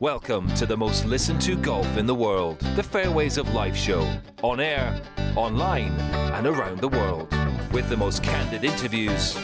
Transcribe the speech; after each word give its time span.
Welcome 0.00 0.48
to 0.54 0.64
the 0.64 0.78
most 0.78 1.04
listened 1.04 1.42
to 1.42 1.54
golf 1.56 1.98
in 1.98 2.06
the 2.06 2.14
world, 2.14 2.58
the 2.74 2.82
Fairways 2.82 3.36
of 3.36 3.52
Life 3.52 3.76
show, 3.76 4.10
on 4.40 4.58
air, 4.58 4.98
online, 5.36 5.92
and 6.32 6.46
around 6.46 6.80
the 6.80 6.88
world, 6.88 7.30
with 7.70 7.90
the 7.90 7.98
most 7.98 8.22
candid 8.22 8.64
interviews, 8.64 9.36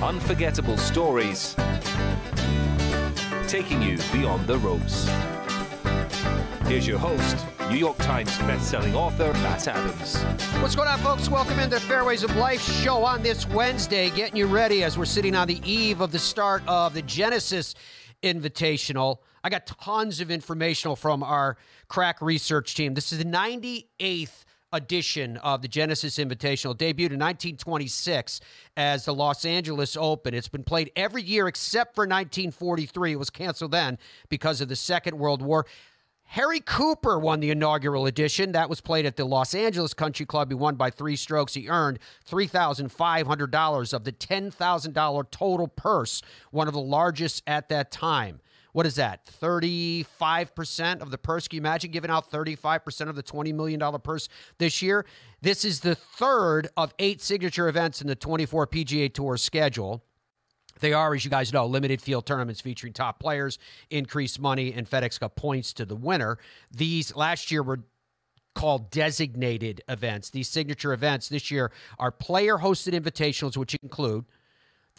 unforgettable 0.00 0.76
stories, 0.76 1.56
taking 3.48 3.82
you 3.82 3.98
beyond 4.12 4.46
the 4.46 4.56
ropes. 4.58 5.10
Here's 6.68 6.86
your 6.86 7.00
host, 7.00 7.44
New 7.68 7.76
York 7.76 7.96
Times 7.96 8.30
bestselling 8.38 8.94
author 8.94 9.32
Matt 9.32 9.66
Adams. 9.66 10.22
What's 10.62 10.76
going 10.76 10.86
on, 10.86 11.00
folks? 11.00 11.28
Welcome 11.28 11.58
into 11.58 11.80
Fairways 11.80 12.22
of 12.22 12.36
Life 12.36 12.60
show 12.60 13.02
on 13.02 13.20
this 13.24 13.48
Wednesday, 13.48 14.10
getting 14.10 14.36
you 14.36 14.46
ready 14.46 14.84
as 14.84 14.96
we're 14.96 15.06
sitting 15.06 15.34
on 15.34 15.48
the 15.48 15.60
eve 15.68 16.00
of 16.00 16.12
the 16.12 16.20
start 16.20 16.62
of 16.68 16.94
the 16.94 17.02
Genesis 17.02 17.74
Invitational. 18.22 19.18
I 19.44 19.50
got 19.50 19.66
tons 19.66 20.20
of 20.20 20.30
informational 20.30 20.96
from 20.96 21.22
our 21.22 21.56
crack 21.88 22.22
research 22.22 22.74
team. 22.74 22.94
This 22.94 23.12
is 23.12 23.18
the 23.18 23.24
98th 23.24 24.44
edition 24.72 25.36
of 25.38 25.60
the 25.60 25.68
Genesis 25.68 26.16
Invitational, 26.18 26.74
debuted 26.74 27.12
in 27.12 27.20
1926 27.20 28.40
as 28.76 29.04
the 29.04 29.14
Los 29.14 29.44
Angeles 29.44 29.96
Open. 29.96 30.34
It's 30.34 30.48
been 30.48 30.64
played 30.64 30.90
every 30.96 31.22
year 31.22 31.46
except 31.46 31.94
for 31.94 32.02
1943. 32.02 33.12
It 33.12 33.16
was 33.16 33.30
canceled 33.30 33.72
then 33.72 33.98
because 34.28 34.60
of 34.60 34.68
the 34.68 34.76
Second 34.76 35.18
World 35.18 35.42
War. 35.42 35.66
Harry 36.32 36.60
Cooper 36.60 37.18
won 37.18 37.40
the 37.40 37.50
inaugural 37.50 38.06
edition. 38.06 38.52
That 38.52 38.70
was 38.70 38.80
played 38.80 39.04
at 39.04 39.16
the 39.16 39.24
Los 39.26 39.54
Angeles 39.54 39.92
Country 39.92 40.24
Club. 40.24 40.48
He 40.48 40.54
won 40.54 40.76
by 40.76 40.88
three 40.88 41.14
strokes. 41.14 41.52
He 41.52 41.68
earned 41.68 41.98
$3,500 42.26 43.92
of 43.92 44.04
the 44.04 44.12
$10,000 44.12 45.30
total 45.30 45.68
purse, 45.68 46.22
one 46.50 46.68
of 46.68 46.72
the 46.72 46.80
largest 46.80 47.42
at 47.46 47.68
that 47.68 47.90
time. 47.90 48.40
What 48.72 48.86
is 48.86 48.94
that? 48.94 49.26
35% 49.26 51.02
of 51.02 51.10
the 51.10 51.18
purse. 51.18 51.48
Can 51.48 51.56
you 51.56 51.60
imagine 51.60 51.90
giving 51.90 52.10
out 52.10 52.30
35% 52.30 53.10
of 53.10 53.14
the 53.14 53.22
$20 53.22 53.52
million 53.52 54.00
purse 54.00 54.30
this 54.56 54.80
year? 54.80 55.04
This 55.42 55.66
is 55.66 55.80
the 55.80 55.94
third 55.94 56.66
of 56.78 56.94
eight 56.98 57.20
signature 57.20 57.68
events 57.68 58.00
in 58.00 58.06
the 58.06 58.16
24 58.16 58.68
PGA 58.68 59.12
Tour 59.12 59.36
schedule. 59.36 60.02
They 60.82 60.92
are, 60.92 61.14
as 61.14 61.24
you 61.24 61.30
guys 61.30 61.52
know, 61.52 61.64
limited 61.64 62.02
field 62.02 62.26
tournaments 62.26 62.60
featuring 62.60 62.92
top 62.92 63.20
players, 63.20 63.58
increased 63.88 64.40
money, 64.40 64.72
and 64.72 64.90
FedEx 64.90 65.20
Cup 65.20 65.36
points 65.36 65.72
to 65.74 65.84
the 65.84 65.94
winner. 65.94 66.38
These 66.72 67.14
last 67.14 67.52
year 67.52 67.62
were 67.62 67.84
called 68.56 68.90
designated 68.90 69.80
events. 69.88 70.30
These 70.30 70.48
signature 70.48 70.92
events 70.92 71.28
this 71.28 71.52
year 71.52 71.70
are 72.00 72.10
player 72.10 72.58
hosted 72.58 73.00
invitationals, 73.00 73.56
which 73.56 73.76
include 73.76 74.24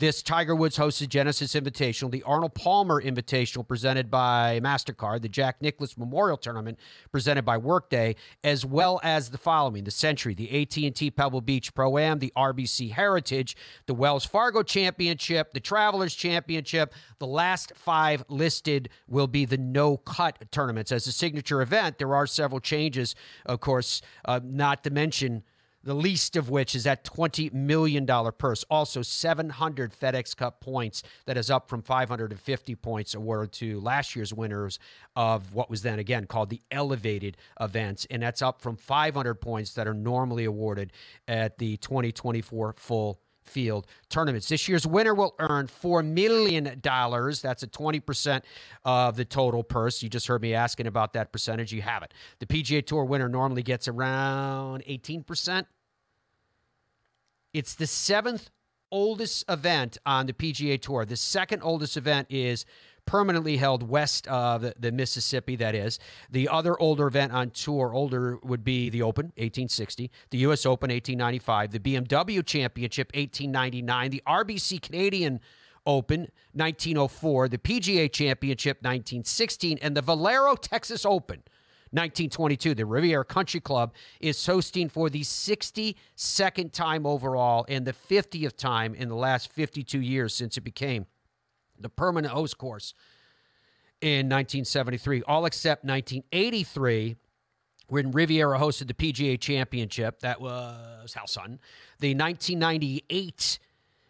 this 0.03 0.21
Tiger 0.21 0.53
Woods 0.53 0.77
hosted 0.77 1.07
Genesis 1.07 1.53
Invitational, 1.53 2.11
the 2.11 2.23
Arnold 2.23 2.53
Palmer 2.53 3.01
Invitational 3.01 3.65
presented 3.65 4.11
by 4.11 4.59
MasterCard, 4.61 5.21
the 5.21 5.29
Jack 5.29 5.61
Nicklaus 5.61 5.97
Memorial 5.97 6.35
Tournament 6.35 6.77
presented 7.13 7.45
by 7.45 7.55
Workday, 7.55 8.17
as 8.43 8.65
well 8.65 8.99
as 9.01 9.29
the 9.29 9.37
following, 9.37 9.85
the 9.85 9.91
Sentry, 9.91 10.33
the 10.33 10.61
AT&T 10.61 11.09
Pebble 11.11 11.39
Beach 11.39 11.73
Pro-Am, 11.73 12.19
the 12.19 12.33
RBC 12.35 12.91
Heritage, 12.91 13.55
the 13.85 13.93
Wells 13.93 14.25
Fargo 14.25 14.61
Championship, 14.61 15.53
the 15.53 15.61
Travelers 15.61 16.13
Championship. 16.13 16.93
The 17.19 17.27
last 17.27 17.71
five 17.73 18.25
listed 18.27 18.89
will 19.07 19.27
be 19.27 19.45
the 19.45 19.57
no-cut 19.57 20.51
tournaments. 20.51 20.91
As 20.91 21.07
a 21.07 21.13
signature 21.13 21.61
event, 21.61 21.97
there 21.97 22.13
are 22.13 22.27
several 22.27 22.59
changes, 22.59 23.15
of 23.45 23.61
course, 23.61 24.01
uh, 24.25 24.41
not 24.43 24.83
to 24.83 24.89
mention 24.89 25.43
the 25.83 25.93
least 25.93 26.35
of 26.35 26.49
which 26.49 26.75
is 26.75 26.85
that 26.85 27.03
$20 27.03 27.53
million 27.53 28.07
purse. 28.37 28.63
Also, 28.69 29.01
700 29.01 29.93
FedEx 29.93 30.35
Cup 30.35 30.61
points 30.61 31.03
that 31.25 31.37
is 31.37 31.49
up 31.49 31.69
from 31.69 31.81
550 31.81 32.75
points 32.75 33.13
awarded 33.13 33.51
to 33.53 33.79
last 33.81 34.15
year's 34.15 34.33
winners 34.33 34.79
of 35.15 35.53
what 35.53 35.69
was 35.69 35.81
then 35.81 35.99
again 35.99 36.25
called 36.25 36.49
the 36.49 36.61
elevated 36.71 37.37
events. 37.59 38.07
And 38.09 38.23
that's 38.23 38.41
up 38.41 38.61
from 38.61 38.77
500 38.77 39.35
points 39.35 39.73
that 39.73 39.87
are 39.87 39.93
normally 39.93 40.45
awarded 40.45 40.91
at 41.27 41.57
the 41.57 41.77
2024 41.77 42.75
full 42.77 43.19
field 43.43 43.87
tournaments. 44.09 44.47
This 44.49 44.67
year's 44.67 44.85
winner 44.87 45.13
will 45.13 45.35
earn 45.39 45.67
$4 45.67 46.05
million. 46.05 46.63
That's 46.83 47.63
a 47.63 47.67
20% 47.67 48.41
of 48.85 49.15
the 49.15 49.25
total 49.25 49.63
purse. 49.63 50.01
You 50.01 50.09
just 50.09 50.27
heard 50.27 50.41
me 50.41 50.53
asking 50.53 50.87
about 50.87 51.13
that 51.13 51.31
percentage. 51.31 51.71
You 51.71 51.81
have 51.81 52.03
it. 52.03 52.13
The 52.39 52.45
PGA 52.45 52.85
Tour 52.85 53.05
winner 53.05 53.29
normally 53.29 53.63
gets 53.63 53.87
around 53.87 54.83
18%. 54.85 55.65
It's 57.53 57.75
the 57.75 57.87
seventh 57.87 58.49
oldest 58.91 59.43
event 59.49 59.97
on 60.05 60.25
the 60.27 60.33
PGA 60.33 60.81
Tour. 60.81 61.05
The 61.05 61.15
second 61.15 61.61
oldest 61.63 61.97
event 61.97 62.27
is 62.29 62.65
permanently 63.05 63.57
held 63.57 63.87
west 63.87 64.27
of 64.27 64.61
the, 64.61 64.73
the, 64.79 64.91
Mississippi, 64.91 65.55
that 65.57 65.75
is. 65.75 65.99
The 66.31 66.49
other 66.49 66.79
older 66.79 67.07
event 67.07 67.31
on 67.31 67.51
tour, 67.51 67.93
older, 67.93 68.37
would 68.43 68.63
be 68.63 68.89
the 68.89 69.01
Open, 69.01 69.25
1860, 69.37 70.11
the 70.29 70.37
U.S. 70.39 70.65
Open, 70.65 70.89
1895, 70.89 71.71
the 71.71 71.79
BMW 71.79 72.45
Championship, 72.45 73.11
1899, 73.13 74.11
the 74.11 74.23
RBC 74.27 74.81
Canadian 74.81 75.39
Open, 75.85 76.21
1904, 76.53 77.49
the 77.49 77.57
PGA 77.57 78.11
Championship, 78.11 78.77
1916, 78.77 79.79
and 79.81 79.97
the 79.97 80.01
Valero 80.01 80.55
Texas 80.55 81.05
Open, 81.05 81.43
1922. 81.91 82.73
The 82.73 82.85
Riviera 82.85 83.25
Country 83.25 83.59
Club 83.59 83.93
is 84.21 84.43
hosting 84.45 84.87
for 84.87 85.09
the 85.09 85.21
62nd 85.21 86.71
time 86.71 87.05
overall 87.05 87.65
and 87.67 87.85
the 87.85 87.93
50th 87.93 88.55
time 88.55 88.95
in 88.95 89.09
the 89.09 89.15
last 89.15 89.51
52 89.51 89.99
years 89.99 90.33
since 90.33 90.57
it 90.57 90.61
became 90.61 91.05
the 91.83 91.89
permanent 91.89 92.33
host 92.33 92.57
course 92.57 92.93
in 94.01 94.27
1973, 94.27 95.23
all 95.27 95.45
except 95.45 95.85
1983 95.85 97.15
when 97.87 98.11
Riviera 98.11 98.57
hosted 98.59 98.87
the 98.87 98.93
PGA 98.93 99.39
Championship. 99.39 100.19
That 100.21 100.41
was 100.41 101.13
Hal 101.13 101.27
Sutton. 101.27 101.59
The 101.99 102.15
1998 102.15 103.59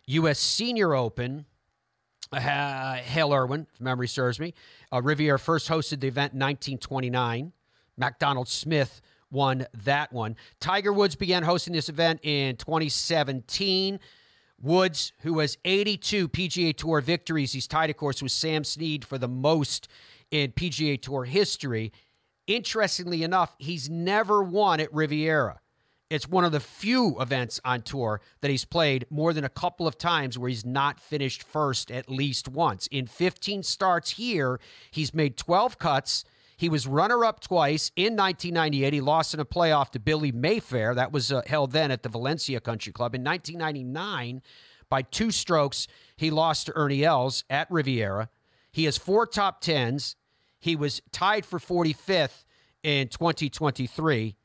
U.S. 0.07 0.39
Senior 0.39 0.95
Open. 0.95 1.45
Uh, 2.31 2.95
Hale 2.95 3.31
Irwin, 3.31 3.67
if 3.71 3.79
memory 3.79 4.07
serves 4.07 4.39
me. 4.39 4.55
Uh, 4.91 5.01
Riviera 5.03 5.37
first 5.37 5.69
hosted 5.69 5.99
the 5.99 6.07
event 6.07 6.33
in 6.33 6.39
1929. 6.39 7.51
MacDonald 7.95 8.47
Smith 8.47 9.01
won 9.29 9.67
that 9.83 10.11
one. 10.11 10.35
Tiger 10.59 10.91
Woods 10.93 11.15
began 11.15 11.43
hosting 11.43 11.73
this 11.73 11.89
event 11.89 12.21
in 12.23 12.55
2017. 12.55 13.99
Woods, 14.63 15.11
who 15.19 15.39
has 15.39 15.57
82 15.65 16.29
PGA 16.29 16.75
Tour 16.75 17.01
victories, 17.01 17.51
he's 17.51 17.67
tied, 17.67 17.89
of 17.89 17.97
course, 17.97 18.23
with 18.23 18.31
Sam 18.31 18.63
Snead 18.63 19.03
for 19.05 19.17
the 19.17 19.27
most 19.27 19.89
in 20.31 20.53
PGA 20.53 20.99
Tour 20.99 21.25
history. 21.25 21.91
Interestingly 22.47 23.23
enough, 23.23 23.55
he's 23.59 23.89
never 23.89 24.41
won 24.41 24.79
at 24.79 24.93
Riviera. 24.93 25.59
It's 26.09 26.29
one 26.29 26.45
of 26.45 26.51
the 26.51 26.59
few 26.59 27.19
events 27.19 27.59
on 27.65 27.81
tour 27.81 28.21
that 28.41 28.51
he's 28.51 28.65
played 28.65 29.05
more 29.09 29.33
than 29.33 29.43
a 29.43 29.49
couple 29.49 29.87
of 29.87 29.97
times 29.97 30.37
where 30.37 30.49
he's 30.49 30.65
not 30.65 30.99
finished 30.99 31.43
first 31.43 31.89
at 31.89 32.09
least 32.09 32.47
once. 32.47 32.87
In 32.87 33.07
15 33.07 33.63
starts 33.63 34.11
here, 34.11 34.59
he's 34.91 35.13
made 35.13 35.37
12 35.37 35.79
cuts. 35.79 36.23
He 36.63 36.69
was 36.69 36.87
runner 36.87 37.25
up 37.25 37.41
twice 37.41 37.91
in 37.97 38.15
1998. 38.15 38.93
He 38.93 39.01
lost 39.01 39.33
in 39.33 39.41
a 39.41 39.45
playoff 39.45 39.89
to 39.89 39.99
Billy 39.99 40.31
Mayfair. 40.31 40.95
That 40.95 41.11
was 41.11 41.29
uh, 41.29 41.41
held 41.45 41.73
then 41.73 41.91
at 41.91 42.03
the 42.03 42.07
Valencia 42.07 42.61
Country 42.61 42.93
Club. 42.93 43.13
In 43.13 43.21
1999, 43.21 44.41
by 44.87 45.01
two 45.01 45.29
strokes, 45.29 45.89
he 46.15 46.31
lost 46.31 46.67
to 46.67 46.73
Ernie 46.73 47.03
Els 47.03 47.43
at 47.49 47.69
Riviera. 47.69 48.29
He 48.71 48.85
has 48.85 48.97
four 48.97 49.27
top 49.27 49.59
tens. 49.59 50.15
He 50.57 50.77
was 50.77 51.01
tied 51.11 51.45
for 51.45 51.59
45th 51.59 52.45
in 52.81 53.09
2023. 53.09 54.37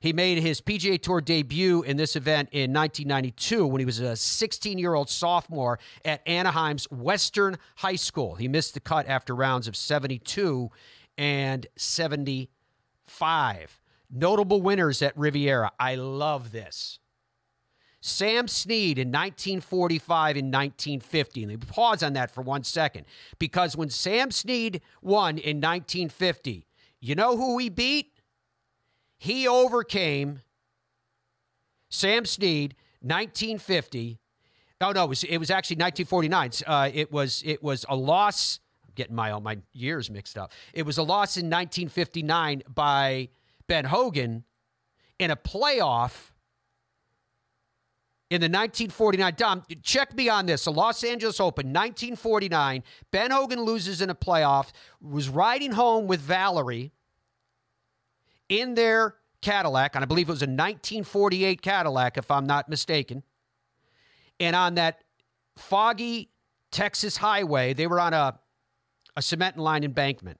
He 0.00 0.12
made 0.12 0.38
his 0.38 0.60
PGA 0.60 1.00
Tour 1.00 1.20
debut 1.20 1.82
in 1.82 1.96
this 1.96 2.16
event 2.16 2.48
in 2.50 2.72
1992 2.72 3.64
when 3.64 3.78
he 3.78 3.84
was 3.84 4.00
a 4.00 4.16
16 4.16 4.76
year 4.76 4.94
old 4.94 5.08
sophomore 5.08 5.78
at 6.04 6.26
Anaheim's 6.26 6.90
Western 6.90 7.58
High 7.76 7.94
School. 7.94 8.34
He 8.34 8.48
missed 8.48 8.74
the 8.74 8.80
cut 8.80 9.06
after 9.06 9.36
rounds 9.36 9.68
of 9.68 9.76
72 9.76 10.68
and 11.20 11.66
75. 11.76 13.80
Notable 14.10 14.62
winners 14.62 15.02
at 15.02 15.16
Riviera. 15.16 15.70
I 15.78 15.96
love 15.96 16.50
this. 16.50 16.98
Sam 18.00 18.48
Snead 18.48 18.98
in 18.98 19.08
1945 19.08 20.38
and 20.38 20.46
1950. 20.46 21.44
Let 21.44 21.48
me 21.48 21.56
pause 21.56 22.02
on 22.02 22.14
that 22.14 22.30
for 22.30 22.40
one 22.40 22.64
second. 22.64 23.04
Because 23.38 23.76
when 23.76 23.90
Sam 23.90 24.30
Snead 24.30 24.80
won 25.02 25.36
in 25.36 25.58
1950, 25.58 26.66
you 27.00 27.14
know 27.14 27.36
who 27.36 27.58
he 27.58 27.68
beat? 27.68 28.14
He 29.18 29.46
overcame 29.46 30.40
Sam 31.90 32.24
Snead, 32.24 32.74
1950. 33.02 34.18
Oh 34.80 34.92
no, 34.92 35.04
it 35.04 35.08
was, 35.10 35.24
it 35.24 35.36
was 35.36 35.50
actually 35.50 35.76
1949. 35.76 36.52
Uh, 36.66 36.88
it 36.94 37.12
was 37.12 37.42
it 37.44 37.62
was 37.62 37.84
a 37.90 37.96
loss 37.96 38.60
getting 39.00 39.16
my 39.16 39.30
all 39.30 39.40
my 39.40 39.56
years 39.72 40.10
mixed 40.10 40.36
up. 40.36 40.52
It 40.74 40.84
was 40.84 40.98
a 40.98 41.02
loss 41.02 41.38
in 41.38 41.46
1959 41.46 42.62
by 42.68 43.30
Ben 43.66 43.86
Hogan 43.86 44.44
in 45.18 45.30
a 45.30 45.36
playoff 45.36 46.32
in 48.28 48.42
the 48.42 48.44
1949. 48.44 49.34
Dom, 49.38 49.62
check 49.82 50.14
me 50.14 50.28
on 50.28 50.44
this. 50.44 50.64
The 50.64 50.72
Los 50.72 51.02
Angeles 51.02 51.40
Open, 51.40 51.68
1949. 51.68 52.82
Ben 53.10 53.30
Hogan 53.30 53.62
loses 53.62 54.02
in 54.02 54.10
a 54.10 54.14
playoff, 54.14 54.70
was 55.00 55.30
riding 55.30 55.72
home 55.72 56.06
with 56.06 56.20
Valerie 56.20 56.92
in 58.50 58.74
their 58.74 59.14
Cadillac, 59.40 59.94
and 59.94 60.04
I 60.04 60.06
believe 60.06 60.28
it 60.28 60.32
was 60.32 60.42
a 60.42 60.44
1948 60.44 61.62
Cadillac, 61.62 62.18
if 62.18 62.30
I'm 62.30 62.46
not 62.46 62.68
mistaken. 62.68 63.22
And 64.38 64.54
on 64.54 64.74
that 64.74 65.02
foggy 65.56 66.28
Texas 66.70 67.16
highway, 67.16 67.72
they 67.72 67.86
were 67.86 67.98
on 67.98 68.12
a, 68.12 68.38
a 69.16 69.22
cement 69.22 69.56
and 69.56 69.64
line 69.64 69.84
embankment. 69.84 70.38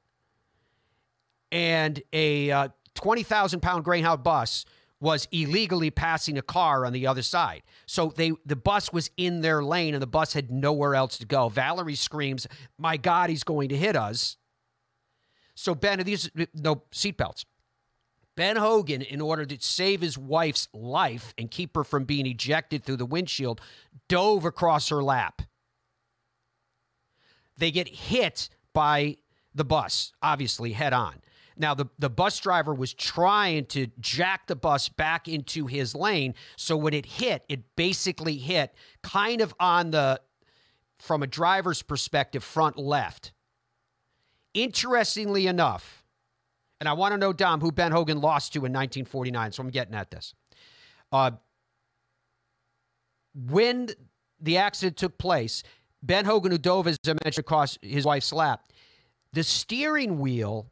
And 1.52 2.00
a 2.12 2.50
uh, 2.50 2.68
20,000 2.94 3.60
pound 3.60 3.84
Greyhound 3.84 4.22
bus 4.22 4.64
was 5.00 5.26
illegally 5.32 5.90
passing 5.90 6.36
a 6.36 6.42
car 6.42 6.84
on 6.84 6.92
the 6.92 7.06
other 7.06 7.22
side. 7.22 7.62
So 7.86 8.12
they 8.14 8.32
the 8.44 8.56
bus 8.56 8.92
was 8.92 9.10
in 9.16 9.40
their 9.40 9.64
lane 9.64 9.94
and 9.94 10.02
the 10.02 10.06
bus 10.06 10.34
had 10.34 10.50
nowhere 10.50 10.94
else 10.94 11.18
to 11.18 11.26
go. 11.26 11.48
Valerie 11.48 11.94
screams, 11.94 12.46
"My 12.78 12.96
God, 12.96 13.30
he's 13.30 13.42
going 13.42 13.70
to 13.70 13.76
hit 13.76 13.96
us!" 13.96 14.36
So 15.54 15.74
Ben, 15.74 16.00
these 16.00 16.30
no 16.54 16.82
seatbelts. 16.92 17.44
Ben 18.36 18.56
Hogan, 18.56 19.02
in 19.02 19.20
order 19.20 19.44
to 19.44 19.58
save 19.60 20.00
his 20.00 20.16
wife's 20.16 20.68
life 20.72 21.34
and 21.36 21.50
keep 21.50 21.76
her 21.76 21.84
from 21.84 22.04
being 22.04 22.26
ejected 22.26 22.84
through 22.84 22.96
the 22.96 23.06
windshield, 23.06 23.60
dove 24.08 24.44
across 24.44 24.88
her 24.88 25.02
lap. 25.02 25.42
They 27.58 27.70
get 27.70 27.88
hit 27.88 28.48
by 28.72 29.16
the 29.54 29.64
bus, 29.64 30.12
obviously 30.22 30.72
head 30.72 30.92
on. 30.92 31.16
Now, 31.56 31.74
the, 31.74 31.86
the 31.98 32.08
bus 32.08 32.38
driver 32.40 32.72
was 32.72 32.94
trying 32.94 33.66
to 33.66 33.88
jack 34.00 34.46
the 34.46 34.56
bus 34.56 34.88
back 34.88 35.28
into 35.28 35.66
his 35.66 35.94
lane. 35.94 36.34
So 36.56 36.76
when 36.76 36.94
it 36.94 37.04
hit, 37.04 37.44
it 37.48 37.76
basically 37.76 38.38
hit 38.38 38.74
kind 39.02 39.42
of 39.42 39.54
on 39.60 39.90
the, 39.90 40.20
from 40.98 41.22
a 41.22 41.26
driver's 41.26 41.82
perspective, 41.82 42.42
front 42.42 42.78
left. 42.78 43.32
Interestingly 44.54 45.46
enough, 45.46 46.00
and 46.80 46.88
I 46.88 46.94
want 46.94 47.12
to 47.12 47.18
know, 47.18 47.34
Dom, 47.34 47.60
who 47.60 47.70
Ben 47.70 47.92
Hogan 47.92 48.20
lost 48.20 48.54
to 48.54 48.60
in 48.60 48.72
1949. 48.72 49.52
So 49.52 49.62
I'm 49.62 49.68
getting 49.68 49.94
at 49.94 50.10
this. 50.10 50.34
Uh, 51.12 51.32
when 53.34 53.88
the 54.40 54.56
accident 54.56 54.96
took 54.96 55.18
place, 55.18 55.62
Ben 56.02 56.24
Hogan, 56.24 56.52
who 56.52 56.58
dove, 56.58 56.86
as 56.86 56.98
I 57.06 57.14
mentioned, 57.24 57.44
across 57.44 57.78
his 57.82 58.04
wife's 58.04 58.32
lap, 58.32 58.64
the 59.32 59.42
steering 59.42 60.18
wheel 60.18 60.70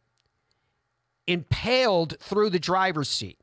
impaled 1.27 2.19
through 2.21 2.51
the 2.51 2.59
driver's 2.59 3.09
seat 3.09 3.39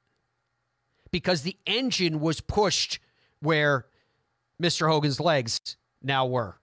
because 1.11 1.43
the 1.43 1.57
engine 1.65 2.19
was 2.19 2.41
pushed 2.41 2.99
where 3.39 3.85
Mr. 4.61 4.89
Hogan's 4.89 5.19
legs 5.19 5.59
now 6.01 6.25
were. 6.25 6.57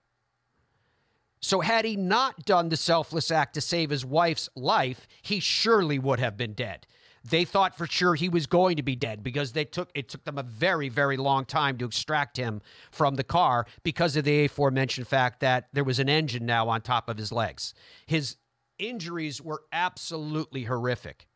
So, 1.39 1.59
had 1.59 1.83
he 1.83 1.95
not 1.97 2.45
done 2.45 2.69
the 2.69 2.77
selfless 2.77 3.29
act 3.29 3.55
to 3.55 3.61
save 3.61 3.89
his 3.89 4.05
wife's 4.05 4.49
life, 4.55 5.07
he 5.21 5.39
surely 5.39 5.99
would 5.99 6.19
have 6.19 6.37
been 6.37 6.53
dead. 6.53 6.87
They 7.23 7.45
thought 7.45 7.77
for 7.77 7.87
sure 7.87 8.15
he 8.15 8.27
was 8.27 8.47
going 8.47 8.75
to 8.75 8.83
be 8.83 8.95
dead 8.95 9.23
because 9.23 9.53
they 9.53 9.63
took 9.63 9.89
it 9.95 10.09
took 10.09 10.25
them 10.25 10.37
a 10.37 10.43
very 10.43 10.89
very 10.89 11.15
long 11.15 11.45
time 11.45 11.77
to 11.77 11.85
extract 11.85 12.35
him 12.35 12.61
from 12.91 13.15
the 13.15 13.23
car 13.23 13.65
because 13.83 14.17
of 14.17 14.25
the 14.25 14.45
aforementioned 14.45 15.07
fact 15.07 15.39
that 15.39 15.67
there 15.71 15.85
was 15.85 15.99
an 15.99 16.09
engine 16.09 16.45
now 16.45 16.67
on 16.67 16.81
top 16.81 17.07
of 17.07 17.17
his 17.17 17.31
legs. 17.31 17.73
His 18.05 18.35
injuries 18.77 19.41
were 19.41 19.63
absolutely 19.71 20.63
horrific. 20.63 21.27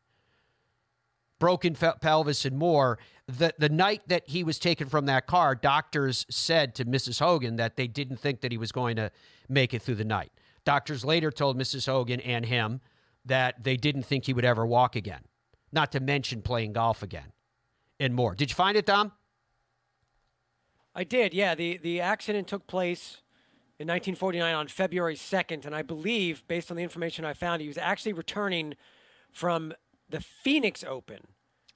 Broken 1.40 1.76
pelvis 1.76 2.46
and 2.46 2.58
more. 2.58 3.00
The 3.28 3.54
the 3.58 3.70
night 3.70 4.02
that 4.08 4.24
he 4.28 4.44
was 4.44 4.60
taken 4.60 4.90
from 4.90 5.06
that 5.06 5.28
car, 5.28 5.56
doctors 5.56 6.26
said 6.30 6.76
to 6.76 6.86
Mrs. 6.86 7.20
Hogan 7.20 7.56
that 7.58 7.78
they 7.78 7.88
didn't 7.88 8.18
think 8.18 8.42
that 8.42 8.52
he 8.52 8.58
was 8.58 8.72
going 8.72 8.98
to 8.98 9.12
make 9.48 9.74
it 9.74 9.82
through 9.82 9.96
the 9.96 10.06
night. 10.06 10.32
Doctors 10.66 11.06
later 11.06 11.32
told 11.32 11.58
Mrs. 11.58 11.86
Hogan 11.86 12.20
and 12.20 12.46
him 12.46 12.82
that 13.24 13.64
they 13.64 13.78
didn't 13.78 14.04
think 14.04 14.26
he 14.26 14.34
would 14.34 14.44
ever 14.44 14.66
walk 14.66 14.96
again. 14.96 15.22
Not 15.72 15.92
to 15.92 16.00
mention 16.00 16.42
playing 16.42 16.74
golf 16.74 17.04
again 17.04 17.34
and 18.00 18.14
more. 18.14 18.36
Did 18.36 18.50
you 18.50 18.56
find 18.56 18.78
it, 18.78 18.86
Dom? 18.86 19.12
I 20.96 21.04
did. 21.04 21.34
Yeah, 21.34 21.56
the 21.56 21.78
the 21.78 22.02
accident 22.02 22.48
took 22.48 22.66
place 22.68 23.22
in 23.80 23.88
1949 23.88 24.56
on 24.56 24.68
February 24.68 25.16
2nd, 25.16 25.66
and 25.66 25.76
I 25.76 25.84
believe, 25.84 26.44
based 26.48 26.72
on 26.72 26.78
the 26.78 26.84
information 26.84 27.26
I 27.26 27.34
found, 27.34 27.62
he 27.62 27.68
was 27.68 27.78
actually 27.78 28.14
returning 28.14 28.74
from 29.32 29.74
the 30.10 30.20
Phoenix 30.20 30.84
Open, 30.84 31.20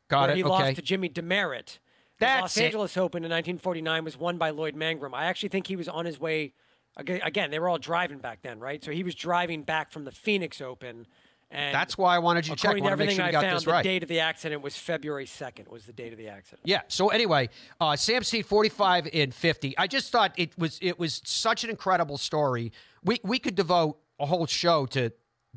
Got 0.08 0.22
where 0.22 0.32
it. 0.32 0.38
he 0.38 0.44
okay. 0.44 0.50
lost 0.50 0.76
to 0.78 0.82
Jimmy 0.82 1.10
Demaret. 1.10 1.78
The 2.20 2.26
Los 2.26 2.58
it. 2.58 2.66
Angeles 2.66 2.98
Open 2.98 3.24
in 3.24 3.30
1949 3.30 4.04
was 4.04 4.18
won 4.18 4.38
by 4.38 4.50
Lloyd 4.50 4.76
Mangrum. 4.76 5.14
I 5.14 5.26
actually 5.26 5.50
think 5.50 5.68
he 5.68 5.76
was 5.76 5.88
on 5.88 6.06
his 6.06 6.20
way. 6.20 6.54
Again, 6.98 7.52
they 7.52 7.60
were 7.60 7.70
all 7.70 7.78
driving 7.78 8.18
back 8.18 8.42
then, 8.42 8.60
right? 8.60 8.84
So 8.84 8.92
he 8.92 9.04
was 9.04 9.16
driving 9.16 9.64
back 9.64 9.92
from 9.92 10.04
the 10.04 10.12
Phoenix 10.12 10.60
Open, 10.60 11.08
and 11.52 11.76
That's 11.76 11.98
why 11.98 12.16
I 12.16 12.20
wanted 12.20 12.48
you 12.48 12.56
to 12.56 12.62
check. 12.62 12.70
according 12.70 12.84
to 12.84 12.90
make 12.90 12.92
everything 12.94 13.16
sure 13.18 13.26
you 13.26 13.30
I 13.30 13.32
got 13.32 13.44
found, 13.44 13.62
the 13.64 13.72
right. 13.72 13.84
date 13.84 14.04
of 14.04 14.10
the 14.10 14.20
accident 14.22 14.62
was 14.62 14.78
February 14.78 15.26
2nd. 15.26 15.70
Was 15.70 15.86
the 15.86 15.94
date 15.94 16.12
of 16.14 16.18
the 16.18 16.28
accident? 16.30 16.62
Yeah. 16.64 16.82
So 16.88 17.10
anyway, 17.10 17.50
uh, 17.80 17.96
Sam 17.96 18.24
Snead, 18.24 18.46
forty-five 18.46 19.08
and 19.14 19.34
fifty. 19.34 19.78
I 19.78 19.88
just 19.88 20.12
thought 20.12 20.34
it 20.38 20.58
was 20.58 20.80
it 20.82 20.98
was 20.98 21.22
such 21.26 21.64
an 21.64 21.70
incredible 21.70 22.18
story. 22.18 22.72
We 23.04 23.20
we 23.24 23.38
could 23.40 23.56
devote 23.56 23.98
a 24.20 24.26
whole 24.26 24.46
show 24.46 24.86
to 24.88 25.12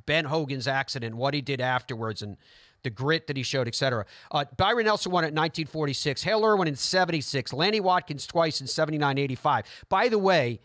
Ben 0.06 0.24
Hogan's 0.24 0.66
accident, 0.66 1.14
what 1.14 1.34
he 1.34 1.40
did 1.40 1.60
afterwards, 1.60 2.22
and 2.22 2.36
the 2.82 2.90
grit 2.90 3.26
that 3.28 3.36
he 3.36 3.42
showed, 3.42 3.68
etc. 3.68 4.04
Uh, 4.30 4.44
Byron 4.56 4.86
Nelson 4.86 5.10
won 5.12 5.24
it 5.24 5.28
in 5.28 5.34
1946. 5.34 6.22
Hale 6.22 6.44
Irwin 6.44 6.68
in 6.68 6.76
76. 6.76 7.52
Lanny 7.52 7.80
Wadkins 7.80 8.26
twice 8.26 8.60
in 8.60 8.66
79, 8.66 9.16
85. 9.18 9.64
By 9.88 10.08
the 10.08 10.18
way, 10.18 10.60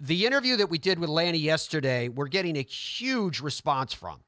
the 0.00 0.26
interview 0.26 0.56
that 0.56 0.70
we 0.70 0.78
did 0.78 0.98
with 0.98 1.10
Lanny 1.10 1.38
yesterday, 1.38 2.08
we're 2.08 2.28
getting 2.28 2.56
a 2.56 2.62
huge 2.62 3.40
response 3.40 3.92
from. 3.92 4.20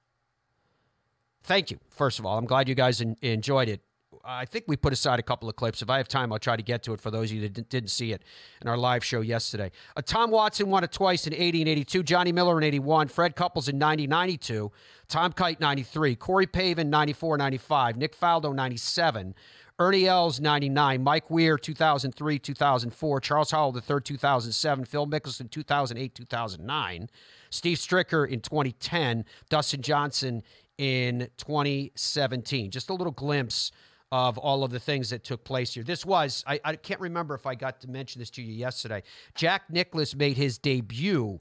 Thank 1.43 1.71
you, 1.71 1.79
first 1.89 2.19
of 2.19 2.27
all. 2.27 2.37
I'm 2.39 2.45
glad 2.45 2.69
you 2.69 2.75
guys 2.75 3.01
en- 3.01 3.17
enjoyed 3.23 3.69
it. 3.69 3.81
I 4.23 4.45
think 4.45 4.65
we 4.69 4.77
put 4.77 4.93
aside 4.93 5.19
a 5.19 5.23
couple 5.23 5.49
of 5.49 5.57
clips. 5.57 5.81
If 5.81 5.89
I 5.89 5.97
have 5.97 6.07
time, 6.07 6.31
I'll 6.31 6.39
try 6.39 6.55
to 6.55 6.63
get 6.63 6.83
to 6.83 6.93
it 6.93 7.01
for 7.01 7.11
those 7.11 7.31
of 7.31 7.37
you 7.37 7.41
that 7.43 7.55
didn't- 7.55 7.71
didn't 7.71 7.89
see 7.91 8.13
it 8.13 8.23
in 8.61 8.69
our 8.69 8.77
live 8.77 9.03
show 9.03 9.23
yesterday. 9.23 9.71
Uh, 9.97 10.03
Tom 10.03 10.31
Watson 10.31 10.69
won 10.69 10.85
it 10.85 10.93
twice 10.93 11.27
in 11.27 11.33
80 11.33 11.63
and 11.63 11.69
82. 11.71 12.03
Johnny 12.03 12.31
Miller 12.31 12.59
in 12.59 12.65
81. 12.65 13.09
Fred 13.09 13.35
Couples 13.35 13.69
in 13.69 13.79
90, 13.79 14.07
92. 14.07 14.71
Tom 15.09 15.33
Kite 15.33 15.59
93. 15.61 16.17
Corey 16.17 16.47
Pavin 16.47 16.91
94, 16.91 17.39
95. 17.39 17.97
Nick 17.97 18.15
Faldo 18.15 18.55
97. 18.55 19.35
Ernie 19.81 20.07
Els 20.07 20.41
99. 20.41 21.03
Mike 21.03 21.31
Weir 21.31 21.57
2003, 21.57 22.39
2004. 22.39 23.21
Charles 23.21 23.51
Howell 23.51 23.75
III 23.75 24.01
2007. 24.05 24.85
Phil 24.85 25.07
Mickelson 25.07 25.51
2008, 25.51 26.15
2009. 26.15 27.09
Steve 27.49 27.79
Stricker 27.79 28.29
in 28.29 28.41
2010. 28.41 29.25
Dustin 29.49 29.81
Johnson 29.81 30.43
in 30.77 31.29
2017. 31.39 32.71
Just 32.71 32.91
a 32.91 32.95
little 32.95 33.11
glimpse 33.11 33.73
of 34.13 34.37
all 34.37 34.65
of 34.65 34.71
the 34.71 34.79
things 34.79 35.09
that 35.09 35.25
took 35.25 35.45
place 35.45 35.73
here. 35.73 35.83
This 35.83 36.05
was, 36.05 36.45
I, 36.47 36.61
I 36.63 36.77
can't 36.77 37.01
remember 37.01 37.35
if 37.35 37.47
I 37.47 37.55
got 37.55 37.81
to 37.81 37.89
mention 37.89 38.19
this 38.19 38.31
to 38.31 38.43
you 38.43 38.53
yesterday. 38.53 39.03
Jack 39.35 39.71
Nicklaus 39.71 40.15
made 40.15 40.37
his 40.37 40.59
debut 40.59 41.41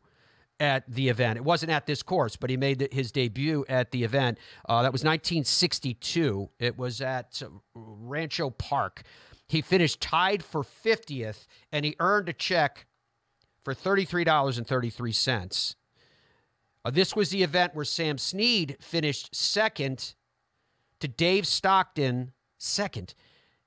at 0.60 0.84
the 0.88 1.10
event. 1.10 1.38
It 1.38 1.44
wasn't 1.44 1.72
at 1.72 1.86
this 1.86 2.04
course, 2.04 2.36
but 2.36 2.50
he 2.50 2.58
made 2.58 2.89
his 2.92 3.12
debut 3.12 3.66
at 3.70 3.92
the 3.92 4.04
event. 4.04 4.39
Uh, 4.68 4.82
that 4.82 4.92
was 4.92 5.04
1962. 5.04 6.50
It 6.60 6.78
was 6.78 7.01
at 7.01 7.42
uh, 7.44 7.48
Rancho 7.74 8.50
Park. 8.50 9.04
He 9.48 9.62
finished 9.62 10.01
tied 10.01 10.44
for 10.44 10.63
50th, 10.63 11.48
and 11.72 11.86
he 11.86 11.96
earned 12.00 12.30
a 12.30 12.34
check 12.34 12.88
for 13.63 13.74
$33.33. 13.74 15.75
Uh, 16.86 16.92
this 16.92 17.16
was 17.16 17.30
the 17.30 17.44
event 17.44 17.75
where 17.75 17.86
Sam 17.86 18.18
Snead 18.18 18.78
finished 18.80 19.36
second 19.36 20.13
to 21.00 21.08
Dave 21.08 21.48
Stockton, 21.48 22.34
second, 22.58 23.13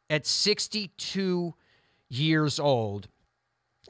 at 0.09 0.27
62 0.27 1.55
years 2.09 2.61
old. 2.61 3.09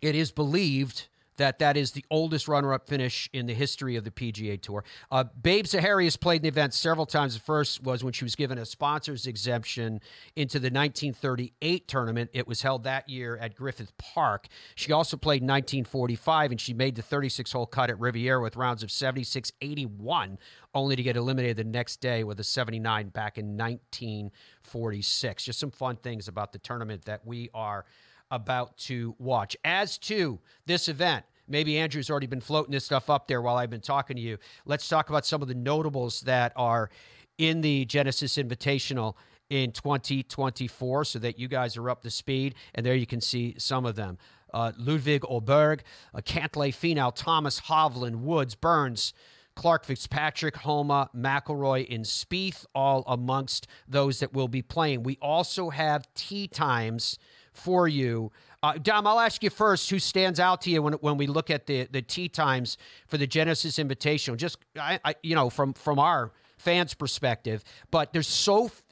It 0.01 0.15
is 0.15 0.33
believed 0.33 1.09
that 1.37 1.59
that 1.59 1.77
is 1.77 1.93
the 1.93 2.05
oldest 2.11 2.49
runner-up 2.49 2.87
finish 2.89 3.29
in 3.33 3.47
the 3.47 3.55
history 3.55 3.97
of 3.97 4.05
the 4.05 4.11
PGA 4.11 4.61
Tour. 4.61 4.85
Uh, 5.11 5.25
Babe 5.41 5.65
Zaharias 5.65 6.19
played 6.19 6.37
in 6.37 6.43
the 6.43 6.49
event 6.49 6.75
several 6.75 7.07
times. 7.07 7.35
The 7.35 7.41
first 7.41 7.83
was 7.83 8.05
when 8.05 8.13
she 8.13 8.25
was 8.25 8.37
given 8.37 8.59
a 8.59 8.67
sponsor's 8.67 9.27
exemption 9.27 10.01
into 10.37 10.59
the 10.59 10.67
1938 10.67 11.89
tournament. 11.89 12.31
It 12.33 12.47
was 12.47 12.63
held 12.63 12.85
that 12.85 13.09
year 13.09 13.37
at 13.39 13.55
Griffith 13.55 13.97
Park. 13.99 14.49
She 14.75 14.93
also 14.93 15.17
played 15.17 15.43
1945, 15.43 16.51
and 16.51 16.61
she 16.61 16.75
made 16.75 16.97
the 16.97 17.03
36-hole 17.03 17.67
cut 17.67 17.91
at 17.91 17.99
Riviera 17.99 18.41
with 18.41 18.57
rounds 18.57 18.83
of 18.83 18.91
76, 18.91 19.53
81, 19.61 20.39
only 20.75 20.97
to 20.97 21.03
get 21.03 21.17
eliminated 21.17 21.57
the 21.57 21.65
next 21.65 22.01
day 22.01 22.25
with 22.25 22.39
a 22.41 22.45
79 22.45 23.09
back 23.09 23.39
in 23.39 23.57
1946. 23.57 25.45
Just 25.45 25.59
some 25.59 25.71
fun 25.71 25.97
things 25.97 26.29
about 26.29 26.53
the 26.53 26.59
tournament 26.59 27.05
that 27.05 27.27
we 27.27 27.51
are 27.55 27.85
about 28.33 28.77
to 28.79 29.15
watch. 29.19 29.57
As 29.65 29.99
to 29.99 30.41
this 30.67 30.89
event, 30.89 31.25
maybe 31.47 31.79
Andrew's 31.79 32.11
already 32.11 32.27
been 32.27 32.41
floating 32.41 32.73
this 32.73 32.85
stuff 32.85 33.11
up 33.11 33.29
there 33.29 33.41
while 33.41 33.57
I've 33.57 33.71
been 33.71 33.81
talking 33.81 34.17
to 34.17 34.23
you. 34.23 34.39
Let's 34.65 34.89
talk 34.89 35.11
about 35.11 35.25
some 35.25 35.43
of 35.43 35.49
the 35.49 35.55
notables 35.55 36.23
that 36.23 36.53
are 36.57 36.91
in 37.39 37.61
the 37.61 37.85
Genesis 37.85 38.37
Invitational 38.37 39.15
in 39.51 39.71
2024 39.71 41.05
so 41.05 41.19
that 41.19 41.39
you 41.39 41.47
guys 41.47 41.77
are 41.77 41.91
up 41.91 42.03
to 42.03 42.11
speed. 42.11 42.55
And 42.75 42.85
there 42.85 42.95
you 42.95 43.07
can 43.07 43.21
see 43.21 43.55
some 43.59 43.85
of 43.85 43.95
them. 43.95 44.19
Uh, 44.53 44.73
Ludwig 44.79 45.23
Åberg, 45.23 45.81
uh, 46.15 46.21
Cantlay, 46.21 46.71
Finau, 46.71 47.15
Thomas, 47.15 47.61
Hovland, 47.61 48.17
Woods, 48.17 48.55
Burns, 48.55 49.13
Clark 49.55 49.85
Fitzpatrick, 49.85 50.57
Homa, 50.57 51.11
McIlroy, 51.15 51.93
and 51.95 52.05
Spieth, 52.05 52.65
all 52.75 53.05
amongst 53.07 53.67
those 53.87 54.21
that 54.21 54.33
will 54.33 54.49
be 54.49 54.63
playing. 54.63 55.03
We 55.03 55.19
also 55.21 55.71
have 55.71 56.07
tee 56.15 56.49
times 56.49 57.19
for 57.53 57.89
you. 57.89 58.33
Uh, 58.63 58.75
Dom, 58.75 59.07
I'll 59.07 59.21
ask 59.21 59.43
you 59.43 59.51
first 59.51 59.91
who 59.91 59.99
stands 59.99 60.41
out 60.41 60.61
to 60.63 60.71
you 60.71 60.83
when, 60.83 60.95
when 60.95 61.17
we 61.17 61.27
look 61.27 61.51
at 61.51 61.67
the, 61.67 61.89
the 61.91 62.03
tee 62.03 62.29
times 62.29 62.79
for 63.07 63.19
the 63.19 63.27
Genesis 63.27 63.79
Invitational, 63.79 64.37
just, 64.37 64.59
I, 64.79 65.01
I, 65.05 65.15
you 65.23 65.35
know, 65.35 65.51
from, 65.51 65.73
from 65.75 65.99
our 65.99 66.33
fans' 66.59 66.95
perspective. 66.95 67.65
But 67.91 68.13
there's 68.13 68.29
so 68.29 68.67
f- 68.67 68.83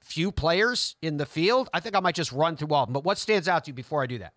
few 0.00 0.32
players 0.32 0.96
in 1.00 1.16
the 1.16 1.26
field. 1.26 1.68
I 1.72 1.80
think 1.80 1.94
I 1.94 2.00
might 2.00 2.14
just 2.14 2.32
run 2.32 2.56
through 2.56 2.68
all 2.68 2.82
of 2.82 2.88
them. 2.88 2.94
But 2.94 3.04
what 3.04 3.18
stands 3.18 3.48
out 3.48 3.64
to 3.64 3.70
you 3.70 3.74
before 3.74 4.02
I 4.02 4.06
do 4.06 4.18
that? 4.18 4.34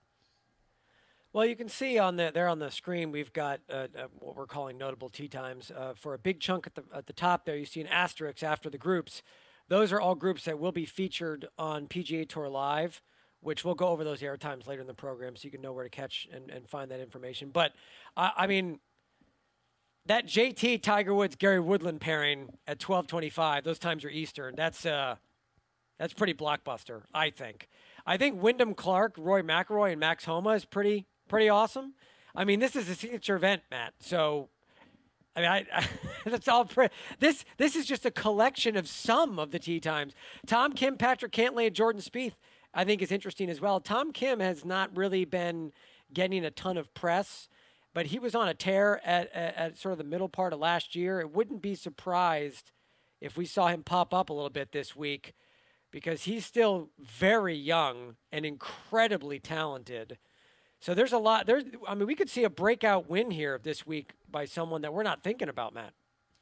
Well, 1.34 1.46
you 1.46 1.56
can 1.56 1.70
see 1.70 2.00
on 2.00 2.16
the 2.16 2.32
there 2.34 2.48
on 2.48 2.58
the 2.58 2.72
screen 2.72 3.12
we've 3.12 3.34
got 3.34 3.60
uh, 3.70 3.88
uh, 3.96 4.08
what 4.18 4.36
we're 4.36 4.48
calling 4.48 4.78
notable 4.78 5.10
tee 5.10 5.28
times. 5.28 5.72
Uh, 5.76 5.94
for 5.94 6.14
a 6.14 6.18
big 6.18 6.40
chunk 6.40 6.66
at 6.66 6.74
the 6.74 6.84
at 6.96 7.06
the 7.06 7.14
top 7.14 7.46
there, 7.46 7.56
you 7.56 7.66
see 7.66 7.82
an 7.82 7.88
asterisk 7.88 8.42
after 8.42 8.70
the 8.70 8.78
groups. 8.78 9.22
Those 9.68 9.92
are 9.92 10.00
all 10.00 10.16
groups 10.16 10.46
that 10.46 10.58
will 10.58 10.72
be 10.72 10.86
featured 10.86 11.48
on 11.58 11.88
PGA 11.88 12.28
Tour 12.28 12.48
Live, 12.48 13.04
which 13.48 13.64
we'll 13.64 13.76
go 13.76 13.88
over 13.88 14.04
those 14.04 14.22
air 14.22 14.36
times 14.36 14.68
later 14.68 14.82
in 14.82 14.88
the 14.88 14.94
program, 14.94 15.38
so 15.38 15.46
you 15.46 15.52
can 15.52 15.62
know 15.62 15.72
where 15.72 15.86
to 15.86 15.90
catch 15.90 16.28
and, 16.34 16.52
and 16.52 16.68
find 16.68 16.92
that 16.92 17.00
information. 17.00 17.50
But 17.50 17.72
I, 18.18 18.32
I 18.40 18.48
mean, 18.48 18.82
that 20.06 20.28
JT 20.28 20.82
Tiger 20.82 21.14
Woods 21.14 21.38
Gary 21.38 21.62
Woodland 21.62 22.02
pairing 22.02 22.50
at 22.68 22.78
12:25, 22.78 23.64
those 23.64 23.80
times 23.80 24.04
are 24.04 24.10
Eastern. 24.10 24.54
That's 24.58 24.86
uh, 24.86 25.16
that's 25.98 26.14
pretty 26.14 26.34
blockbuster, 26.34 27.04
I 27.14 27.30
think. 27.30 27.70
I 28.06 28.18
think 28.18 28.42
Wyndham 28.42 28.74
Clark, 28.74 29.16
Rory 29.18 29.44
McIlroy, 29.44 29.92
and 29.92 30.00
Max 30.02 30.26
Homa 30.26 30.50
is 30.50 30.66
pretty 30.66 31.06
pretty 31.30 31.48
awesome. 31.48 31.94
I 32.36 32.44
mean, 32.44 32.60
this 32.60 32.76
is 32.76 32.90
a 32.90 32.96
signature 32.96 33.38
event, 33.38 33.62
Matt. 33.72 33.94
So, 34.02 34.50
I 35.38 35.40
mean, 35.40 35.50
I, 35.50 35.66
I 35.74 35.88
that's 36.30 36.50
all. 36.50 36.66
Pre- 36.66 36.90
this 37.20 37.46
this 37.56 37.78
is 37.78 37.86
just 37.86 38.06
a 38.06 38.12
collection 38.12 38.76
of 38.76 38.90
some 38.90 39.40
of 39.40 39.52
the 39.52 39.60
tee 39.60 39.80
times. 39.80 40.16
Tom 40.46 40.74
Kim, 40.74 40.98
Patrick 40.98 41.32
Cantlay, 41.32 41.68
and 41.68 41.76
Jordan 41.76 42.02
Spieth. 42.02 42.34
I 42.78 42.84
think 42.84 43.02
is 43.02 43.12
interesting 43.12 43.50
as 43.50 43.60
well. 43.60 43.80
Tom 43.80 44.14
Kim 44.14 44.40
has 44.40 44.64
not 44.64 44.96
really 44.96 45.26
been 45.26 45.74
getting 46.14 46.46
a 46.46 46.52
ton 46.52 46.78
of 46.78 46.94
press, 46.94 47.50
but 47.96 48.06
he 48.06 48.20
was 48.20 48.36
on 48.36 48.48
a 48.48 48.54
tear 48.54 49.02
at, 49.04 49.34
at, 49.34 49.56
at 49.56 49.78
sort 49.80 49.94
of 49.94 49.98
the 49.98 50.04
middle 50.04 50.30
part 50.30 50.54
of 50.54 50.60
last 50.60 50.96
year. 50.96 51.20
It 51.20 51.34
wouldn't 51.34 51.64
be 51.64 51.74
surprised 51.74 52.72
if 53.20 53.36
we 53.36 53.48
saw 53.48 53.70
him 53.70 53.82
pop 53.82 54.14
up 54.14 54.30
a 54.30 54.34
little 54.34 54.52
bit 54.52 54.74
this 54.74 54.96
week 54.96 55.34
because 55.90 56.26
he's 56.26 56.46
still 56.46 56.92
very 57.00 57.56
young 57.56 58.16
and 58.32 58.46
incredibly 58.46 59.40
talented. 59.40 60.20
So 60.80 60.94
there's 60.94 61.14
a 61.14 61.18
lot. 61.18 61.48
There's, 61.48 61.64
I 61.88 61.96
mean, 61.96 62.06
we 62.06 62.14
could 62.14 62.30
see 62.30 62.44
a 62.44 62.50
breakout 62.50 63.10
win 63.10 63.32
here 63.32 63.60
this 63.62 63.88
week 63.88 64.12
by 64.30 64.46
someone 64.46 64.84
that 64.84 64.94
we're 64.94 65.02
not 65.02 65.24
thinking 65.24 65.50
about, 65.50 65.74
Matt. 65.74 65.94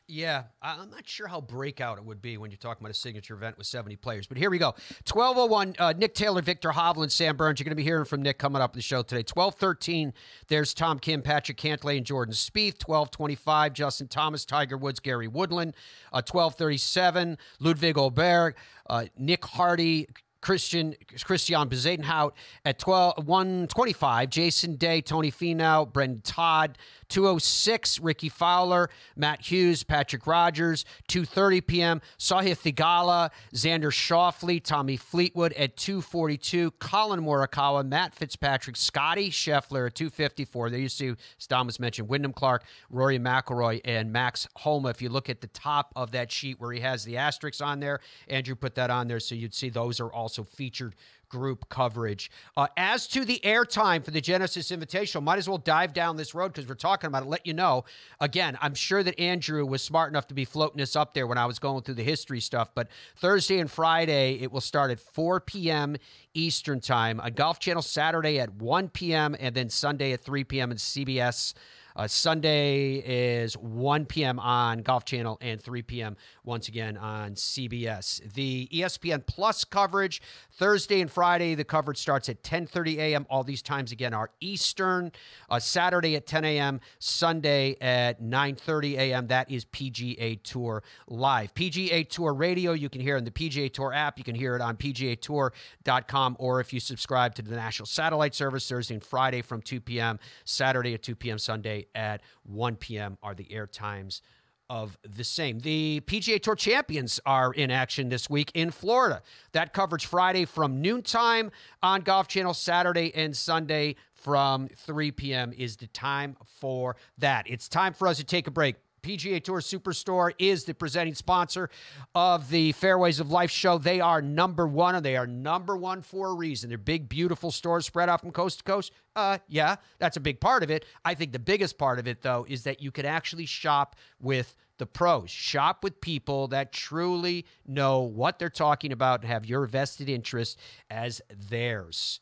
Yeah, 0.07 0.43
I'm 0.61 0.91
not 0.91 1.07
sure 1.07 1.27
how 1.27 1.41
breakout 1.41 1.97
it 1.97 2.05
would 2.05 2.21
be 2.21 2.37
when 2.37 2.51
you're 2.51 2.59
talking 2.59 2.83
about 2.83 2.91
a 2.91 2.97
signature 2.97 3.33
event 3.33 3.57
with 3.57 3.65
70 3.65 3.95
players. 3.95 4.27
But 4.27 4.37
here 4.37 4.51
we 4.51 4.59
go. 4.59 4.75
1201, 5.11 5.75
uh, 5.79 5.93
Nick 5.97 6.13
Taylor, 6.13 6.43
Victor 6.43 6.69
Hovland, 6.69 7.09
Sam 7.09 7.35
Burns. 7.35 7.59
You're 7.59 7.63
going 7.63 7.71
to 7.71 7.75
be 7.75 7.83
hearing 7.83 8.05
from 8.05 8.21
Nick 8.21 8.37
coming 8.37 8.61
up 8.61 8.75
in 8.75 8.77
the 8.77 8.83
show 8.83 9.01
today. 9.01 9.23
1213, 9.27 10.13
there's 10.47 10.75
Tom 10.75 10.99
Kim, 10.99 11.23
Patrick 11.23 11.57
Cantlay, 11.57 11.97
and 11.97 12.05
Jordan 12.05 12.35
Spieth. 12.35 12.87
1225, 12.87 13.73
Justin 13.73 14.07
Thomas, 14.07 14.45
Tiger 14.45 14.77
Woods, 14.77 14.99
Gary 14.99 15.27
Woodland. 15.27 15.73
Uh, 16.13 16.21
1237, 16.21 17.39
Ludwig 17.59 17.95
Åberg, 17.95 18.53
uh, 18.87 19.05
Nick 19.17 19.43
Hardy, 19.43 20.07
Christian 20.45 20.95
Christian 21.23 21.67
Bezuidenhout 21.67 22.33
at 22.65 22.77
12, 22.77 23.25
125. 23.25 24.29
Jason 24.29 24.75
Day, 24.75 25.01
Tony 25.01 25.31
Finau, 25.31 25.91
Brendon 25.91 26.21
Todd, 26.21 26.77
206, 27.09 27.99
Rickie 27.99 28.29
Fowler, 28.29 28.91
Matt 29.15 29.41
Hughes, 29.41 29.83
Patrick 29.83 30.27
Rodgers, 30.27 30.85
2.30 31.09 31.65
p.m., 31.65 32.01
Sahith 32.19 32.61
Theegala, 32.61 33.31
Xander 33.55 33.91
Schauffele, 33.91 34.61
Tommy 34.61 34.97
Fleetwood 34.97 35.53
at 35.53 35.75
2.42, 35.77 36.73
Collin 36.77 37.21
Morikawa, 37.21 37.83
Matt 37.83 38.13
Fitzpatrick, 38.13 38.75
Scottie 38.75 39.31
Scheffler 39.31 39.87
at 39.87 39.95
2.54. 39.95 40.69
There 40.69 40.79
you 40.79 40.89
see, 40.89 41.09
as 41.39 41.47
Thomas 41.47 41.79
mentioned, 41.79 42.07
Wyndham 42.07 42.33
Clark, 42.33 42.65
Rory 42.91 43.17
McIlroy, 43.17 43.81
and 43.83 44.11
Max 44.13 44.47
Homa. 44.57 44.89
If 44.89 45.01
you 45.01 45.09
look 45.09 45.27
at 45.27 45.41
the 45.41 45.47
top 45.47 45.91
of 45.95 46.11
that 46.11 46.31
sheet 46.31 46.59
where 46.59 46.71
he 46.71 46.81
has 46.81 47.03
the 47.03 47.17
asterisks 47.17 47.61
on 47.61 47.79
there, 47.79 47.99
Andrew 48.27 48.55
put 48.55 48.75
that 48.75 48.91
on 48.91 49.07
there 49.07 49.19
so 49.19 49.33
you'd 49.33 49.53
see 49.55 49.69
those 49.69 49.99
are 49.99 50.11
also 50.11 50.34
featured 50.43 50.95
group 51.29 51.67
coverage. 51.69 52.31
Uh, 52.55 52.67
as 52.77 53.07
to 53.07 53.25
the 53.25 53.39
airtime 53.43 54.03
for 54.03 54.11
the 54.11 54.21
Genesis 54.21 54.71
Invitational, 54.71 55.23
might 55.23 55.37
as 55.37 55.49
well 55.49 55.57
dive 55.57 55.93
down 55.93 56.17
this 56.17 56.33
road 56.33 56.53
because 56.53 56.67
we're 56.67 56.75
talking 56.75 57.07
about 57.07 57.23
it. 57.23 57.29
Let 57.29 57.45
you 57.45 57.53
know. 57.53 57.85
Again, 58.19 58.57
I'm 58.61 58.73
sure 58.73 59.03
that 59.03 59.19
Andrew 59.19 59.65
was 59.65 59.81
smart 59.81 60.11
enough 60.11 60.27
to 60.27 60.33
be 60.33 60.45
floating 60.45 60.77
this 60.77 60.95
up 60.95 61.13
there 61.13 61.27
when 61.27 61.37
I 61.37 61.45
was 61.45 61.59
going 61.59 61.83
through 61.83 61.95
the 61.95 62.03
history 62.03 62.39
stuff. 62.39 62.69
But 62.73 62.87
Thursday 63.15 63.59
and 63.59 63.69
Friday, 63.69 64.39
it 64.41 64.51
will 64.51 64.61
start 64.61 64.91
at 64.91 64.99
4 64.99 65.41
p.m. 65.41 65.97
Eastern 66.33 66.79
Time. 66.79 67.19
On 67.19 67.33
Golf 67.33 67.59
Channel 67.59 67.81
Saturday 67.81 68.39
at 68.39 68.53
1 68.55 68.89
p.m. 68.89 69.35
and 69.39 69.55
then 69.55 69.69
Sunday 69.69 70.13
at 70.13 70.21
3 70.21 70.43
p.m. 70.43 70.71
in 70.71 70.77
CBS. 70.77 71.53
Uh, 71.95 72.07
Sunday 72.07 72.95
is 72.95 73.55
1 73.57 74.05
p.m. 74.05 74.37
on 74.39 74.79
Golf 74.79 75.05
Channel 75.05 75.37
and 75.39 75.61
3 75.61 75.81
p.m. 75.83 76.17
once 76.43 76.67
again 76.67 76.97
on 76.97 77.35
CBS. 77.35 78.33
The 78.33 78.67
ESPN 78.73 79.25
Plus 79.25 79.63
coverage 79.63 80.21
Thursday 80.51 80.99
and 80.99 81.09
Friday, 81.09 81.55
the 81.55 81.63
coverage 81.63 81.97
starts 81.97 82.27
at 82.27 82.43
10:30 82.43 82.97
a.m. 82.97 83.25
All 83.29 83.43
these 83.43 83.61
times 83.61 83.93
again 83.93 84.13
are 84.13 84.29
Eastern. 84.41 85.11
Uh, 85.49 85.59
Saturday 85.59 86.17
at 86.17 86.27
10 86.27 86.43
a.m. 86.43 86.81
Sunday 86.99 87.77
at 87.79 88.21
9:30 88.21 88.97
a.m. 88.97 89.27
That 89.27 89.49
is 89.49 89.63
PGA 89.63 90.41
Tour 90.43 90.83
live. 91.07 91.53
PGA 91.53 92.07
Tour 92.09 92.33
Radio 92.33 92.73
you 92.73 92.89
can 92.89 92.99
hear 92.99 93.15
in 93.15 93.23
the 93.23 93.31
PGA 93.31 93.71
Tour 93.71 93.93
app. 93.93 94.17
You 94.17 94.25
can 94.25 94.35
hear 94.35 94.55
it 94.55 94.61
on 94.61 94.75
PGATour.com 94.75 96.35
or 96.39 96.59
if 96.59 96.73
you 96.73 96.81
subscribe 96.81 97.35
to 97.35 97.41
the 97.41 97.55
National 97.55 97.85
Satellite 97.85 98.35
Service 98.35 98.67
Thursday 98.67 98.95
and 98.95 99.03
Friday 99.03 99.41
from 99.41 99.61
2 99.61 99.79
p.m. 99.79 100.19
Saturday 100.43 100.93
at 100.93 101.01
2 101.01 101.15
p.m. 101.15 101.39
Sunday 101.39 101.84
at 101.93 102.21
1 102.43 102.75
p.m. 102.77 103.17
are 103.21 103.35
the 103.35 103.51
air 103.51 103.67
times 103.67 104.21
of 104.69 104.97
the 105.03 105.23
same. 105.23 105.59
The 105.59 106.01
PGA 106.05 106.41
Tour 106.41 106.55
champions 106.55 107.19
are 107.25 107.53
in 107.53 107.69
action 107.69 108.09
this 108.09 108.29
week 108.29 108.51
in 108.53 108.71
Florida. 108.71 109.21
That 109.51 109.73
coverage 109.73 110.05
Friday 110.05 110.45
from 110.45 110.81
noontime 110.81 111.51
on 111.83 112.01
Golf 112.01 112.27
Channel, 112.27 112.53
Saturday 112.53 113.13
and 113.13 113.35
Sunday 113.35 113.95
from 114.13 114.67
3 114.69 115.11
p.m. 115.11 115.53
is 115.55 115.77
the 115.77 115.87
time 115.87 116.35
for 116.45 116.95
that. 117.19 117.45
It's 117.47 117.69
time 117.69 117.93
for 117.93 118.07
us 118.07 118.17
to 118.17 118.23
take 118.23 118.47
a 118.47 118.51
break. 118.51 118.75
PGA 119.05 119.43
Tour 119.43 119.59
Superstore 119.59 120.31
is 120.39 120.63
the 120.63 120.73
presenting 120.73 121.13
sponsor 121.13 121.69
of 122.15 122.49
the 122.49 122.71
Fairways 122.71 123.19
of 123.19 123.29
Life 123.29 123.51
show. 123.51 123.77
They 123.77 124.01
are 124.01 124.19
number 124.19 124.65
one, 124.65 124.95
and 124.95 125.05
they 125.05 125.15
are 125.15 125.27
number 125.27 125.77
one 125.77 126.01
for 126.01 126.29
a 126.29 126.33
reason. 126.33 126.69
They're 126.69 126.79
big, 126.79 127.07
beautiful 127.07 127.51
stores 127.51 127.85
spread 127.85 128.09
out 128.09 128.21
from 128.21 128.31
coast 128.31 128.57
to 128.59 128.63
coast. 128.63 128.91
Uh, 129.15 129.37
yeah, 129.47 129.75
that's 129.99 130.17
a 130.17 130.19
big 130.19 130.39
part 130.39 130.63
of 130.63 130.71
it. 130.71 130.85
I 131.05 131.13
think 131.13 131.33
the 131.33 131.39
biggest 131.39 131.77
part 131.77 131.99
of 131.99 132.07
it, 132.07 132.23
though, 132.23 132.47
is 132.49 132.63
that 132.63 132.81
you 132.81 132.89
can 132.89 133.05
actually 133.05 133.45
shop 133.45 133.95
with 134.19 134.55
the 134.79 134.87
pros. 134.87 135.29
Shop 135.29 135.83
with 135.83 136.01
people 136.01 136.47
that 136.47 136.73
truly 136.73 137.45
know 137.67 138.01
what 138.01 138.39
they're 138.39 138.49
talking 138.49 138.91
about 138.91 139.21
and 139.21 139.29
have 139.29 139.45
your 139.45 139.67
vested 139.67 140.09
interest 140.09 140.57
as 140.89 141.21
theirs. 141.29 142.21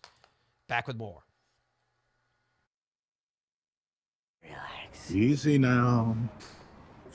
Back 0.68 0.88
with 0.88 0.98
more. 0.98 1.24
Relax. 4.44 5.12
Easy 5.12 5.58
now. 5.58 6.18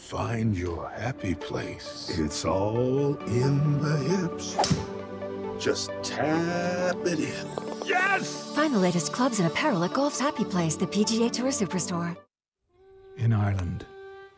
Find 0.09 0.57
your 0.57 0.88
happy 0.88 1.35
place. 1.35 2.11
It's 2.19 2.47
all 2.47 3.15
in 3.27 3.79
the 3.83 3.97
hips. 3.99 4.57
Just 5.62 5.91
tap 6.03 6.97
it 7.05 7.21
in. 7.21 7.47
Yes! 7.85 8.55
Find 8.55 8.73
the 8.73 8.79
latest 8.79 9.12
clubs 9.12 9.38
and 9.38 9.47
apparel 9.47 9.85
at 9.85 9.93
Golf's 9.93 10.19
Happy 10.19 10.47
Place, 10.47 10.77
the 10.77 10.87
PGA 10.87 11.31
Tour 11.31 11.50
Superstore. 11.50 12.17
In 13.19 13.35
Ireland, 13.35 13.85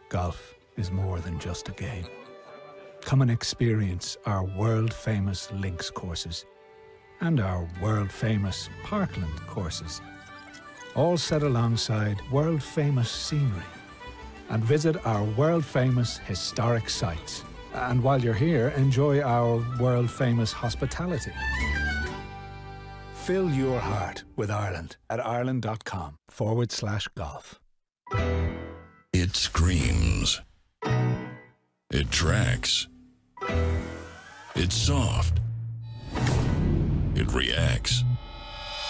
golf 0.08 0.56
is 0.76 0.90
more 0.90 1.20
than 1.20 1.38
just 1.38 1.68
a 1.68 1.72
game. 1.72 2.06
Come 3.02 3.22
and 3.22 3.30
experience 3.30 4.16
our 4.26 4.42
world 4.42 4.92
famous 4.92 5.52
links 5.52 5.88
courses 5.88 6.46
and 7.20 7.38
our 7.38 7.68
world 7.80 8.10
famous 8.10 8.68
parkland 8.82 9.40
courses, 9.46 10.00
all 10.96 11.16
set 11.16 11.44
alongside 11.44 12.20
world 12.32 12.60
famous 12.60 13.08
scenery 13.08 13.62
and 14.50 14.62
visit 14.62 15.04
our 15.06 15.24
world 15.24 15.64
famous 15.64 16.18
historic 16.18 16.90
sites. 16.90 17.44
And 17.72 18.02
while 18.02 18.20
you're 18.20 18.34
here, 18.34 18.68
enjoy 18.76 19.20
our 19.22 19.64
world 19.80 20.10
famous 20.10 20.52
hospitality. 20.52 21.32
Fill 23.14 23.50
your 23.50 23.78
heart 23.78 24.24
with 24.36 24.50
Ireland 24.50 24.96
at 25.08 25.24
ireland.com 25.24 26.16
forward 26.28 26.72
slash 26.72 27.08
golf. 27.16 27.60
It 29.12 29.36
screams. 29.36 30.40
It 31.92 32.10
tracks. 32.10 32.88
It's 34.56 34.74
soft. 34.74 35.40
it 37.14 37.32
reacts. 37.32 38.02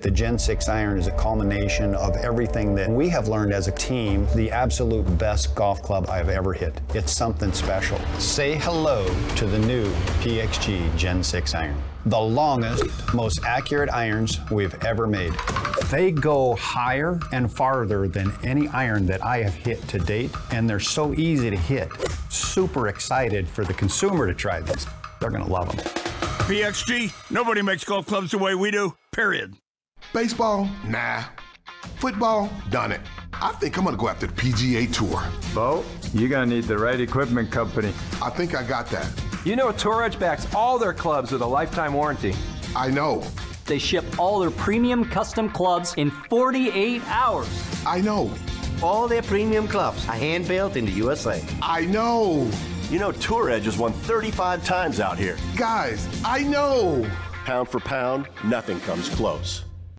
The 0.00 0.10
Gen 0.10 0.38
6 0.38 0.68
iron 0.68 0.98
is 0.98 1.06
a 1.06 1.12
culmination 1.12 1.94
of 1.94 2.16
everything 2.16 2.74
that 2.74 2.90
we 2.90 3.08
have 3.08 3.28
learned 3.28 3.54
as 3.54 3.68
a 3.68 3.72
team, 3.72 4.26
the 4.34 4.50
absolute 4.50 5.04
best 5.16 5.54
golf 5.54 5.80
club 5.82 6.10
I've 6.10 6.28
ever 6.28 6.52
hit. 6.52 6.78
It's 6.94 7.10
something 7.10 7.52
special. 7.52 7.98
Say 8.18 8.56
hello 8.56 9.06
to 9.36 9.46
the 9.46 9.58
new 9.60 9.86
PXG 10.20 10.94
Gen 10.96 11.22
6 11.22 11.54
iron. 11.54 11.80
The 12.04 12.20
longest, 12.20 12.84
most 13.14 13.40
accurate 13.46 13.88
irons 13.88 14.38
we've 14.50 14.74
ever 14.84 15.06
made. 15.06 15.32
They 15.90 16.10
go 16.10 16.54
higher 16.56 17.18
and 17.32 17.50
farther 17.50 18.06
than 18.06 18.30
any 18.42 18.68
iron 18.68 19.06
that 19.06 19.24
I 19.24 19.42
have 19.42 19.54
hit 19.54 19.80
to 19.88 19.98
date, 19.98 20.32
and 20.50 20.68
they're 20.68 20.80
so 20.80 21.14
easy 21.14 21.48
to 21.48 21.56
hit. 21.56 21.88
Super 22.28 22.88
excited 22.88 23.48
for 23.48 23.64
the 23.64 23.72
consumer 23.72 24.26
to 24.26 24.34
try 24.34 24.60
these. 24.60 24.86
They're 25.20 25.30
going 25.30 25.44
to 25.44 25.50
love 25.50 25.74
them. 25.74 25.86
PXG, 26.46 27.30
nobody 27.30 27.62
makes 27.62 27.84
golf 27.84 28.06
clubs 28.06 28.32
the 28.32 28.38
way 28.38 28.54
we 28.54 28.70
do, 28.70 28.96
period. 29.12 29.54
Baseball? 30.14 30.70
Nah. 30.86 31.24
Football? 31.96 32.48
Done 32.70 32.92
it. 32.92 33.00
I 33.32 33.50
think 33.50 33.76
I'm 33.76 33.84
gonna 33.84 33.96
go 33.96 34.08
after 34.08 34.28
the 34.28 34.32
PGA 34.32 34.86
Tour. 34.92 35.20
Bo, 35.52 35.84
you're 36.12 36.28
gonna 36.28 36.46
need 36.46 36.64
the 36.64 36.78
right 36.78 37.00
equipment 37.00 37.50
company. 37.50 37.92
I 38.22 38.30
think 38.30 38.54
I 38.54 38.62
got 38.62 38.86
that. 38.90 39.10
You 39.44 39.56
know, 39.56 39.72
Tour 39.72 40.04
Edge 40.04 40.16
backs 40.20 40.46
all 40.54 40.78
their 40.78 40.92
clubs 40.92 41.32
with 41.32 41.42
a 41.42 41.46
lifetime 41.46 41.94
warranty. 41.94 42.32
I 42.76 42.90
know. 42.92 43.24
They 43.66 43.80
ship 43.80 44.04
all 44.16 44.38
their 44.38 44.52
premium 44.52 45.04
custom 45.04 45.50
clubs 45.50 45.94
in 45.96 46.12
48 46.30 47.02
hours. 47.08 47.48
I 47.84 48.00
know. 48.00 48.32
All 48.84 49.08
their 49.08 49.22
premium 49.22 49.66
clubs 49.66 50.08
are 50.08 50.14
hand 50.14 50.46
built 50.46 50.76
in 50.76 50.84
the 50.84 50.92
USA. 50.92 51.44
I 51.60 51.86
know. 51.86 52.48
You 52.88 53.00
know, 53.00 53.10
Tour 53.10 53.50
Edge 53.50 53.64
has 53.64 53.78
won 53.78 53.92
35 53.92 54.64
times 54.64 55.00
out 55.00 55.18
here. 55.18 55.36
Guys, 55.56 56.06
I 56.24 56.44
know. 56.44 57.04
Pound 57.46 57.68
for 57.68 57.80
pound, 57.80 58.28
nothing 58.44 58.78
comes 58.82 59.08
close. 59.08 59.64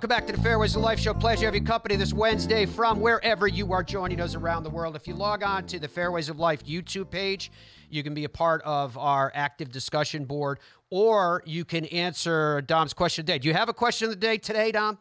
Welcome 0.00 0.16
back 0.16 0.26
to 0.28 0.32
the 0.32 0.40
Fairways 0.40 0.74
of 0.76 0.80
Life 0.80 0.98
Show. 0.98 1.12
Pleasure 1.12 1.40
to 1.40 1.44
have 1.44 1.54
your 1.54 1.62
company 1.62 1.94
this 1.94 2.14
Wednesday 2.14 2.64
from 2.64 3.00
wherever 3.00 3.46
you 3.46 3.70
are 3.74 3.82
joining 3.82 4.18
us 4.18 4.34
around 4.34 4.62
the 4.62 4.70
world. 4.70 4.96
If 4.96 5.06
you 5.06 5.12
log 5.12 5.42
on 5.42 5.66
to 5.66 5.78
the 5.78 5.88
Fairways 5.88 6.30
of 6.30 6.38
Life 6.38 6.64
YouTube 6.64 7.10
page, 7.10 7.52
you 7.90 8.02
can 8.02 8.14
be 8.14 8.24
a 8.24 8.28
part 8.30 8.62
of 8.62 8.96
our 8.96 9.30
active 9.34 9.70
discussion 9.70 10.24
board, 10.24 10.60
or 10.88 11.42
you 11.44 11.66
can 11.66 11.84
answer 11.84 12.62
Dom's 12.62 12.94
question 12.94 13.24
of 13.24 13.26
the 13.26 13.32
day. 13.34 13.38
Do 13.40 13.48
you 13.48 13.52
have 13.52 13.68
a 13.68 13.74
question 13.74 14.06
of 14.06 14.12
the 14.12 14.16
day 14.26 14.38
today, 14.38 14.72
Dom? 14.72 14.96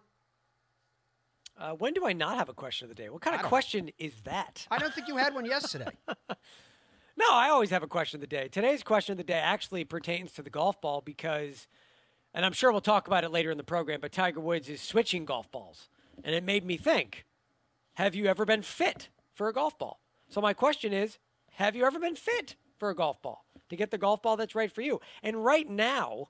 Uh, 1.57 1.75
when 1.75 1.93
do 1.93 2.05
I 2.05 2.11
not 2.11 2.35
have 2.35 2.49
a 2.49 2.53
question 2.53 2.83
of 2.83 2.93
the 2.93 3.01
day? 3.01 3.07
What 3.09 3.21
kind 3.21 3.37
of 3.37 3.43
question 3.43 3.91
is 3.99 4.11
that? 4.25 4.67
I 4.69 4.79
don't 4.79 4.93
think 4.93 5.07
you 5.07 5.15
had 5.15 5.33
one 5.33 5.45
yesterday. 5.45 5.91
no, 6.09 7.25
I 7.31 7.47
always 7.47 7.69
have 7.69 7.83
a 7.83 7.87
question 7.87 8.17
of 8.17 8.21
the 8.21 8.27
day. 8.27 8.49
Today's 8.49 8.83
question 8.83 9.13
of 9.13 9.17
the 9.17 9.23
day 9.23 9.39
actually 9.39 9.85
pertains 9.85 10.33
to 10.33 10.41
the 10.41 10.49
golf 10.49 10.81
ball 10.81 10.99
because– 10.99 11.69
and 12.33 12.45
I'm 12.45 12.53
sure 12.53 12.71
we'll 12.71 12.81
talk 12.81 13.07
about 13.07 13.23
it 13.23 13.31
later 13.31 13.51
in 13.51 13.57
the 13.57 13.63
program, 13.63 13.99
but 14.01 14.11
Tiger 14.11 14.39
Woods 14.39 14.69
is 14.69 14.81
switching 14.81 15.25
golf 15.25 15.51
balls. 15.51 15.89
And 16.23 16.35
it 16.35 16.43
made 16.43 16.65
me 16.65 16.77
think 16.77 17.25
have 17.95 18.15
you 18.15 18.27
ever 18.27 18.45
been 18.45 18.61
fit 18.61 19.09
for 19.33 19.49
a 19.49 19.53
golf 19.53 19.77
ball? 19.77 19.99
So 20.29 20.41
my 20.41 20.53
question 20.53 20.93
is 20.93 21.17
have 21.53 21.75
you 21.75 21.85
ever 21.85 21.99
been 21.99 22.15
fit 22.15 22.55
for 22.77 22.89
a 22.89 22.95
golf 22.95 23.21
ball 23.21 23.45
to 23.69 23.75
get 23.75 23.91
the 23.91 23.97
golf 23.97 24.21
ball 24.21 24.37
that's 24.37 24.55
right 24.55 24.71
for 24.71 24.81
you? 24.81 25.01
And 25.23 25.43
right 25.43 25.69
now, 25.69 26.29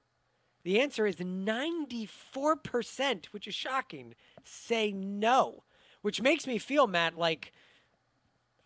the 0.63 0.81
answer 0.81 1.05
is 1.05 1.17
94%, 1.17 3.25
which 3.27 3.47
is 3.47 3.55
shocking, 3.55 4.15
say 4.43 4.91
no, 4.91 5.63
which 6.01 6.21
makes 6.21 6.47
me 6.47 6.57
feel, 6.57 6.87
Matt, 6.87 7.17
like 7.17 7.51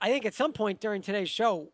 I 0.02 0.10
think 0.10 0.26
at 0.26 0.34
some 0.34 0.54
point 0.54 0.80
during 0.80 1.02
today's 1.02 1.30
show, 1.30 1.72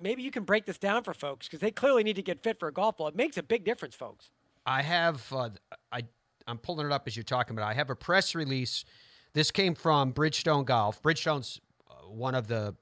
maybe 0.00 0.22
you 0.22 0.30
can 0.30 0.44
break 0.44 0.66
this 0.66 0.78
down 0.78 1.04
for 1.04 1.14
folks 1.14 1.46
because 1.46 1.60
they 1.60 1.70
clearly 1.70 2.02
need 2.02 2.16
to 2.16 2.22
get 2.22 2.42
fit 2.42 2.58
for 2.58 2.68
a 2.68 2.72
golf 2.72 2.98
ball. 2.98 3.08
It 3.08 3.16
makes 3.16 3.36
a 3.36 3.42
big 3.42 3.64
difference, 3.64 3.94
folks. 3.94 4.30
I 4.66 4.82
have 4.82 5.32
uh, 5.32 5.50
I 5.90 6.02
I'm 6.46 6.58
pulling 6.58 6.86
it 6.86 6.92
up 6.92 7.04
as 7.06 7.16
you're 7.16 7.22
talking 7.24 7.56
about. 7.56 7.68
I 7.68 7.74
have 7.74 7.90
a 7.90 7.96
press 7.96 8.34
release. 8.34 8.84
This 9.32 9.50
came 9.50 9.74
from 9.74 10.12
Bridgestone 10.12 10.64
Golf. 10.64 11.02
Bridgestone's 11.02 11.60
uh, 11.90 12.08
one 12.08 12.34
of 12.34 12.48
the 12.48 12.74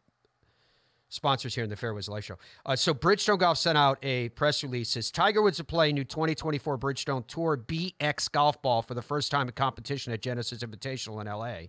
sponsors 1.09 1.55
here 1.55 1.65
in 1.65 1.71
the 1.71 1.77
Fairways 1.77 2.09
Life 2.09 2.25
Show. 2.25 2.39
Uh, 2.65 2.77
so 2.77 2.95
Bridgestone 2.95 3.39
Golf 3.39 3.59
sent 3.59 3.77
out 3.77 3.99
a 4.03 4.31
press 4.31 4.63
release. 4.63 4.91
Says 4.91 5.11
Tiger 5.11 5.43
Woods 5.43 5.59
to 5.59 5.65
play 5.65 5.93
new 5.93 6.05
2024 6.05 6.79
Bridgestone 6.79 7.27
Tour 7.27 7.57
BX 7.57 8.31
golf 8.33 8.61
ball 8.63 8.83
for 8.83 8.95
the 8.95 9.03
first 9.03 9.31
time 9.31 9.49
in 9.49 9.55
competition 9.55 10.13
at 10.13 10.23
Genesis 10.23 10.63
Invitational 10.63 11.21
in 11.21 11.27
LA. 11.27 11.69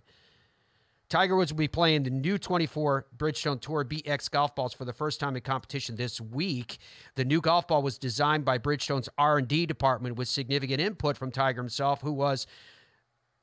Tiger 1.12 1.36
Woods 1.36 1.52
will 1.52 1.58
be 1.58 1.68
playing 1.68 2.04
the 2.04 2.10
new 2.10 2.38
24 2.38 3.04
Bridgestone 3.18 3.60
Tour 3.60 3.84
BX 3.84 4.30
golf 4.30 4.54
balls 4.54 4.72
for 4.72 4.86
the 4.86 4.94
first 4.94 5.20
time 5.20 5.36
in 5.36 5.42
competition 5.42 5.94
this 5.94 6.22
week. 6.22 6.78
The 7.16 7.24
new 7.26 7.42
golf 7.42 7.68
ball 7.68 7.82
was 7.82 7.98
designed 7.98 8.46
by 8.46 8.56
Bridgestone's 8.56 9.10
R&D 9.18 9.66
department 9.66 10.16
with 10.16 10.26
significant 10.26 10.80
input 10.80 11.18
from 11.18 11.30
Tiger 11.30 11.60
himself, 11.60 12.00
who 12.00 12.14
was 12.14 12.46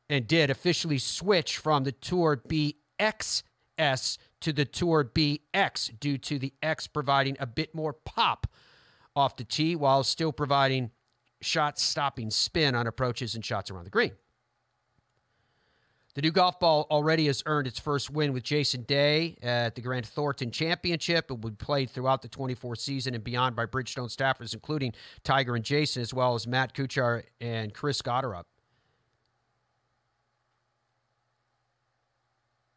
and 0.09 0.25
did 0.25 0.49
officially 0.49 0.97
switch 0.97 1.59
from 1.59 1.83
the 1.83 1.91
Tour 1.91 2.41
BXS 2.47 4.17
to 4.41 4.51
the 4.51 4.65
Tour 4.65 5.03
BX 5.03 5.99
due 5.99 6.17
to 6.17 6.39
the 6.39 6.51
X 6.63 6.87
providing 6.87 7.37
a 7.39 7.45
bit 7.45 7.75
more 7.75 7.93
pop 7.93 8.47
off 9.15 9.35
the 9.35 9.43
tee 9.43 9.75
while 9.75 10.03
still 10.03 10.31
providing 10.31 10.89
shot 11.39 11.77
stopping 11.77 12.31
spin 12.31 12.73
on 12.73 12.87
approaches 12.87 13.35
and 13.35 13.45
shots 13.45 13.69
around 13.69 13.83
the 13.83 13.91
green. 13.91 14.13
The 16.15 16.23
new 16.23 16.31
golf 16.31 16.59
ball 16.59 16.87
already 16.89 17.27
has 17.27 17.43
earned 17.45 17.67
its 17.67 17.79
first 17.79 18.09
win 18.09 18.33
with 18.33 18.43
Jason 18.43 18.81
Day 18.83 19.37
at 19.43 19.75
the 19.75 19.81
Grant 19.81 20.07
Thornton 20.07 20.49
Championship. 20.49 21.25
It 21.25 21.33
will 21.33 21.51
be 21.51 21.55
played 21.55 21.91
throughout 21.91 22.23
the 22.23 22.27
24 22.27 22.75
season 22.77 23.13
and 23.13 23.23
beyond 23.23 23.55
by 23.55 23.67
Bridgestone 23.67 24.09
staffers, 24.09 24.53
including 24.55 24.93
Tiger 25.23 25.55
and 25.55 25.63
Jason, 25.63 26.01
as 26.01 26.13
well 26.13 26.33
as 26.33 26.47
Matt 26.47 26.73
Kuchar 26.73 27.23
and 27.39 27.73
Chris 27.73 28.01
Gotterup. 28.01 28.45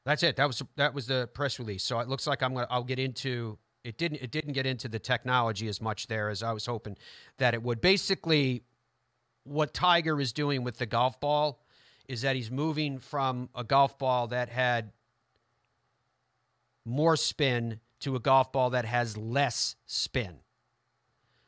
That's 0.05 0.23
it. 0.23 0.37
That 0.37 0.47
was 0.47 0.63
that 0.77 0.93
was 0.93 1.07
the 1.07 1.29
press 1.33 1.59
release. 1.59 1.85
So 1.85 2.01
it 2.01 2.09
looks 2.09 2.27
like 2.27 2.43
I'm 2.43 2.55
gonna 2.55 2.67
I'll 2.69 2.85
get 2.85 2.99
into 2.99 3.57
it 3.85 3.99
didn't 3.99 4.21
it 4.21 4.31
didn't 4.31 4.53
get 4.53 4.67
into 4.67 4.89
the 4.89 4.99
technology 4.99 5.69
as 5.69 5.81
much 5.81 6.09
there 6.09 6.29
as 6.29 6.43
I 6.43 6.53
was 6.53 6.67
hoping 6.67 6.97
that 7.39 7.55
it 7.55 7.63
would. 7.63 7.81
Basically, 7.81 8.65
what 9.45 9.73
Tiger 9.73 10.21
is 10.21 10.33
doing 10.33 10.65
with 10.65 10.79
the 10.79 10.87
golf 10.87 11.21
ball 11.21 11.62
is 12.13 12.21
that 12.21 12.37
he's 12.37 12.51
moving 12.51 12.99
from 12.99 13.49
a 13.55 13.65
golf 13.65 13.99
ball 13.99 14.27
that 14.27 14.51
had 14.51 14.93
more 16.85 17.17
spin 17.17 17.81
to 18.01 18.17
a 18.17 18.21
golf 18.21 18.53
ball 18.53 18.69
that 18.71 18.85
has 18.85 19.17
less 19.17 19.77
spin. 19.87 20.35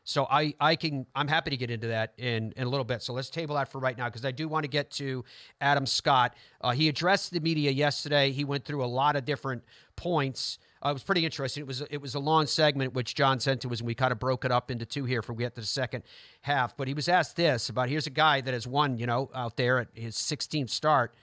So 0.05 0.27
I, 0.31 0.55
I 0.59 0.77
can 0.77 1.07
I'm 1.15 1.29
happy 1.29 1.51
to 1.51 1.57
get 1.59 1.71
into 1.71 1.89
that 1.89 2.15
in, 2.17 2.53
in 2.57 2.67
a 2.67 2.71
little 2.71 2.85
bit. 2.85 3.03
So 3.03 3.13
let's 3.13 3.29
table 3.29 3.57
that 3.57 3.71
for 3.71 3.79
right 3.79 3.97
now 3.97 4.07
because 4.07 4.25
I 4.25 4.31
do 4.31 4.49
want 4.49 4.65
to 4.65 4.69
get 4.69 4.91
to 4.93 5.23
Adam 5.61 5.85
Scott. 5.85 6.35
Uh, 6.63 6.71
he 6.71 6.89
addressed 6.89 7.33
the 7.33 7.41
media 7.41 7.71
yesterday. 7.71 8.33
He 8.33 8.45
went 8.45 8.65
through 8.65 8.83
a 8.83 8.87
lot 8.87 9.17
of 9.17 9.27
different 9.27 9.63
points 9.97 10.59
uh, 10.85 10.91
it 10.91 10.93
was 10.93 11.03
pretty 11.03 11.25
interesting. 11.25 11.63
It 11.63 11.67
was 11.67 11.81
it 11.81 12.01
was 12.01 12.15
a 12.15 12.19
long 12.19 12.47
segment 12.47 12.93
which 12.93 13.15
John 13.15 13.41
sent 13.41 13.63
to 13.63 13.71
us, 13.71 13.81
and 13.81 13.87
we 13.87 13.95
kind 13.95 14.13
of 14.13 14.19
broke 14.19 14.45
it 14.45 14.53
up 14.53 14.71
into 14.71 14.85
two 14.85 15.05
here 15.05 15.23
for 15.23 15.33
we 15.33 15.45
get 15.45 15.55
to 15.55 15.61
the 15.63 15.67
second 15.67 16.05
half. 16.43 16.77
But 16.77 16.89
he 16.89 16.95
was 16.95 17.09
asked 17.09 17.37
this 17.37 17.71
about 17.71 17.89
here's 17.89 18.07
a 18.07 18.11
guy 18.11 18.43
that 18.43 18.53
has 18.53 18.67
won, 18.67 18.99
you 18.99 19.07
know, 19.07 19.31
out 19.35 19.57
there 19.57 19.79
at 19.79 19.89
his 19.95 20.15
16th 20.17 20.71
start, 20.71 21.15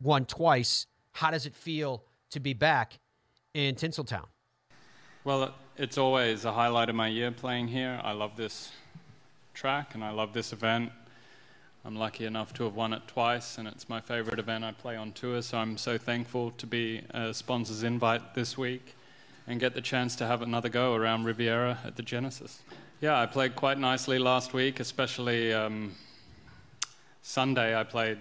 won 0.00 0.24
twice. 0.24 0.86
How 1.12 1.30
does 1.30 1.46
it 1.46 1.54
feel 1.54 2.04
to 2.30 2.40
be 2.40 2.54
back 2.54 3.00
in 3.54 3.74
Tinseltown? 3.74 4.26
Well, 5.24 5.52
it's 5.76 5.98
always 5.98 6.44
a 6.44 6.52
highlight 6.52 6.88
of 6.88 6.94
my 6.94 7.08
year 7.08 7.32
playing 7.32 7.68
here. 7.68 8.00
I 8.04 8.12
love 8.12 8.36
this 8.36 8.70
track 9.52 9.94
and 9.94 10.04
I 10.04 10.10
love 10.10 10.32
this 10.32 10.52
event. 10.52 10.92
I'm 11.84 11.96
lucky 11.96 12.26
enough 12.26 12.54
to 12.54 12.64
have 12.64 12.76
won 12.76 12.92
it 12.92 13.02
twice, 13.08 13.58
and 13.58 13.66
it's 13.66 13.88
my 13.88 14.00
favorite 14.00 14.38
event 14.38 14.62
I 14.62 14.70
play 14.70 14.94
on 14.94 15.10
tour. 15.10 15.42
So 15.42 15.58
I'm 15.58 15.76
so 15.76 15.98
thankful 15.98 16.52
to 16.52 16.66
be 16.66 17.02
a 17.10 17.34
sponsor's 17.34 17.82
invite 17.82 18.36
this 18.36 18.56
week 18.56 18.94
and 19.48 19.58
get 19.58 19.74
the 19.74 19.80
chance 19.80 20.14
to 20.16 20.26
have 20.26 20.42
another 20.42 20.68
go 20.68 20.94
around 20.94 21.24
Riviera 21.24 21.80
at 21.84 21.96
the 21.96 22.02
Genesis. 22.02 22.60
Yeah, 23.00 23.20
I 23.20 23.26
played 23.26 23.56
quite 23.56 23.78
nicely 23.78 24.20
last 24.20 24.52
week, 24.52 24.78
especially 24.78 25.52
um, 25.52 25.96
Sunday. 27.22 27.76
I 27.76 27.82
played 27.82 28.18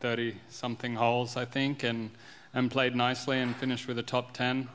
30 0.00 0.34
something 0.48 0.94
holes, 0.94 1.36
I 1.36 1.44
think, 1.44 1.82
and, 1.82 2.08
and 2.54 2.70
played 2.70 2.96
nicely 2.96 3.40
and 3.40 3.54
finished 3.54 3.86
with 3.86 3.98
a 3.98 4.02
top 4.02 4.32
10. 4.32 4.68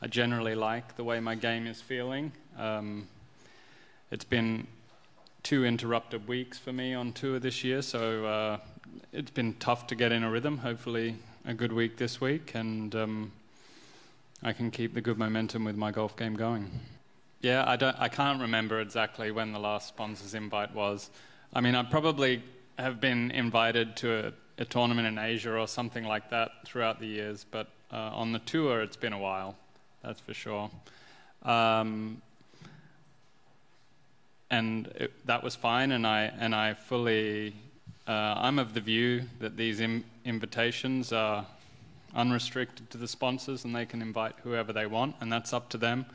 I 0.00 0.06
generally 0.06 0.54
like 0.54 0.96
the 0.96 1.04
way 1.04 1.20
my 1.20 1.34
game 1.34 1.66
is 1.66 1.82
feeling. 1.82 2.32
Um, 2.58 3.06
it's 4.10 4.24
been 4.24 4.66
two 5.46 5.64
interrupted 5.64 6.26
weeks 6.26 6.58
for 6.58 6.72
me 6.72 6.92
on 6.92 7.12
tour 7.12 7.38
this 7.38 7.62
year, 7.62 7.80
so 7.80 8.24
uh, 8.24 8.58
it's 9.12 9.30
been 9.30 9.54
tough 9.60 9.86
to 9.86 9.94
get 9.94 10.10
in 10.10 10.24
a 10.24 10.28
rhythm. 10.28 10.58
Hopefully, 10.58 11.14
a 11.44 11.54
good 11.54 11.72
week 11.72 11.96
this 11.96 12.20
week, 12.20 12.56
and 12.56 12.92
um, 12.96 13.30
I 14.42 14.52
can 14.52 14.72
keep 14.72 14.92
the 14.92 15.00
good 15.00 15.18
momentum 15.18 15.62
with 15.62 15.76
my 15.76 15.92
golf 15.92 16.16
game 16.16 16.34
going. 16.34 16.68
Yeah, 17.42 17.62
I 17.64 17.76
don't. 17.76 17.94
I 17.96 18.08
can't 18.08 18.40
remember 18.40 18.80
exactly 18.80 19.30
when 19.30 19.52
the 19.52 19.60
last 19.60 19.86
sponsor's 19.86 20.34
invite 20.34 20.74
was. 20.74 21.10
I 21.54 21.60
mean, 21.60 21.76
I 21.76 21.84
probably 21.84 22.42
have 22.76 23.00
been 23.00 23.30
invited 23.30 23.96
to 23.98 24.26
a, 24.26 24.62
a 24.62 24.64
tournament 24.64 25.06
in 25.06 25.16
Asia 25.16 25.56
or 25.56 25.68
something 25.68 26.02
like 26.02 26.28
that 26.30 26.50
throughout 26.64 26.98
the 26.98 27.06
years, 27.06 27.46
but 27.48 27.68
uh, 27.92 28.10
on 28.12 28.32
the 28.32 28.40
tour, 28.40 28.82
it's 28.82 28.96
been 28.96 29.12
a 29.12 29.20
while. 29.20 29.54
That's 30.02 30.18
for 30.18 30.34
sure. 30.34 30.68
Um, 31.44 32.20
and 34.50 34.88
it, 34.94 35.26
that 35.26 35.42
was 35.42 35.54
fine. 35.56 35.92
And 35.92 36.06
I 36.06 36.32
and 36.38 36.54
I 36.54 36.74
fully, 36.74 37.54
uh, 38.06 38.34
I'm 38.36 38.58
of 38.58 38.74
the 38.74 38.80
view 38.80 39.24
that 39.40 39.56
these 39.56 39.80
Im- 39.80 40.04
invitations 40.24 41.12
are 41.12 41.46
unrestricted 42.14 42.90
to 42.90 42.98
the 42.98 43.08
sponsors, 43.08 43.64
and 43.64 43.74
they 43.74 43.86
can 43.86 44.02
invite 44.02 44.34
whoever 44.42 44.72
they 44.72 44.86
want, 44.86 45.16
and 45.20 45.30
that's 45.30 45.52
up 45.52 45.68
to 45.70 45.78
them. 45.78 46.06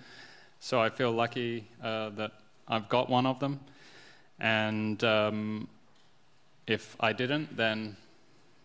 So 0.60 0.80
I 0.82 0.89
feel 0.89 1.12
lucky 1.12 1.67
uh, 1.84 2.10
that 2.10 2.32
I've 2.67 2.89
got 2.89 3.10
one 3.10 3.26
of 3.26 3.39
them, 3.39 3.60
and 4.39 5.04
um, 5.04 5.67
if 6.67 6.96
I 7.00 7.13
didn't, 7.13 7.56
then 7.58 7.98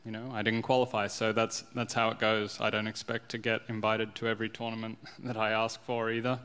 you 0.05 0.13
know 0.13 0.31
I 0.33 0.43
didn't 0.43 0.63
qualify. 0.63 1.07
So 1.09 1.33
that's 1.33 1.63
that's 1.75 1.95
how 1.95 2.11
it 2.11 2.19
goes. 2.19 2.59
I 2.61 2.71
don't 2.71 2.87
expect 2.87 3.31
to 3.31 3.39
get 3.39 3.63
invited 3.69 4.15
to 4.17 4.29
every 4.29 4.49
tournament 4.49 4.99
that 5.25 5.37
I 5.37 5.51
ask 5.51 5.83
for 5.85 6.11
either. 6.11 6.39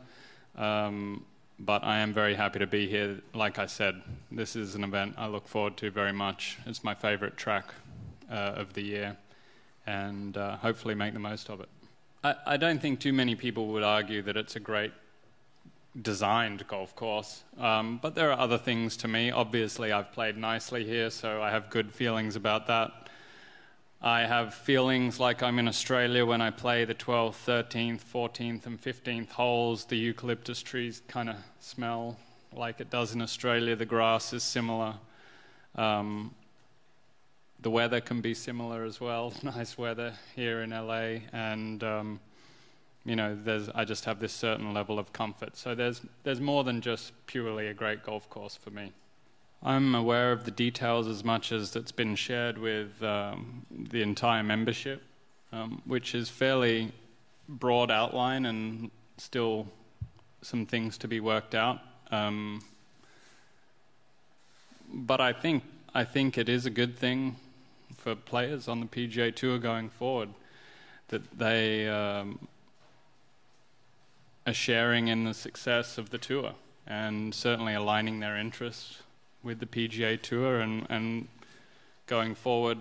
Um, 0.57 1.25
but 1.65 1.83
I 1.83 1.99
am 1.99 2.11
very 2.11 2.33
happy 2.33 2.59
to 2.59 2.67
be 2.67 2.87
here. 2.87 3.19
Like 3.33 3.59
I 3.59 3.67
said, 3.67 4.01
this 4.31 4.55
is 4.55 4.75
an 4.75 4.83
event 4.83 5.15
I 5.17 5.27
look 5.27 5.47
forward 5.47 5.77
to 5.77 5.91
very 5.91 6.11
much. 6.11 6.57
It's 6.65 6.83
my 6.83 6.95
favorite 6.95 7.37
track 7.37 7.73
uh, 8.29 8.53
of 8.55 8.73
the 8.73 8.81
year, 8.81 9.17
and 9.85 10.35
uh, 10.37 10.57
hopefully 10.57 10.95
make 10.95 11.13
the 11.13 11.19
most 11.19 11.49
of 11.49 11.61
it. 11.61 11.69
I, 12.23 12.35
I, 12.45 12.57
don't 12.57 12.81
think 12.81 12.99
too 12.99 13.13
many 13.13 13.35
people 13.35 13.67
would 13.67 13.83
argue 13.83 14.21
that 14.23 14.37
it's 14.37 14.55
a 14.55 14.59
great 14.59 14.91
designed 16.01 16.67
golf 16.67 16.95
course, 16.95 17.43
um, 17.59 17.99
but 18.01 18.15
there 18.15 18.31
are 18.31 18.39
other 18.39 18.57
things 18.57 18.97
to 18.97 19.07
me. 19.07 19.29
Obviously, 19.29 19.91
I've 19.91 20.11
played 20.11 20.37
nicely 20.37 20.83
here, 20.83 21.09
so 21.09 21.41
I 21.41 21.51
have 21.51 21.69
good 21.69 21.91
feelings 21.91 22.35
about 22.35 22.67
that. 22.67 23.09
I 24.03 24.21
have 24.21 24.55
feelings 24.55 25.19
like 25.19 25.43
I'm 25.43 25.59
in 25.59 25.67
Australia 25.67 26.25
when 26.25 26.41
I 26.41 26.49
play 26.49 26.85
the 26.85 26.95
12th, 26.95 27.45
13th, 27.45 28.01
14th, 28.03 28.65
and 28.65 28.81
15th 28.81 29.29
holes. 29.29 29.85
The 29.85 29.95
eucalyptus 29.95 30.63
trees 30.63 31.03
kind 31.07 31.29
of 31.29 31.35
smell 31.59 32.17
like 32.51 32.81
it 32.81 32.89
does 32.89 33.13
in 33.13 33.21
Australia. 33.21 33.75
The 33.75 33.85
grass 33.85 34.33
is 34.33 34.41
similar. 34.41 34.95
Um, 35.75 36.33
the 37.61 37.69
weather 37.69 38.01
can 38.01 38.21
be 38.21 38.33
similar 38.33 38.85
as 38.85 38.99
well. 38.99 39.33
nice 39.43 39.77
weather 39.77 40.13
here 40.35 40.61
in 40.61 40.71
LA, 40.71 41.19
and 41.31 41.83
um, 41.83 42.19
you 43.05 43.15
know, 43.15 43.37
I 43.75 43.85
just 43.85 44.05
have 44.05 44.19
this 44.19 44.33
certain 44.33 44.73
level 44.73 44.97
of 44.97 45.13
comfort. 45.13 45.55
So 45.55 45.75
there's 45.75 46.01
there's 46.23 46.41
more 46.41 46.63
than 46.63 46.81
just 46.81 47.13
purely 47.27 47.67
a 47.67 47.73
great 47.75 48.01
golf 48.03 48.27
course 48.31 48.55
for 48.55 48.71
me. 48.71 48.93
I'm 49.63 49.93
aware 49.93 50.31
of 50.31 50.43
the 50.43 50.51
details 50.51 51.07
as 51.07 51.23
much 51.23 51.51
as 51.51 51.71
that's 51.71 51.91
been 51.91 52.15
shared 52.15 52.57
with 52.57 53.01
um, 53.03 53.63
the 53.69 54.01
entire 54.01 54.41
membership, 54.41 55.03
um, 55.51 55.83
which 55.85 56.15
is 56.15 56.29
fairly 56.29 56.91
broad 57.47 57.91
outline 57.91 58.47
and 58.47 58.89
still 59.17 59.67
some 60.41 60.65
things 60.65 60.97
to 60.97 61.07
be 61.07 61.19
worked 61.19 61.53
out. 61.53 61.79
Um, 62.09 62.63
but 64.91 65.21
I 65.21 65.31
think 65.31 65.63
I 65.93 66.05
think 66.05 66.37
it 66.37 66.49
is 66.49 66.65
a 66.65 66.69
good 66.69 66.97
thing 66.97 67.35
for 67.97 68.15
players 68.15 68.67
on 68.67 68.79
the 68.79 68.87
PGA 68.87 69.35
Tour 69.35 69.59
going 69.59 69.89
forward 69.89 70.29
that 71.09 71.37
they 71.37 71.87
um, 71.87 72.47
are 74.47 74.53
sharing 74.53 75.09
in 75.09 75.25
the 75.25 75.33
success 75.33 75.97
of 75.97 76.09
the 76.09 76.17
tour 76.17 76.53
and 76.87 77.35
certainly 77.35 77.73
aligning 77.73 78.21
their 78.21 78.37
interests 78.37 79.03
with 79.43 79.59
the 79.59 79.65
PGA 79.65 80.21
Tour 80.21 80.59
and, 80.59 80.85
and 80.89 81.27
going 82.07 82.35
forward, 82.35 82.77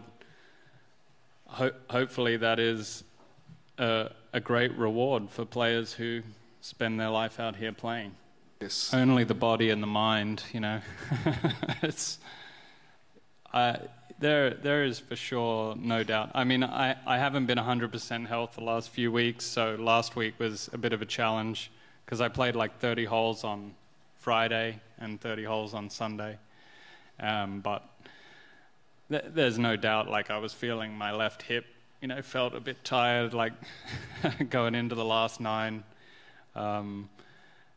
ho- 1.46 1.72
hopefully 1.88 2.36
that 2.36 2.58
is 2.58 3.04
a, 3.78 4.10
a, 4.32 4.40
great 4.40 4.76
reward 4.76 5.30
for 5.30 5.44
players 5.44 5.92
who 5.92 6.22
spend 6.60 7.00
their 7.00 7.10
life 7.10 7.40
out 7.40 7.56
here 7.56 7.72
playing. 7.72 8.12
Yes. 8.60 8.92
Only 8.92 9.24
the 9.24 9.34
body 9.34 9.70
and 9.70 9.82
the 9.82 9.86
mind, 9.86 10.42
you 10.52 10.60
know. 10.60 10.80
it's 11.82 12.18
I, 13.52 13.78
there, 14.18 14.50
there 14.50 14.84
is 14.84 14.98
for 14.98 15.16
sure 15.16 15.74
no 15.76 16.04
doubt. 16.04 16.30
I 16.34 16.44
mean, 16.44 16.62
I, 16.62 16.94
I 17.06 17.18
haven't 17.18 17.46
been 17.46 17.58
100% 17.58 18.26
health 18.26 18.54
the 18.56 18.64
last 18.64 18.90
few 18.90 19.10
weeks, 19.10 19.44
so 19.44 19.76
last 19.78 20.14
week 20.14 20.34
was 20.38 20.68
a 20.72 20.78
bit 20.78 20.92
of 20.92 21.00
a 21.00 21.06
challenge 21.06 21.70
because 22.04 22.20
I 22.20 22.28
played 22.28 22.54
like 22.54 22.78
30 22.78 23.06
holes 23.06 23.44
on 23.44 23.74
Friday 24.18 24.78
and 24.98 25.20
30 25.20 25.44
holes 25.44 25.72
on 25.72 25.88
Sunday. 25.88 26.36
Um, 27.20 27.60
but 27.60 27.82
th- 29.10 29.24
there's 29.28 29.58
no 29.58 29.76
doubt, 29.76 30.08
like 30.08 30.30
I 30.30 30.38
was 30.38 30.52
feeling 30.52 30.92
my 30.92 31.12
left 31.12 31.42
hip, 31.42 31.66
you 32.00 32.08
know, 32.08 32.22
felt 32.22 32.54
a 32.54 32.60
bit 32.60 32.82
tired, 32.84 33.34
like 33.34 33.52
going 34.50 34.74
into 34.74 34.94
the 34.94 35.04
last 35.04 35.40
nine. 35.40 35.84
Um, 36.54 37.08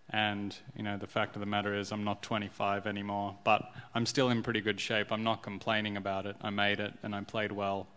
and 0.10 0.56
you 0.76 0.84
know, 0.84 0.98
the 0.98 1.08
fact 1.08 1.36
of 1.36 1.40
the 1.40 1.46
matter 1.46 1.76
is, 1.76 1.92
I'm 1.92 2.04
not 2.04 2.22
25 2.22 2.88
anymore, 2.88 3.36
but 3.44 3.72
I'm 3.96 4.06
still 4.06 4.30
in 4.30 4.44
pretty 4.44 4.62
good 4.62 4.80
shape. 4.80 5.12
I'm 5.12 5.24
not 5.24 5.42
complaining 5.42 5.98
about 5.98 6.26
it. 6.26 6.36
I 6.42 6.50
made 6.50 6.80
it, 6.80 6.94
and 7.04 7.16
I 7.16 7.22
played 7.22 7.52
well. 7.52 7.88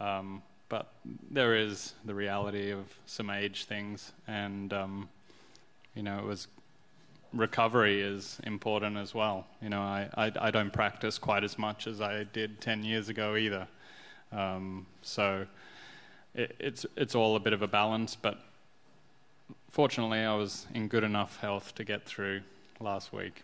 Um, 0.00 0.42
but 0.68 0.92
there 1.30 1.56
is 1.56 1.94
the 2.04 2.14
reality 2.14 2.70
of 2.70 2.86
some 3.04 3.28
age 3.28 3.64
things, 3.64 4.12
and 4.26 4.72
um, 4.72 5.08
you 5.94 6.02
know, 6.02 6.18
it 6.18 6.24
was 6.24 6.46
recovery 7.32 8.00
is 8.00 8.38
important 8.44 8.96
as 8.96 9.14
well. 9.14 9.46
You 9.62 9.68
know, 9.68 9.80
I, 9.80 10.08
I, 10.14 10.32
I, 10.40 10.50
don't 10.50 10.72
practice 10.72 11.18
quite 11.18 11.44
as 11.44 11.58
much 11.58 11.86
as 11.86 12.00
I 12.00 12.24
did 12.24 12.60
10 12.60 12.82
years 12.84 13.08
ago 13.08 13.36
either. 13.36 13.68
Um, 14.32 14.86
so 15.02 15.46
it, 16.34 16.56
it's, 16.58 16.86
it's 16.96 17.14
all 17.14 17.36
a 17.36 17.40
bit 17.40 17.52
of 17.52 17.62
a 17.62 17.68
balance, 17.68 18.16
but 18.16 18.38
fortunately, 19.70 20.20
I 20.20 20.34
was 20.34 20.66
in 20.74 20.88
good 20.88 21.04
enough 21.04 21.38
health 21.40 21.74
to 21.76 21.84
get 21.84 22.04
through 22.04 22.42
last 22.80 23.12
week. 23.12 23.42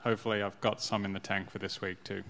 Hopefully, 0.00 0.42
I've 0.42 0.60
got 0.60 0.82
some 0.82 1.04
in 1.04 1.12
the 1.12 1.20
tank 1.20 1.50
for 1.50 1.58
this 1.58 1.80
week 1.80 2.02
too. 2.04 2.22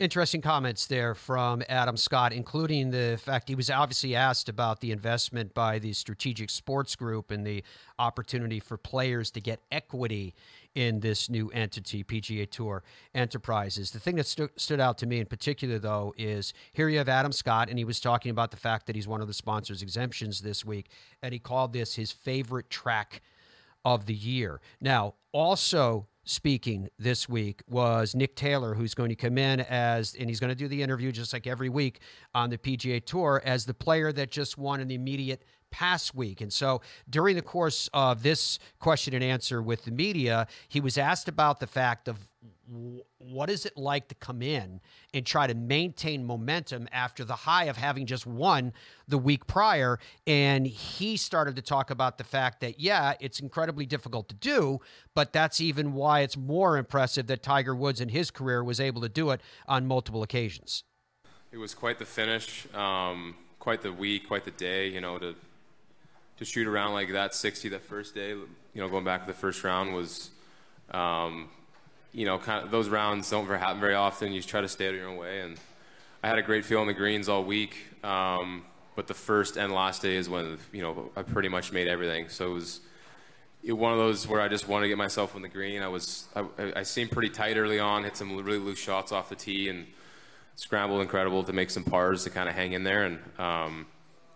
Interesting 0.00 0.40
comments 0.40 0.86
there 0.86 1.14
from 1.14 1.62
Adam 1.68 1.96
Scott, 1.96 2.32
including 2.32 2.90
the 2.90 3.16
fact 3.22 3.48
he 3.48 3.54
was 3.54 3.70
obviously 3.70 4.16
asked 4.16 4.48
about 4.48 4.80
the 4.80 4.90
investment 4.90 5.54
by 5.54 5.78
the 5.78 5.92
Strategic 5.92 6.50
Sports 6.50 6.96
Group 6.96 7.30
and 7.30 7.46
the 7.46 7.62
opportunity 8.00 8.58
for 8.58 8.76
players 8.76 9.30
to 9.30 9.40
get 9.40 9.60
equity 9.70 10.34
in 10.74 10.98
this 10.98 11.30
new 11.30 11.48
entity, 11.50 12.02
PGA 12.02 12.50
Tour 12.50 12.82
Enterprises. 13.14 13.92
The 13.92 14.00
thing 14.00 14.16
that 14.16 14.26
stood 14.26 14.80
out 14.80 14.98
to 14.98 15.06
me 15.06 15.20
in 15.20 15.26
particular, 15.26 15.78
though, 15.78 16.12
is 16.18 16.54
here 16.72 16.88
you 16.88 16.98
have 16.98 17.08
Adam 17.08 17.30
Scott, 17.30 17.68
and 17.68 17.78
he 17.78 17.84
was 17.84 18.00
talking 18.00 18.32
about 18.32 18.50
the 18.50 18.56
fact 18.56 18.88
that 18.88 18.96
he's 18.96 19.06
one 19.06 19.20
of 19.20 19.28
the 19.28 19.32
sponsors' 19.32 19.80
exemptions 19.80 20.40
this 20.40 20.64
week, 20.64 20.88
and 21.22 21.32
he 21.32 21.38
called 21.38 21.72
this 21.72 21.94
his 21.94 22.10
favorite 22.10 22.68
track 22.68 23.22
of 23.84 24.06
the 24.06 24.14
year. 24.14 24.60
Now, 24.80 25.14
also 25.30 26.08
speaking 26.24 26.88
this 26.98 27.28
week 27.28 27.62
was 27.68 28.14
Nick 28.14 28.36
Taylor, 28.36 28.74
who's 28.74 28.94
going 28.94 29.10
to 29.10 29.16
come 29.16 29.38
in 29.38 29.60
as, 29.60 30.14
and 30.18 30.28
he's 30.28 30.40
going 30.40 30.50
to 30.50 30.54
do 30.54 30.68
the 30.68 30.82
interview 30.82 31.12
just 31.12 31.32
like 31.32 31.46
every 31.46 31.68
week 31.68 32.00
on 32.34 32.50
the 32.50 32.58
PGA 32.58 33.04
Tour 33.04 33.42
as 33.44 33.66
the 33.66 33.74
player 33.74 34.12
that 34.12 34.30
just 34.30 34.58
won 34.58 34.80
in 34.80 34.88
the 34.88 34.94
immediate 34.94 35.44
past 35.70 36.14
week. 36.14 36.40
And 36.40 36.52
so 36.52 36.82
during 37.10 37.34
the 37.34 37.42
course 37.42 37.90
of 37.92 38.22
this 38.22 38.58
question 38.78 39.12
and 39.12 39.24
answer 39.24 39.60
with 39.60 39.84
the 39.84 39.90
media, 39.90 40.46
he 40.68 40.80
was 40.80 40.96
asked 40.96 41.28
about 41.28 41.58
the 41.60 41.66
fact 41.66 42.08
of 42.08 42.18
what 43.34 43.50
is 43.50 43.66
it 43.66 43.76
like 43.76 44.06
to 44.08 44.14
come 44.14 44.40
in 44.40 44.80
and 45.12 45.26
try 45.26 45.46
to 45.46 45.54
maintain 45.54 46.24
momentum 46.24 46.88
after 46.92 47.24
the 47.24 47.34
high 47.34 47.64
of 47.64 47.76
having 47.76 48.06
just 48.06 48.26
won 48.26 48.72
the 49.08 49.18
week 49.18 49.46
prior? 49.46 49.98
And 50.26 50.66
he 50.66 51.16
started 51.16 51.56
to 51.56 51.62
talk 51.62 51.90
about 51.90 52.16
the 52.16 52.24
fact 52.24 52.60
that, 52.60 52.78
yeah, 52.78 53.14
it's 53.20 53.40
incredibly 53.40 53.86
difficult 53.86 54.28
to 54.28 54.34
do, 54.36 54.80
but 55.14 55.32
that's 55.32 55.60
even 55.60 55.94
why 55.94 56.20
it's 56.20 56.36
more 56.36 56.78
impressive 56.78 57.26
that 57.26 57.42
Tiger 57.42 57.74
Woods 57.74 58.00
in 58.00 58.10
his 58.10 58.30
career 58.30 58.62
was 58.62 58.78
able 58.78 59.02
to 59.02 59.08
do 59.08 59.30
it 59.30 59.40
on 59.66 59.86
multiple 59.86 60.22
occasions. 60.22 60.84
It 61.50 61.58
was 61.58 61.74
quite 61.74 61.98
the 61.98 62.06
finish, 62.06 62.66
um, 62.72 63.34
quite 63.58 63.82
the 63.82 63.92
week, 63.92 64.28
quite 64.28 64.44
the 64.44 64.50
day, 64.52 64.88
you 64.88 65.00
know, 65.00 65.18
to 65.18 65.34
to 66.36 66.44
shoot 66.44 66.66
around 66.66 66.92
like 66.92 67.12
that 67.12 67.32
60 67.32 67.68
that 67.68 67.82
first 67.82 68.14
day, 68.14 68.30
you 68.30 68.48
know, 68.74 68.88
going 68.88 69.04
back 69.04 69.20
to 69.20 69.26
the 69.32 69.38
first 69.38 69.62
round 69.62 69.94
was 69.94 70.30
um, 70.90 71.48
you 72.14 72.24
know, 72.24 72.38
kind 72.38 72.64
of 72.64 72.70
those 72.70 72.88
rounds 72.88 73.28
don't 73.28 73.46
happen 73.46 73.80
very 73.80 73.94
often. 73.94 74.32
You 74.32 74.40
try 74.40 74.60
to 74.60 74.68
stay 74.68 74.86
out 74.86 74.94
of 74.94 75.00
your 75.00 75.08
own 75.08 75.16
way. 75.16 75.40
And 75.40 75.58
I 76.22 76.28
had 76.28 76.38
a 76.38 76.42
great 76.42 76.64
feel 76.64 76.80
on 76.80 76.86
the 76.86 76.94
greens 76.94 77.28
all 77.28 77.44
week. 77.44 77.76
Um, 78.04 78.64
but 78.94 79.08
the 79.08 79.14
first 79.14 79.56
and 79.56 79.72
last 79.72 80.00
day 80.00 80.14
is 80.14 80.28
when, 80.28 80.58
you 80.72 80.80
know, 80.80 81.10
I 81.16 81.22
pretty 81.22 81.48
much 81.48 81.72
made 81.72 81.88
everything. 81.88 82.28
So 82.28 82.52
it 82.52 82.54
was 82.54 82.80
one 83.64 83.92
of 83.92 83.98
those 83.98 84.28
where 84.28 84.40
I 84.40 84.46
just 84.46 84.68
wanted 84.68 84.84
to 84.84 84.88
get 84.88 84.98
myself 84.98 85.34
on 85.34 85.42
the 85.42 85.48
green. 85.48 85.82
I 85.82 85.88
was, 85.88 86.28
I, 86.36 86.44
I 86.76 86.82
seemed 86.84 87.10
pretty 87.10 87.30
tight 87.30 87.56
early 87.56 87.80
on, 87.80 88.04
hit 88.04 88.16
some 88.16 88.36
really 88.36 88.58
loose 88.58 88.78
shots 88.78 89.10
off 89.10 89.28
the 89.28 89.34
tee 89.34 89.68
and 89.68 89.84
scrambled 90.54 91.00
incredible 91.00 91.42
to 91.42 91.52
make 91.52 91.70
some 91.70 91.82
pars 91.82 92.22
to 92.22 92.30
kind 92.30 92.48
of 92.48 92.54
hang 92.54 92.74
in 92.74 92.84
there. 92.84 93.06
And 93.06 93.18
um, 93.38 93.86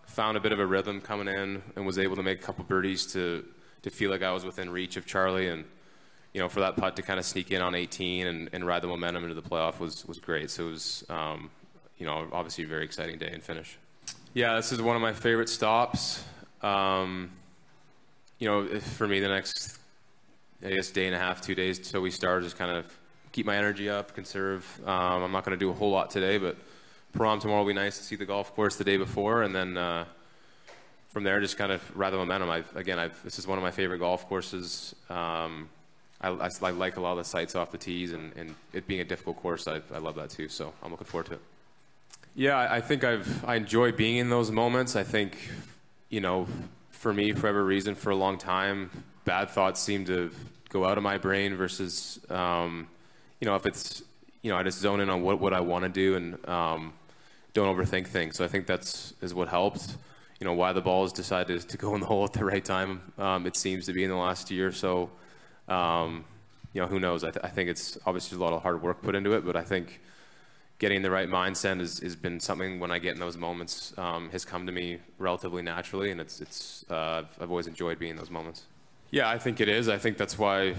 found 0.05 0.35
a 0.35 0.41
bit 0.41 0.51
of 0.51 0.59
a 0.59 0.65
rhythm 0.65 0.99
coming 0.99 1.29
in 1.33 1.63
and 1.77 1.85
was 1.85 1.97
able 1.97 2.17
to 2.17 2.23
make 2.23 2.39
a 2.39 2.43
couple 2.43 2.65
birdies 2.65 3.05
to, 3.13 3.45
to 3.83 3.89
feel 3.89 4.11
like 4.11 4.21
I 4.21 4.33
was 4.33 4.43
within 4.43 4.69
reach 4.69 4.97
of 4.97 5.05
Charlie. 5.05 5.47
And, 5.47 5.63
you 6.39 6.45
know, 6.45 6.47
for 6.47 6.61
that 6.61 6.77
putt 6.77 6.95
to 6.95 7.01
kind 7.01 7.19
of 7.19 7.25
sneak 7.25 7.51
in 7.51 7.61
on 7.61 7.75
18 7.75 8.25
and, 8.25 8.49
and 8.53 8.65
ride 8.65 8.81
the 8.81 8.87
momentum 8.87 9.23
into 9.23 9.35
the 9.35 9.41
playoff 9.41 9.77
was, 9.77 10.07
was 10.07 10.19
great. 10.19 10.49
So 10.49 10.67
it 10.67 10.71
was, 10.71 11.03
um, 11.09 11.49
you 11.97 12.05
know, 12.05 12.29
obviously 12.31 12.63
a 12.63 12.67
very 12.67 12.85
exciting 12.85 13.17
day 13.17 13.29
and 13.33 13.43
finish. 13.43 13.77
Yeah, 14.33 14.55
this 14.55 14.71
is 14.71 14.81
one 14.81 14.95
of 14.95 15.01
my 15.01 15.11
favorite 15.11 15.49
stops. 15.49 16.23
Um, 16.61 17.31
you 18.37 18.47
know, 18.47 18.79
for 18.79 19.05
me, 19.05 19.19
the 19.19 19.27
next, 19.27 19.79
I 20.65 20.69
guess, 20.69 20.89
day 20.91 21.07
and 21.07 21.15
a 21.15 21.19
half, 21.19 21.41
two 21.41 21.55
days 21.55 21.77
till 21.77 21.99
we 21.99 22.09
start, 22.09 22.43
just 22.43 22.57
kind 22.57 22.71
of 22.71 22.85
keep 23.33 23.45
my 23.45 23.57
energy 23.57 23.89
up, 23.89 24.15
conserve. 24.15 24.65
Um, 24.85 25.23
I'm 25.23 25.33
not 25.33 25.43
going 25.43 25.59
to 25.59 25.59
do 25.59 25.71
a 25.71 25.73
whole 25.73 25.91
lot 25.91 26.09
today, 26.09 26.37
but 26.37 26.55
pro-am 27.11 27.41
tomorrow 27.41 27.63
will 27.63 27.67
be 27.67 27.73
nice 27.73 27.97
to 27.97 28.03
see 28.05 28.15
the 28.15 28.25
golf 28.25 28.55
course 28.55 28.77
the 28.77 28.85
day 28.85 28.95
before, 28.95 29.43
and 29.43 29.53
then 29.53 29.77
uh, 29.77 30.05
from 31.09 31.25
there, 31.25 31.41
just 31.41 31.57
kind 31.57 31.73
of 31.73 31.97
ride 31.97 32.11
the 32.11 32.17
momentum. 32.17 32.49
I've, 32.49 32.73
again, 32.77 32.97
I've, 32.97 33.21
this 33.23 33.39
is 33.39 33.45
one 33.45 33.57
of 33.57 33.61
my 33.61 33.71
favorite 33.71 33.99
golf 33.99 34.25
courses. 34.29 34.95
Um, 35.09 35.67
I, 36.21 36.29
I, 36.29 36.49
I, 36.61 36.69
like 36.71 36.97
a 36.97 37.01
lot 37.01 37.13
of 37.13 37.17
the 37.19 37.23
sights 37.23 37.55
off 37.55 37.71
the 37.71 37.77
tees, 37.77 38.11
and, 38.11 38.33
and 38.35 38.55
it 38.73 38.87
being 38.87 39.01
a 39.01 39.05
difficult 39.05 39.37
course, 39.37 39.67
I, 39.67 39.81
I 39.93 39.99
love 39.99 40.15
that 40.15 40.29
too. 40.29 40.49
So 40.49 40.73
I'm 40.83 40.91
looking 40.91 41.07
forward 41.07 41.27
to 41.27 41.33
it. 41.33 41.41
Yeah, 42.35 42.57
I 42.57 42.81
think 42.81 43.03
I've 43.03 43.45
I 43.45 43.55
enjoy 43.55 43.91
being 43.91 44.17
in 44.17 44.29
those 44.29 44.51
moments. 44.51 44.95
I 44.95 45.03
think, 45.03 45.37
you 46.09 46.21
know, 46.21 46.47
for 46.89 47.13
me, 47.13 47.31
for 47.31 47.41
whatever 47.41 47.63
reason, 47.63 47.95
for 47.95 48.11
a 48.11 48.15
long 48.15 48.37
time, 48.37 48.91
bad 49.25 49.49
thoughts 49.49 49.79
seem 49.79 50.05
to 50.05 50.31
go 50.69 50.85
out 50.85 50.97
of 50.97 51.03
my 51.03 51.17
brain 51.17 51.55
versus, 51.55 52.19
um, 52.29 52.87
you 53.39 53.45
know, 53.45 53.55
if 53.55 53.65
it's, 53.65 54.03
you 54.41 54.51
know, 54.51 54.57
I 54.57 54.63
just 54.63 54.79
zone 54.79 54.99
in 54.99 55.09
on 55.09 55.21
what, 55.21 55.39
what 55.39 55.53
I 55.53 55.59
want 55.61 55.83
to 55.83 55.89
do 55.89 56.15
and 56.15 56.47
um, 56.47 56.93
don't 57.53 57.75
overthink 57.75 58.07
things. 58.07 58.37
So 58.37 58.45
I 58.45 58.47
think 58.47 58.67
that's 58.67 59.13
is 59.21 59.33
what 59.33 59.47
helped. 59.47 59.97
You 60.39 60.45
know, 60.45 60.53
why 60.53 60.71
the 60.71 60.81
balls 60.81 61.11
decided 61.11 61.67
to 61.67 61.77
go 61.77 61.95
in 61.95 62.01
the 62.01 62.07
hole 62.07 62.23
at 62.23 62.31
the 62.31 62.45
right 62.45 62.63
time. 62.63 63.01
Um, 63.17 63.45
it 63.45 63.57
seems 63.57 63.85
to 63.87 63.93
be 63.93 64.03
in 64.03 64.09
the 64.09 64.15
last 64.15 64.49
year 64.51 64.67
or 64.67 64.71
so. 64.71 65.09
Um, 65.69 66.25
you 66.73 66.81
know, 66.81 66.87
who 66.87 66.99
knows? 66.99 67.23
I, 67.23 67.31
th- 67.31 67.43
I, 67.43 67.49
think 67.49 67.69
it's 67.69 67.97
obviously 68.05 68.37
a 68.37 68.41
lot 68.41 68.53
of 68.53 68.61
hard 68.61 68.81
work 68.81 69.01
put 69.01 69.15
into 69.15 69.33
it, 69.33 69.45
but 69.45 69.55
I 69.55 69.63
think 69.63 69.99
getting 70.77 71.01
the 71.01 71.11
right 71.11 71.29
mindset 71.29 71.79
has, 71.79 71.99
has 71.99 72.15
been 72.15 72.39
something 72.39 72.79
when 72.79 72.91
I 72.91 72.99
get 72.99 73.13
in 73.13 73.19
those 73.19 73.37
moments 73.37 73.93
um, 73.97 74.29
has 74.31 74.45
come 74.45 74.65
to 74.65 74.71
me 74.71 74.99
relatively 75.17 75.61
naturally, 75.61 76.11
and 76.11 76.21
it's 76.21 76.41
it's 76.41 76.85
uh, 76.89 77.23
I've, 77.39 77.49
always 77.49 77.67
enjoyed 77.67 77.99
being 77.99 78.11
in 78.11 78.17
those 78.17 78.29
moments. 78.29 78.65
Yeah, 79.11 79.29
I 79.29 79.37
think 79.37 79.59
it 79.59 79.67
is. 79.67 79.89
I 79.89 79.97
think 79.97 80.17
that's 80.17 80.37
why, 80.37 80.75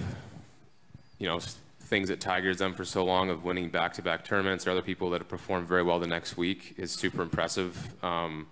you 1.19 1.27
know, 1.27 1.41
things 1.81 2.09
that 2.09 2.21
Tiger's 2.21 2.59
done 2.59 2.75
for 2.75 2.85
so 2.85 3.05
long 3.05 3.29
of 3.29 3.43
winning 3.43 3.69
back-to-back 3.69 4.25
tournaments 4.25 4.67
or 4.67 4.71
other 4.71 4.83
people 4.83 5.11
that 5.11 5.21
have 5.21 5.29
performed 5.29 5.67
very 5.67 5.83
well 5.83 5.99
the 5.99 6.07
next 6.07 6.37
week 6.37 6.75
is 6.77 6.93
super 6.93 7.23
impressive. 7.23 7.77
Um, 8.05 8.47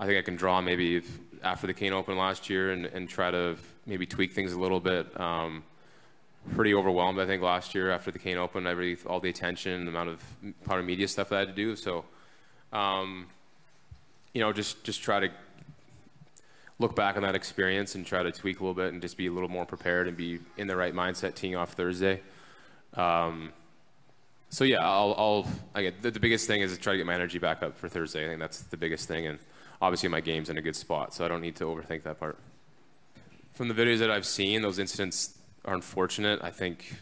I 0.00 0.06
think 0.06 0.18
I 0.18 0.22
can 0.22 0.34
draw 0.34 0.60
maybe 0.60 1.02
after 1.42 1.66
the 1.66 1.74
Kane 1.74 1.92
Open 1.92 2.16
last 2.16 2.48
year 2.50 2.72
and, 2.72 2.86
and 2.86 3.08
try 3.08 3.30
to 3.30 3.56
maybe 3.86 4.06
tweak 4.06 4.32
things 4.32 4.52
a 4.52 4.58
little 4.58 4.80
bit. 4.80 5.18
Um, 5.20 5.64
pretty 6.54 6.74
overwhelmed, 6.74 7.18
I 7.18 7.26
think, 7.26 7.42
last 7.42 7.74
year 7.74 7.90
after 7.90 8.10
the 8.10 8.18
Kane 8.18 8.38
Open, 8.38 8.66
every 8.66 8.96
all 9.06 9.20
the 9.20 9.28
attention, 9.28 9.84
the 9.84 9.90
amount 9.90 10.10
of 10.10 10.22
part 10.64 10.80
of 10.80 10.86
media 10.86 11.08
stuff 11.08 11.28
that 11.30 11.36
I 11.36 11.38
had 11.40 11.48
to 11.48 11.54
do. 11.54 11.76
So, 11.76 12.04
um, 12.72 13.26
you 14.32 14.40
know, 14.40 14.52
just 14.52 14.84
just 14.84 15.02
try 15.02 15.20
to 15.20 15.30
look 16.78 16.94
back 16.94 17.16
on 17.16 17.22
that 17.22 17.34
experience 17.34 17.94
and 17.94 18.06
try 18.06 18.22
to 18.22 18.30
tweak 18.30 18.60
a 18.60 18.62
little 18.62 18.74
bit 18.74 18.92
and 18.92 19.02
just 19.02 19.16
be 19.16 19.26
a 19.26 19.32
little 19.32 19.48
more 19.48 19.66
prepared 19.66 20.06
and 20.06 20.16
be 20.16 20.38
in 20.56 20.68
the 20.68 20.76
right 20.76 20.94
mindset 20.94 21.34
teeing 21.34 21.56
off 21.56 21.72
Thursday. 21.72 22.20
Um, 22.94 23.52
so 24.48 24.64
yeah, 24.64 24.78
I'll, 24.80 25.14
I'll 25.18 25.46
I 25.74 25.82
get 25.82 26.02
the, 26.02 26.10
the 26.10 26.20
biggest 26.20 26.46
thing 26.46 26.60
is 26.60 26.72
to 26.74 26.80
try 26.80 26.92
to 26.92 26.96
get 26.96 27.06
my 27.06 27.14
energy 27.14 27.38
back 27.38 27.62
up 27.62 27.76
for 27.76 27.88
Thursday. 27.88 28.24
I 28.24 28.28
think 28.28 28.40
that's 28.40 28.60
the 28.60 28.76
biggest 28.76 29.08
thing 29.08 29.26
and 29.26 29.38
obviously 29.80 30.08
my 30.08 30.20
game's 30.20 30.50
in 30.50 30.58
a 30.58 30.62
good 30.62 30.76
spot, 30.76 31.14
so 31.14 31.24
I 31.24 31.28
don't 31.28 31.40
need 31.40 31.56
to 31.56 31.64
overthink 31.64 32.02
that 32.04 32.18
part. 32.18 32.38
From 33.52 33.68
the 33.68 33.74
videos 33.74 33.98
that 33.98 34.10
I've 34.10 34.26
seen, 34.26 34.62
those 34.62 34.78
incidents 34.78 35.38
are 35.64 35.74
unfortunate. 35.74 36.40
I 36.42 36.50
think, 36.50 36.94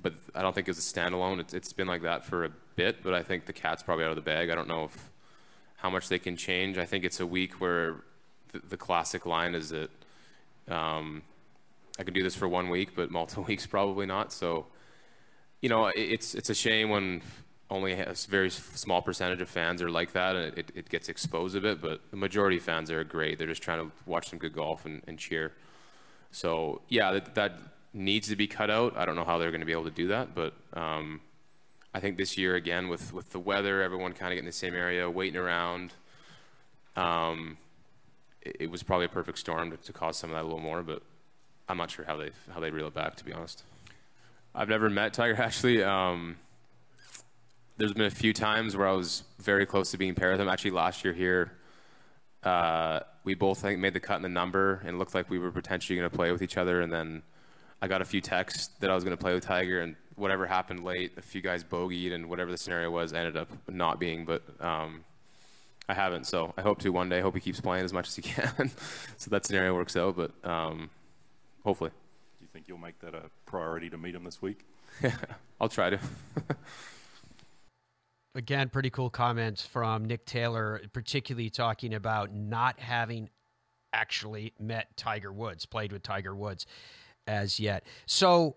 but 0.00 0.14
I 0.34 0.42
don't 0.42 0.54
think 0.54 0.68
it's 0.68 0.78
a 0.78 0.94
standalone. 0.94 1.40
It's, 1.40 1.54
it's 1.54 1.72
been 1.72 1.86
like 1.86 2.02
that 2.02 2.24
for 2.24 2.44
a 2.44 2.50
bit, 2.76 3.02
but 3.02 3.14
I 3.14 3.22
think 3.22 3.46
the 3.46 3.52
cat's 3.52 3.82
probably 3.82 4.04
out 4.04 4.10
of 4.10 4.16
the 4.16 4.22
bag. 4.22 4.50
I 4.50 4.54
don't 4.54 4.68
know 4.68 4.84
if 4.84 5.10
how 5.76 5.90
much 5.90 6.08
they 6.08 6.18
can 6.18 6.36
change. 6.36 6.78
I 6.78 6.84
think 6.84 7.04
it's 7.04 7.18
a 7.20 7.26
week 7.26 7.60
where 7.60 7.96
the, 8.52 8.60
the 8.68 8.76
classic 8.76 9.26
line 9.26 9.54
is 9.54 9.70
that 9.70 9.90
um, 10.68 11.22
I 11.98 12.04
can 12.04 12.14
do 12.14 12.22
this 12.22 12.36
for 12.36 12.48
one 12.48 12.68
week, 12.68 12.94
but 12.94 13.10
multiple 13.10 13.44
weeks 13.48 13.66
probably 13.66 14.06
not. 14.06 14.32
So, 14.32 14.66
you 15.60 15.68
know, 15.68 15.86
it, 15.86 15.98
it's 15.98 16.34
it's 16.34 16.50
a 16.50 16.54
shame 16.54 16.88
when 16.88 17.22
only 17.72 17.92
a 17.92 18.14
very 18.28 18.50
small 18.50 19.02
percentage 19.02 19.40
of 19.40 19.48
fans 19.48 19.80
are 19.82 19.90
like 19.90 20.12
that, 20.12 20.36
and 20.36 20.58
it, 20.58 20.70
it 20.74 20.88
gets 20.88 21.08
exposed 21.08 21.56
a 21.56 21.60
bit. 21.60 21.80
But 21.80 22.00
the 22.10 22.16
majority 22.16 22.58
of 22.58 22.62
fans 22.62 22.90
are 22.90 23.02
great. 23.02 23.38
They're 23.38 23.48
just 23.48 23.62
trying 23.62 23.84
to 23.84 23.92
watch 24.06 24.28
some 24.28 24.38
good 24.38 24.52
golf 24.52 24.84
and, 24.84 25.02
and 25.06 25.18
cheer. 25.18 25.52
So 26.30 26.82
yeah, 26.88 27.12
that, 27.12 27.34
that, 27.34 27.52
needs 27.94 28.28
to 28.28 28.36
be 28.36 28.46
cut 28.46 28.70
out. 28.70 28.96
I 28.96 29.04
don't 29.04 29.16
know 29.16 29.24
how 29.24 29.36
they're 29.36 29.50
going 29.50 29.60
to 29.60 29.66
be 29.66 29.72
able 29.72 29.84
to 29.84 29.90
do 29.90 30.08
that, 30.08 30.34
but 30.34 30.54
um, 30.72 31.20
I 31.92 32.00
think 32.00 32.16
this 32.16 32.38
year 32.38 32.54
again 32.54 32.88
with 32.88 33.12
with 33.12 33.32
the 33.32 33.38
weather, 33.38 33.82
everyone 33.82 34.12
kind 34.14 34.32
of 34.32 34.36
getting 34.36 34.46
the 34.46 34.52
same 34.52 34.74
area, 34.74 35.10
waiting 35.10 35.38
around. 35.38 35.92
Um, 36.96 37.58
it, 38.40 38.56
it, 38.60 38.70
was 38.70 38.82
probably 38.82 39.06
a 39.06 39.10
perfect 39.10 39.38
storm 39.38 39.72
to, 39.72 39.76
to, 39.76 39.92
cause 39.92 40.16
some 40.18 40.30
of 40.30 40.36
that 40.36 40.42
a 40.42 40.48
little 40.48 40.58
more, 40.58 40.82
but 40.82 41.02
I'm 41.68 41.76
not 41.76 41.90
sure 41.90 42.04
how 42.04 42.16
they 42.16 42.30
how 42.52 42.60
they 42.60 42.70
reel 42.70 42.86
it 42.86 42.94
back. 42.94 43.16
To 43.16 43.24
be 43.24 43.32
honest, 43.34 43.62
I've 44.54 44.70
never 44.70 44.88
met 44.88 45.12
Tiger 45.12 45.40
actually. 45.40 45.82
Um, 45.82 46.36
there's 47.76 47.92
been 47.92 48.06
a 48.06 48.10
few 48.10 48.32
times 48.32 48.76
where 48.76 48.86
I 48.86 48.92
was 48.92 49.24
very 49.40 49.66
close 49.66 49.90
to 49.92 49.98
being 49.98 50.14
paired 50.14 50.32
with 50.32 50.40
him. 50.40 50.48
Actually, 50.48 50.72
last 50.72 51.04
year 51.04 51.14
here, 51.14 51.52
uh, 52.42 53.00
we 53.24 53.34
both 53.34 53.60
think 53.60 53.78
made 53.78 53.94
the 53.94 54.00
cut 54.00 54.16
in 54.16 54.22
the 54.22 54.28
number 54.28 54.82
and 54.84 54.98
looked 54.98 55.14
like 55.14 55.30
we 55.30 55.38
were 55.38 55.50
potentially 55.50 55.96
going 55.98 56.08
to 56.08 56.14
play 56.14 56.32
with 56.32 56.42
each 56.42 56.56
other. 56.56 56.80
And 56.80 56.92
then 56.92 57.22
I 57.80 57.88
got 57.88 58.02
a 58.02 58.04
few 58.04 58.20
texts 58.20 58.70
that 58.80 58.90
I 58.90 58.94
was 58.94 59.04
going 59.04 59.16
to 59.16 59.20
play 59.20 59.34
with 59.34 59.44
Tiger, 59.44 59.80
and 59.80 59.96
whatever 60.16 60.46
happened 60.46 60.84
late, 60.84 61.12
a 61.16 61.22
few 61.22 61.40
guys 61.40 61.64
bogeyed, 61.64 62.12
and 62.12 62.28
whatever 62.28 62.50
the 62.50 62.58
scenario 62.58 62.90
was 62.90 63.12
ended 63.12 63.36
up 63.36 63.48
not 63.68 63.98
being. 63.98 64.24
But 64.24 64.42
um, 64.60 65.04
I 65.88 65.94
haven't, 65.94 66.26
so 66.26 66.54
I 66.56 66.62
hope 66.62 66.78
to 66.80 66.90
one 66.90 67.08
day. 67.08 67.18
I 67.18 67.20
hope 67.22 67.34
he 67.34 67.40
keeps 67.40 67.60
playing 67.60 67.84
as 67.84 67.92
much 67.92 68.08
as 68.08 68.16
he 68.16 68.22
can, 68.22 68.70
so 69.16 69.30
that 69.30 69.46
scenario 69.46 69.74
works 69.74 69.96
out. 69.96 70.16
But 70.16 70.32
um, 70.48 70.90
hopefully. 71.64 71.90
Do 71.90 72.44
you 72.44 72.48
think 72.52 72.68
you'll 72.68 72.78
make 72.78 73.00
that 73.00 73.14
a 73.14 73.30
priority 73.46 73.90
to 73.90 73.98
meet 73.98 74.14
him 74.14 74.24
this 74.24 74.40
week? 74.40 74.64
Yeah, 75.02 75.16
I'll 75.60 75.68
try 75.68 75.90
to. 75.90 75.98
Again, 78.34 78.70
pretty 78.70 78.88
cool 78.88 79.10
comments 79.10 79.64
from 79.64 80.06
Nick 80.06 80.24
Taylor, 80.24 80.80
particularly 80.94 81.50
talking 81.50 81.92
about 81.92 82.32
not 82.32 82.80
having 82.80 83.28
actually 83.92 84.54
met 84.58 84.96
Tiger 84.96 85.30
Woods, 85.30 85.66
played 85.66 85.92
with 85.92 86.02
Tiger 86.02 86.34
Woods 86.34 86.64
as 87.26 87.60
yet. 87.60 87.84
So, 88.06 88.56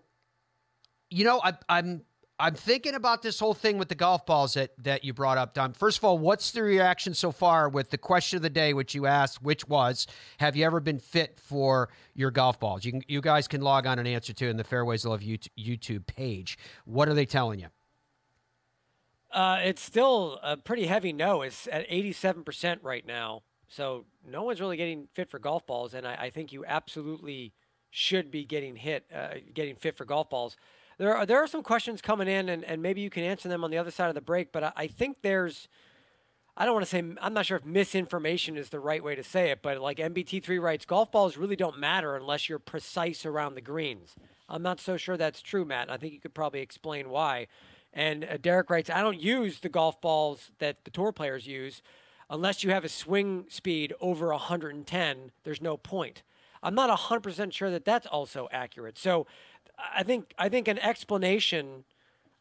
you 1.10 1.24
know, 1.24 1.42
I, 1.44 1.52
I'm 1.68 2.04
I'm 2.38 2.54
thinking 2.54 2.94
about 2.94 3.22
this 3.22 3.38
whole 3.38 3.54
thing 3.54 3.78
with 3.78 3.88
the 3.88 3.94
golf 3.94 4.24
balls 4.24 4.54
that 4.54 4.70
that 4.78 5.04
you 5.04 5.12
brought 5.12 5.36
up, 5.36 5.52
Dom. 5.52 5.74
First 5.74 5.98
of 5.98 6.04
all, 6.04 6.16
what's 6.16 6.52
the 6.52 6.62
reaction 6.62 7.12
so 7.12 7.30
far 7.30 7.68
with 7.68 7.90
the 7.90 7.98
question 7.98 8.38
of 8.38 8.42
the 8.42 8.50
day, 8.50 8.72
which 8.72 8.94
you 8.94 9.04
asked, 9.04 9.42
which 9.42 9.68
was, 9.68 10.06
have 10.38 10.56
you 10.56 10.64
ever 10.64 10.80
been 10.80 10.98
fit 10.98 11.38
for 11.38 11.90
your 12.14 12.30
golf 12.30 12.58
balls? 12.58 12.84
You 12.84 12.92
can, 12.92 13.02
you 13.08 13.20
guys 13.20 13.46
can 13.46 13.60
log 13.60 13.86
on 13.86 13.98
and 13.98 14.08
answer 14.08 14.32
to 14.32 14.48
in 14.48 14.56
the 14.56 14.64
Fairways 14.64 15.04
Love 15.04 15.20
YouTube 15.20 16.06
page. 16.06 16.58
What 16.86 17.10
are 17.10 17.14
they 17.14 17.26
telling 17.26 17.60
you? 17.60 17.68
Uh, 19.36 19.60
it's 19.62 19.82
still 19.82 20.40
a 20.42 20.56
pretty 20.56 20.86
heavy 20.86 21.12
no. 21.12 21.42
It's 21.42 21.68
at 21.70 21.86
87% 21.90 22.78
right 22.80 23.06
now. 23.06 23.42
So 23.68 24.06
no 24.26 24.44
one's 24.44 24.62
really 24.62 24.78
getting 24.78 25.08
fit 25.12 25.28
for 25.28 25.38
golf 25.38 25.66
balls. 25.66 25.92
And 25.92 26.08
I, 26.08 26.14
I 26.14 26.30
think 26.30 26.54
you 26.54 26.64
absolutely 26.64 27.52
should 27.90 28.30
be 28.30 28.46
getting 28.46 28.76
hit, 28.76 29.04
uh, 29.14 29.34
getting 29.52 29.76
fit 29.76 29.94
for 29.94 30.06
golf 30.06 30.30
balls. 30.30 30.56
there 30.96 31.14
are 31.14 31.26
there 31.26 31.38
are 31.38 31.46
some 31.46 31.62
questions 31.62 32.00
coming 32.00 32.28
in, 32.28 32.48
and, 32.48 32.64
and 32.64 32.80
maybe 32.80 33.02
you 33.02 33.10
can 33.10 33.24
answer 33.24 33.46
them 33.46 33.62
on 33.62 33.70
the 33.70 33.76
other 33.76 33.90
side 33.90 34.08
of 34.08 34.14
the 34.14 34.22
break. 34.22 34.52
But 34.52 34.64
I, 34.64 34.72
I 34.74 34.86
think 34.86 35.18
there's, 35.20 35.68
I 36.56 36.64
don't 36.64 36.72
want 36.72 36.86
to 36.86 36.90
say, 36.90 37.02
I'm 37.20 37.34
not 37.34 37.44
sure 37.44 37.58
if 37.58 37.66
misinformation 37.66 38.56
is 38.56 38.70
the 38.70 38.80
right 38.80 39.04
way 39.04 39.16
to 39.16 39.22
say 39.22 39.50
it, 39.50 39.60
but 39.60 39.78
like 39.82 39.98
MBT3 39.98 40.62
writes, 40.62 40.86
golf 40.86 41.12
balls 41.12 41.36
really 41.36 41.56
don't 41.56 41.78
matter 41.78 42.16
unless 42.16 42.48
you're 42.48 42.58
precise 42.58 43.26
around 43.26 43.54
the 43.54 43.60
greens. 43.60 44.14
I'm 44.48 44.62
not 44.62 44.80
so 44.80 44.96
sure 44.96 45.18
that's 45.18 45.42
true, 45.42 45.66
Matt. 45.66 45.90
I 45.90 45.98
think 45.98 46.14
you 46.14 46.20
could 46.20 46.34
probably 46.34 46.60
explain 46.60 47.10
why. 47.10 47.48
And 47.96 48.24
uh, 48.24 48.36
Derek 48.36 48.68
writes, 48.68 48.90
I 48.90 49.00
don't 49.00 49.20
use 49.20 49.60
the 49.60 49.70
golf 49.70 50.00
balls 50.02 50.52
that 50.58 50.84
the 50.84 50.90
tour 50.90 51.12
players 51.12 51.46
use 51.46 51.80
unless 52.28 52.62
you 52.62 52.70
have 52.70 52.84
a 52.84 52.88
swing 52.88 53.46
speed 53.48 53.94
over 54.00 54.28
110. 54.28 55.32
There's 55.44 55.62
no 55.62 55.78
point. 55.78 56.22
I'm 56.62 56.74
not 56.74 56.96
100% 56.96 57.52
sure 57.52 57.70
that 57.70 57.86
that's 57.86 58.06
also 58.06 58.48
accurate. 58.52 58.98
So 58.98 59.26
I 59.94 60.02
think 60.02 60.34
I 60.38 60.48
think 60.48 60.68
an 60.68 60.78
explanation 60.78 61.84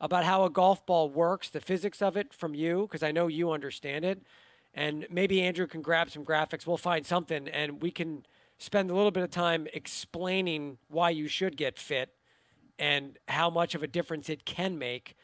about 0.02 0.26
how 0.26 0.44
a 0.44 0.50
golf 0.50 0.86
ball 0.86 1.10
works, 1.10 1.50
the 1.50 1.62
physics 1.62 2.02
of 2.02 2.18
it 2.18 2.34
from 2.34 2.54
you, 2.54 2.82
because 2.82 3.04
I 3.04 3.12
know 3.12 3.28
you 3.28 3.52
understand 3.52 4.04
it, 4.04 4.22
and 4.74 5.08
maybe 5.10 5.42
Andrew 5.42 5.68
can 5.68 5.82
grab 5.82 6.10
some 6.10 6.26
graphics. 6.26 6.68
We'll 6.68 6.78
find 6.78 7.06
something, 7.06 7.48
and 7.48 7.82
we 7.82 7.92
can 7.92 8.26
spend 8.58 8.90
a 8.90 8.94
little 8.94 9.12
bit 9.12 9.24
of 9.24 9.32
time 9.32 9.68
explaining 9.74 10.78
why 10.90 11.12
you 11.12 11.28
should 11.28 11.56
get 11.56 11.80
fit 11.80 12.10
and 12.78 13.18
how 13.30 13.50
much 13.50 13.74
of 13.74 13.84
a 13.84 13.88
difference 13.88 14.30
it 14.30 14.46
can 14.46 14.78
make. 14.78 15.16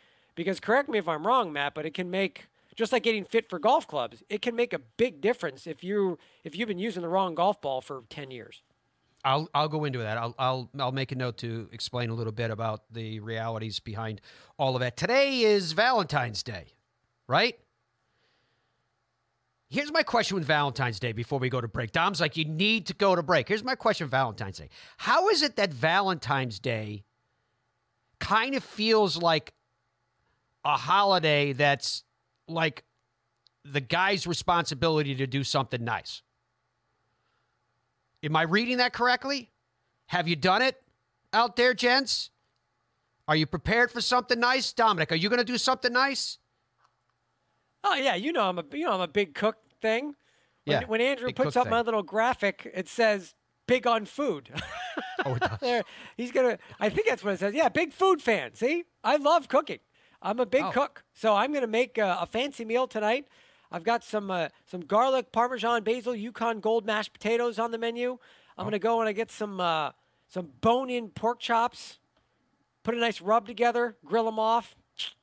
Because 0.41 0.60
correct 0.60 0.89
me 0.89 0.97
if 0.97 1.08
I'm 1.08 1.27
wrong, 1.27 1.54
Matt, 1.54 1.75
but 1.75 1.86
it 1.86 1.93
can 1.93 2.10
make 2.10 2.47
just 2.75 2.91
like 2.91 3.04
getting 3.04 3.23
fit 3.23 3.47
for 3.47 3.60
golf 3.60 3.88
clubs, 3.88 4.23
it 4.27 4.41
can 4.41 4.56
make 4.56 4.73
a 4.73 4.80
big 4.80 5.21
difference 5.21 5.67
if 5.67 5.84
you 5.84 6.17
if 6.43 6.56
you've 6.56 6.67
been 6.67 6.80
using 6.80 7.04
the 7.04 7.10
wrong 7.10 7.36
golf 7.36 7.62
ball 7.62 7.80
for 7.80 8.04
10 8.10 8.32
years. 8.32 8.63
I'll 9.23 9.49
I'll 9.54 9.67
go 9.67 9.86
into 9.86 9.99
that. 9.99 10.17
I'll 10.17 10.34
I'll 10.39 10.69
I'll 10.80 10.91
make 10.91 11.12
a 11.12 11.15
note 11.15 11.38
to 11.38 11.69
explain 11.71 12.10
a 12.10 12.15
little 12.15 12.34
bit 12.34 12.49
about 12.49 12.82
the 12.91 13.19
realities 13.19 13.80
behind 13.80 14.19
all 14.58 14.75
of 14.75 14.80
that. 14.80 14.97
Today 14.97 15.41
is 15.41 15.73
Valentine's 15.73 16.41
Day, 16.41 16.73
right? 17.27 17.56
Here's 19.69 19.91
my 19.91 20.04
question 20.04 20.36
with 20.36 20.45
Valentine's 20.45 20.99
Day 20.99 21.12
before 21.13 21.39
we 21.39 21.49
go 21.49 21.62
to 21.62 21.67
break. 21.67 21.91
Dom's 21.91 22.19
like, 22.19 22.36
you 22.36 22.43
need 22.43 22.88
to 22.88 22.93
go 22.93 23.15
to 23.15 23.23
break. 23.23 23.47
Here's 23.47 23.63
my 23.63 23.75
question 23.75 24.08
Valentine's 24.08 24.58
Day. 24.58 24.69
How 24.97 25.30
is 25.30 25.43
it 25.43 25.56
that 25.56 25.71
Valentine's 25.71 26.60
Day 26.60 27.04
kind 28.19 28.56
of 28.56 28.63
feels 28.63 29.17
like 29.17 29.54
a 30.63 30.78
holiday 30.78 31.54
that's 31.54 32.04
like 32.47 32.84
the 33.63 33.82
guy's 33.82 34.26
responsibility 34.28 35.15
to 35.15 35.28
do 35.28 35.43
something 35.43 35.84
nice? 35.84 36.21
Am 38.24 38.36
I 38.36 38.43
reading 38.43 38.78
that 38.78 38.93
correctly? 38.93 39.52
Have 40.08 40.28
you 40.28 40.36
done 40.36 40.62
it 40.62 40.82
out 41.34 41.56
there, 41.56 41.74
gents? 41.74 42.30
Are 43.28 43.36
you 43.36 43.45
prepared 43.45 43.91
for 43.91 44.02
something 44.02 44.39
nice, 44.39 44.74
Dominic? 44.74 45.12
Are 45.12 45.15
you 45.15 45.30
going 45.30 45.39
to 45.39 45.45
do 45.45 45.58
something 45.58 45.93
nice? 45.93 46.38
Oh 47.84 47.95
yeah, 47.95 48.15
you 48.15 48.32
know 48.32 48.43
I'm 48.43 48.60
a 48.60 48.63
you 48.74 48.86
know 48.86 48.91
I'm 48.91 49.02
a 49.02 49.08
big 49.08 49.34
cook 49.34 49.58
thing. 49.82 50.15
When, 50.65 50.82
Yeah, 50.82 50.86
when 50.86 51.02
Andrew 51.02 51.32
puts 51.34 51.56
up 51.58 51.67
my 51.67 51.82
little 51.82 52.04
graphic, 52.04 52.69
it 52.76 52.88
says 52.88 53.34
"big 53.67 53.88
on 53.88 54.06
food." 54.06 54.52
Oh, 55.26 55.34
it 55.36 55.39
does. 55.62 55.84
he's 56.15 56.32
gonna. 56.32 56.60
I 56.80 56.89
think 56.89 57.08
that's 57.08 57.24
what 57.24 57.34
it 57.34 57.39
says. 57.39 57.56
Yeah, 57.56 57.69
big 57.69 57.91
food 57.91 58.21
fan. 58.21 58.54
See, 58.54 58.84
I 59.04 59.15
love 59.15 59.47
cooking. 59.47 59.80
I'm 60.21 60.39
a 60.39 60.45
big 60.45 60.63
Oh. 60.63 60.71
cook, 60.71 61.03
so 61.13 61.36
I'm 61.36 61.51
gonna 61.53 61.67
make 61.67 61.97
a, 61.97 62.17
a 62.21 62.25
fancy 62.25 62.65
meal 62.65 62.88
tonight. 62.88 63.27
I've 63.71 63.84
got 63.84 64.03
some 64.03 64.29
uh, 64.29 64.49
some 64.65 64.81
garlic, 64.81 65.31
parmesan, 65.31 65.84
basil, 65.84 66.15
Yukon 66.15 66.60
Gold 66.60 66.86
mashed 66.86 67.13
potatoes 67.13 67.57
on 67.60 67.71
the 67.71 67.77
menu. 67.77 68.17
I'm 68.57 68.65
gonna 68.65 68.79
go 68.79 68.99
and 68.99 69.10
I 69.10 69.13
get 69.13 69.31
some 69.31 69.60
uh, 69.60 69.91
some 70.27 70.49
bone-in 70.62 71.10
pork 71.10 71.39
chops. 71.39 71.99
Put 72.84 72.95
a 72.95 72.97
nice 72.99 73.21
rub 73.21 73.45
together, 73.47 73.95
grill 74.05 74.25
them 74.25 74.39
off. 74.39 74.75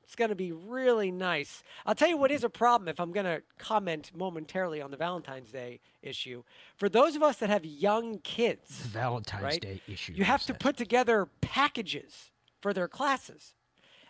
It's 0.05 0.17
going 0.17 0.31
to 0.31 0.35
be 0.35 0.53
really 0.53 1.11
nice. 1.11 1.63
I'll 1.85 1.95
tell 1.95 2.09
you 2.09 2.17
what 2.17 2.31
is 2.31 2.43
a 2.43 2.49
problem 2.49 2.89
if 2.89 2.99
I'm 2.99 3.13
going 3.13 3.27
to 3.27 3.43
comment 3.59 4.11
momentarily 4.17 4.81
on 4.81 4.91
the 4.91 4.97
Valentine's 4.97 5.51
Day 5.53 5.81
issue. 6.03 6.45
For 6.77 6.89
those 6.89 7.15
of 7.15 7.23
us 7.23 7.37
that 7.39 7.51
have 7.51 7.67
young 7.67 8.19
kids, 8.21 8.71
Valentine's 8.71 9.43
right, 9.43 9.61
Day 9.61 9.83
issue. 9.87 10.15
you 10.15 10.25
have 10.25 10.43
to 10.45 10.55
put 10.55 10.79
together 10.79 11.29
packages 11.43 12.31
for 12.63 12.73
their 12.73 12.89
classes. 12.89 13.53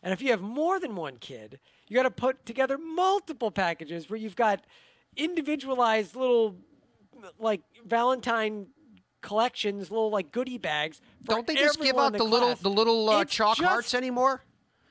And 0.08 0.14
if 0.14 0.22
you 0.22 0.30
have 0.30 0.40
more 0.40 0.80
than 0.80 0.96
one 0.96 1.18
kid, 1.18 1.60
you 1.86 1.94
got 1.94 2.04
to 2.04 2.10
put 2.10 2.46
together 2.46 2.78
multiple 2.78 3.50
packages 3.50 4.08
where 4.08 4.18
you've 4.18 4.36
got 4.36 4.64
individualized 5.18 6.16
little 6.16 6.56
like 7.38 7.60
Valentine 7.86 8.68
collections, 9.20 9.90
little 9.90 10.08
like 10.08 10.32
goodie 10.32 10.56
bags. 10.56 11.02
For 11.26 11.34
Don't 11.34 11.46
they 11.46 11.56
just 11.56 11.78
give 11.78 11.98
out 11.98 12.14
in 12.14 12.18
the 12.18 12.24
little 12.24 12.54
the 12.54 12.70
little 12.70 13.06
uh, 13.10 13.26
chalk 13.26 13.58
just- 13.58 13.68
hearts 13.68 13.92
anymore? 13.92 14.44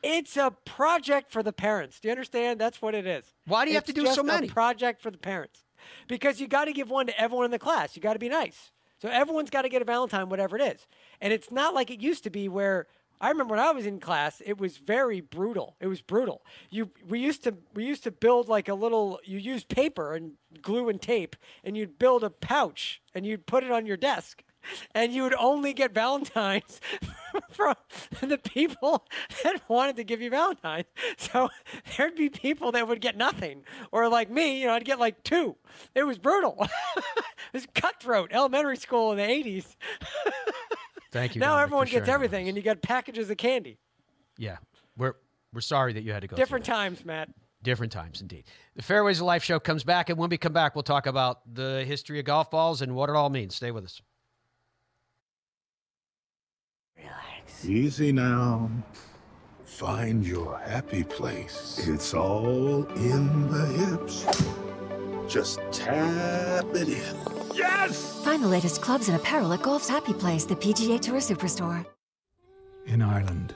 It's 0.04 0.38
a 0.38 0.52
project 0.66 1.32
for 1.32 1.42
the 1.42 1.52
parents. 1.52 2.00
Do 2.00 2.10
you 2.10 2.12
understand? 2.12 2.62
That's 2.62 2.80
what 2.80 2.94
it 2.94 3.08
is. 3.08 3.34
Why 3.48 3.66
do 3.66 3.72
you 3.72 3.76
have 3.78 3.86
to 3.86 3.94
do 3.94 4.02
so 4.02 4.18
just 4.18 4.24
many? 4.24 4.48
A 4.48 4.52
project 4.52 5.02
for 5.02 5.10
the 5.10 5.18
parents, 5.18 5.64
because 6.08 6.40
you 6.40 6.48
got 6.48 6.66
to 6.66 6.74
give 6.74 6.92
one 6.92 7.08
to 7.08 7.20
everyone 7.20 7.46
in 7.46 7.52
the 7.52 7.58
class. 7.58 7.96
You 7.96 8.04
got 8.04 8.14
to 8.14 8.20
be 8.20 8.30
nice. 8.30 8.70
So 9.02 9.10
everyone's 9.10 9.50
got 9.50 9.64
to 9.64 9.70
get 9.70 9.82
a 9.82 9.86
Valentine, 9.86 10.30
whatever 10.30 10.58
it 10.58 10.62
is. 10.62 10.86
And 11.22 11.34
it's 11.34 11.52
not 11.52 11.74
like 11.74 11.90
it 11.90 12.02
used 12.02 12.24
to 12.26 12.30
be 12.30 12.48
where 12.48 12.86
I 13.20 13.30
remember 13.30 13.56
when 13.56 13.64
I 13.64 13.72
was 13.72 13.86
in 13.86 14.00
class, 14.00 14.42
it 14.46 14.60
was 14.60 14.78
very 14.78 15.22
brutal. 15.22 15.76
It 15.80 15.88
was 15.88 16.02
brutal. 16.02 16.46
You 16.70 16.92
we 17.08 17.20
used 17.20 17.44
to 17.44 17.56
we 17.74 17.86
used 17.86 18.04
to 18.04 18.12
build 18.12 18.48
like 18.48 18.68
a 18.68 18.74
little. 18.74 19.20
You 19.24 19.40
used 19.40 19.70
paper 19.70 20.14
and 20.14 20.34
glue 20.62 20.90
and 20.90 21.02
tape, 21.02 21.36
and 21.64 21.76
you'd 21.76 21.98
build 21.98 22.24
a 22.24 22.30
pouch 22.30 23.02
and 23.16 23.26
you'd 23.26 23.46
put 23.46 23.64
it 23.64 23.72
on 23.72 23.86
your 23.86 23.98
desk. 23.98 24.44
And 24.94 25.14
you 25.14 25.24
would 25.24 25.34
only 25.36 25.74
get 25.74 25.94
Valentines 25.94 26.82
from 27.52 27.76
the 28.22 28.38
people 28.38 29.06
that 29.44 29.62
wanted 29.70 29.96
to 29.96 30.04
give 30.04 30.22
you 30.22 30.30
Valentines. 30.30 30.88
So 31.18 31.50
there'd 31.96 32.16
be 32.16 32.30
people 32.30 32.74
that 32.74 32.88
would 32.88 33.00
get 33.00 33.16
nothing. 33.16 33.64
Or 33.92 34.10
like 34.10 34.30
me, 34.30 34.60
you 34.60 34.68
know, 34.68 34.74
I'd 34.74 34.84
get 34.86 35.00
like 35.00 35.24
two. 35.24 35.56
It 35.96 36.04
was 36.04 36.18
brutal. 36.18 36.58
it 36.98 37.54
was 37.54 37.68
cutthroat 37.74 38.32
elementary 38.34 38.78
school 38.78 39.12
in 39.14 39.18
the 39.18 39.24
80s. 39.24 39.76
Thank 41.18 41.36
you. 41.36 41.40
now 41.40 41.48
Dominic, 41.52 41.64
everyone 41.64 41.86
gets 41.86 41.92
sharing 41.94 42.10
everything, 42.10 42.48
and 42.48 42.58
you 42.58 42.64
got 42.64 42.82
packages 42.82 43.30
of 43.30 43.38
candy. 43.38 43.80
Yeah, 44.38 44.58
we're 44.98 45.14
we're 45.54 45.62
sorry 45.62 45.94
that 45.94 46.04
you 46.04 46.14
had 46.14 46.22
to 46.22 46.28
go. 46.28 46.36
through 46.36 46.44
Different 46.44 46.66
times, 46.66 47.04
Matt. 47.04 47.30
Different 47.64 47.92
times, 47.92 48.22
indeed. 48.22 48.46
The 48.76 48.84
Fairways 48.84 49.20
of 49.20 49.26
Life 49.26 49.44
show 49.44 49.60
comes 49.60 49.84
back, 49.84 50.10
and 50.10 50.18
when 50.20 50.30
we 50.30 50.38
come 50.38 50.54
back, 50.54 50.76
we'll 50.76 50.84
talk 50.84 51.08
about 51.08 51.40
the 51.52 51.84
history 51.88 52.20
of 52.20 52.26
golf 52.26 52.52
balls 52.52 52.82
and 52.82 52.96
what 52.96 53.10
it 53.10 53.16
all 53.16 53.30
means. 53.30 53.56
Stay 53.56 53.72
with 53.72 53.84
us. 53.84 54.00
Relax. 56.96 57.66
Easy 57.66 58.12
now. 58.12 58.70
Find 59.66 60.26
your 60.26 60.60
happy 60.60 61.04
place. 61.04 61.84
It's 61.88 62.14
all 62.14 62.86
in 62.96 63.50
the 63.52 63.66
hips. 63.66 64.67
Just 65.28 65.60
tap 65.72 66.66
it 66.74 66.88
in. 66.88 67.16
Yes! 67.54 68.24
Find 68.24 68.42
the 68.42 68.48
latest 68.48 68.82
clubs 68.82 69.10
and 69.10 69.18
apparel 69.18 69.52
at 69.52 69.62
Golf's 69.62 69.90
Happy 69.90 70.14
Place, 70.14 70.46
the 70.46 70.56
PGA 70.56 71.00
Tour 71.02 71.20
Superstore. 71.20 71.86
In 72.86 73.02
Ireland, 73.02 73.54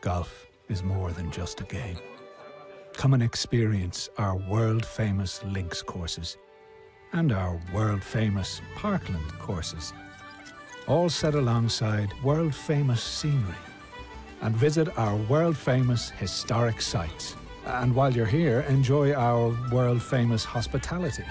golf 0.00 0.46
is 0.68 0.82
more 0.82 1.10
than 1.12 1.30
just 1.30 1.60
a 1.60 1.64
game. 1.64 1.98
Come 2.94 3.12
and 3.12 3.22
experience 3.22 4.08
our 4.16 4.36
world 4.36 4.86
famous 4.86 5.42
links 5.44 5.82
courses 5.82 6.38
and 7.12 7.30
our 7.30 7.60
world 7.74 8.02
famous 8.02 8.62
parkland 8.74 9.32
courses, 9.38 9.92
all 10.86 11.10
set 11.10 11.34
alongside 11.34 12.10
world 12.24 12.54
famous 12.54 13.02
scenery. 13.02 13.54
And 14.40 14.56
visit 14.56 14.98
our 14.98 15.16
world 15.28 15.56
famous 15.56 16.10
historic 16.10 16.80
sites. 16.80 17.36
And 17.66 17.94
while 17.94 18.12
you're 18.12 18.26
here, 18.26 18.60
enjoy 18.68 19.12
our 19.12 19.56
world 19.70 20.02
famous 20.02 20.44
hospitality. 20.44 21.24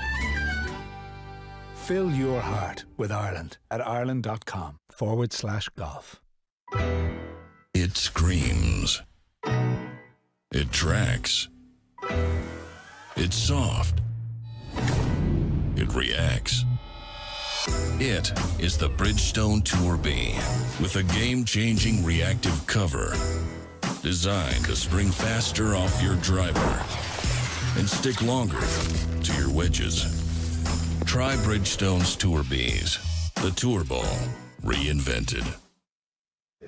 Fill 1.74 2.12
your 2.12 2.40
heart 2.40 2.86
with 2.98 3.12
Ireland 3.12 3.58
at 3.70 3.86
ireland.com 3.86 4.78
forward 4.92 5.34
slash 5.34 5.68
golf. 5.78 6.22
It 7.74 7.98
screams. 7.98 9.02
It 10.54 10.72
tracks. 10.72 11.50
It's 13.16 13.36
soft. 13.36 14.02
It 15.76 15.94
reacts. 15.94 16.64
It 18.00 18.32
is 18.60 18.78
the 18.78 18.90
Bridgestone 18.90 19.64
Tour 19.64 19.98
B 19.98 20.34
with 20.82 20.96
a 20.96 21.04
game 21.04 21.46
changing 21.46 22.04
reactive 22.04 22.66
cover 22.68 23.14
designed 24.02 24.66
to 24.66 24.76
spring 24.76 25.12
faster 25.12 25.76
off 25.76 26.02
your 26.02 26.16
driver 26.18 26.84
and 27.78 27.88
stick 27.88 28.22
longer 28.22 28.60
to 29.24 29.34
your 29.34 29.52
wedges. 29.52 30.06
Try 31.06 31.36
Bridgestone's 31.44 32.16
Tour 32.16 32.44
Bees, 32.44 32.98
the 33.36 33.52
Tour 33.52 33.84
Ball 33.84 34.18
reinvented. 34.64 35.46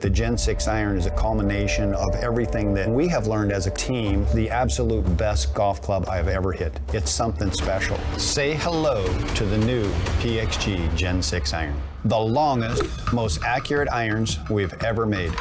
The 0.03 0.09
Gen 0.09 0.37
6 0.37 0.67
iron 0.67 0.97
is 0.97 1.05
a 1.05 1.11
culmination 1.11 1.93
of 1.93 2.13
everything 2.15 2.73
that 2.73 2.89
we 2.89 3.07
have 3.07 3.27
learned 3.27 3.53
as 3.53 3.67
a 3.67 3.71
team, 3.71 4.25
the 4.33 4.49
absolute 4.49 5.03
best 5.15 5.53
golf 5.53 5.81
club 5.81 6.09
I've 6.09 6.27
ever 6.27 6.51
hit. 6.51 6.77
It's 6.93 7.09
something 7.09 7.51
special. 7.53 7.97
Say 8.17 8.55
hello 8.55 9.05
to 9.35 9.45
the 9.45 9.57
new 9.59 9.85
PXG 10.19 10.93
Gen 10.97 11.21
6 11.21 11.53
iron. 11.53 11.79
The 12.03 12.19
longest, 12.19 12.83
most 13.13 13.43
accurate 13.43 13.87
irons 13.93 14.39
we've 14.49 14.73
ever 14.83 15.05
made. 15.05 15.31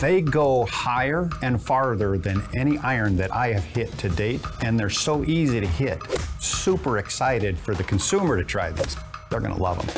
They 0.00 0.20
go 0.20 0.66
higher 0.66 1.28
and 1.42 1.60
farther 1.60 2.16
than 2.16 2.40
any 2.54 2.78
iron 2.78 3.16
that 3.16 3.34
I 3.34 3.52
have 3.54 3.64
hit 3.64 3.90
to 3.98 4.08
date, 4.10 4.42
and 4.60 4.78
they're 4.78 4.90
so 4.90 5.24
easy 5.24 5.60
to 5.60 5.66
hit. 5.66 5.98
Super 6.38 6.98
excited 6.98 7.58
for 7.58 7.74
the 7.74 7.82
consumer 7.82 8.36
to 8.36 8.44
try 8.44 8.70
this. 8.70 8.96
They're 9.30 9.40
going 9.40 9.56
to 9.56 9.60
love 9.60 9.78
them. 9.78 9.88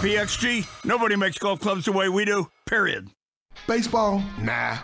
PXG, 0.00 0.84
nobody 0.84 1.16
makes 1.16 1.38
golf 1.38 1.58
clubs 1.58 1.86
the 1.86 1.92
way 1.92 2.08
we 2.08 2.24
do, 2.24 2.50
period. 2.66 3.08
Baseball? 3.68 4.22
Nah. 4.40 4.78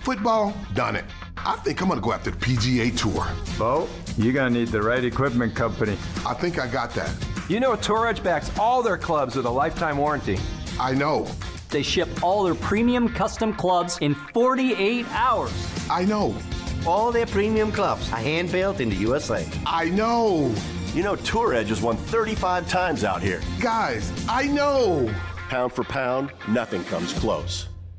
Football? 0.00 0.52
Done 0.74 0.96
it. 0.96 1.04
I 1.36 1.54
think 1.54 1.80
I'm 1.80 1.88
gonna 1.88 2.00
go 2.00 2.12
after 2.12 2.32
the 2.32 2.36
PGA 2.36 2.90
Tour. 2.98 3.24
Bo, 3.56 3.88
you're 4.16 4.32
gonna 4.32 4.50
need 4.50 4.68
the 4.68 4.82
right 4.82 5.04
equipment 5.04 5.54
company. 5.54 5.96
I 6.26 6.34
think 6.34 6.58
I 6.58 6.66
got 6.66 6.90
that. 6.96 7.14
You 7.48 7.60
know, 7.60 7.76
Tour 7.76 8.08
Edge 8.08 8.20
backs 8.24 8.50
all 8.58 8.82
their 8.82 8.98
clubs 8.98 9.36
with 9.36 9.46
a 9.46 9.50
lifetime 9.50 9.98
warranty. 9.98 10.36
I 10.80 10.94
know. 10.94 11.28
They 11.70 11.84
ship 11.84 12.08
all 12.20 12.42
their 12.42 12.56
premium 12.56 13.08
custom 13.08 13.54
clubs 13.54 13.98
in 14.00 14.16
48 14.34 15.06
hours. 15.12 15.52
I 15.88 16.04
know. 16.04 16.34
All 16.88 17.12
their 17.12 17.26
premium 17.26 17.70
clubs 17.70 18.10
are 18.12 18.16
hand 18.16 18.50
built 18.50 18.80
in 18.80 18.88
the 18.88 18.96
USA. 18.96 19.48
I 19.64 19.90
know. 19.90 20.52
You 20.92 21.04
know, 21.04 21.14
Tour 21.14 21.54
Edge 21.54 21.68
has 21.68 21.80
won 21.80 21.96
35 21.96 22.68
times 22.68 23.04
out 23.04 23.22
here. 23.22 23.40
Guys, 23.60 24.10
I 24.28 24.48
know. 24.48 25.08
Pound 25.50 25.72
for 25.72 25.84
pound, 25.84 26.32
nothing 26.48 26.82
comes 26.86 27.12
close. 27.12 27.68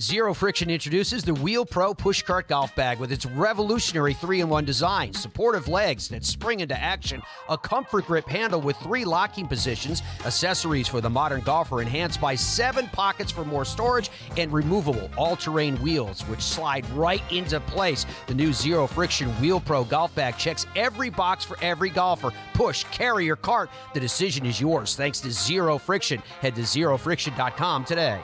Zero 0.00 0.32
Friction 0.32 0.70
introduces 0.70 1.24
the 1.24 1.34
Wheel 1.34 1.66
Pro 1.66 1.92
Pushcart 1.92 2.48
Golf 2.48 2.74
Bag 2.74 2.98
with 2.98 3.12
its 3.12 3.26
revolutionary 3.26 4.14
3 4.14 4.40
in 4.40 4.48
1 4.48 4.64
design, 4.64 5.12
supportive 5.12 5.68
legs 5.68 6.08
that 6.08 6.24
spring 6.24 6.60
into 6.60 6.80
action, 6.80 7.20
a 7.50 7.58
comfort 7.58 8.06
grip 8.06 8.26
handle 8.26 8.62
with 8.62 8.78
three 8.78 9.04
locking 9.04 9.46
positions, 9.46 10.00
accessories 10.24 10.88
for 10.88 11.02
the 11.02 11.10
modern 11.10 11.42
golfer 11.42 11.82
enhanced 11.82 12.18
by 12.18 12.34
seven 12.34 12.86
pockets 12.94 13.30
for 13.30 13.44
more 13.44 13.66
storage, 13.66 14.10
and 14.38 14.50
removable 14.50 15.10
all 15.18 15.36
terrain 15.36 15.76
wheels 15.82 16.22
which 16.22 16.40
slide 16.40 16.88
right 16.92 17.22
into 17.30 17.60
place. 17.60 18.06
The 18.26 18.34
new 18.34 18.54
Zero 18.54 18.86
Friction 18.86 19.28
Wheel 19.38 19.60
Pro 19.60 19.84
Golf 19.84 20.14
Bag 20.14 20.38
checks 20.38 20.64
every 20.76 21.10
box 21.10 21.44
for 21.44 21.58
every 21.60 21.90
golfer. 21.90 22.32
Push, 22.54 22.84
carry, 22.84 23.28
or 23.28 23.36
cart. 23.36 23.68
The 23.92 24.00
decision 24.00 24.46
is 24.46 24.58
yours 24.58 24.96
thanks 24.96 25.20
to 25.20 25.30
Zero 25.30 25.76
Friction. 25.76 26.22
Head 26.40 26.54
to 26.54 26.62
zerofriction.com 26.62 27.84
today. 27.84 28.18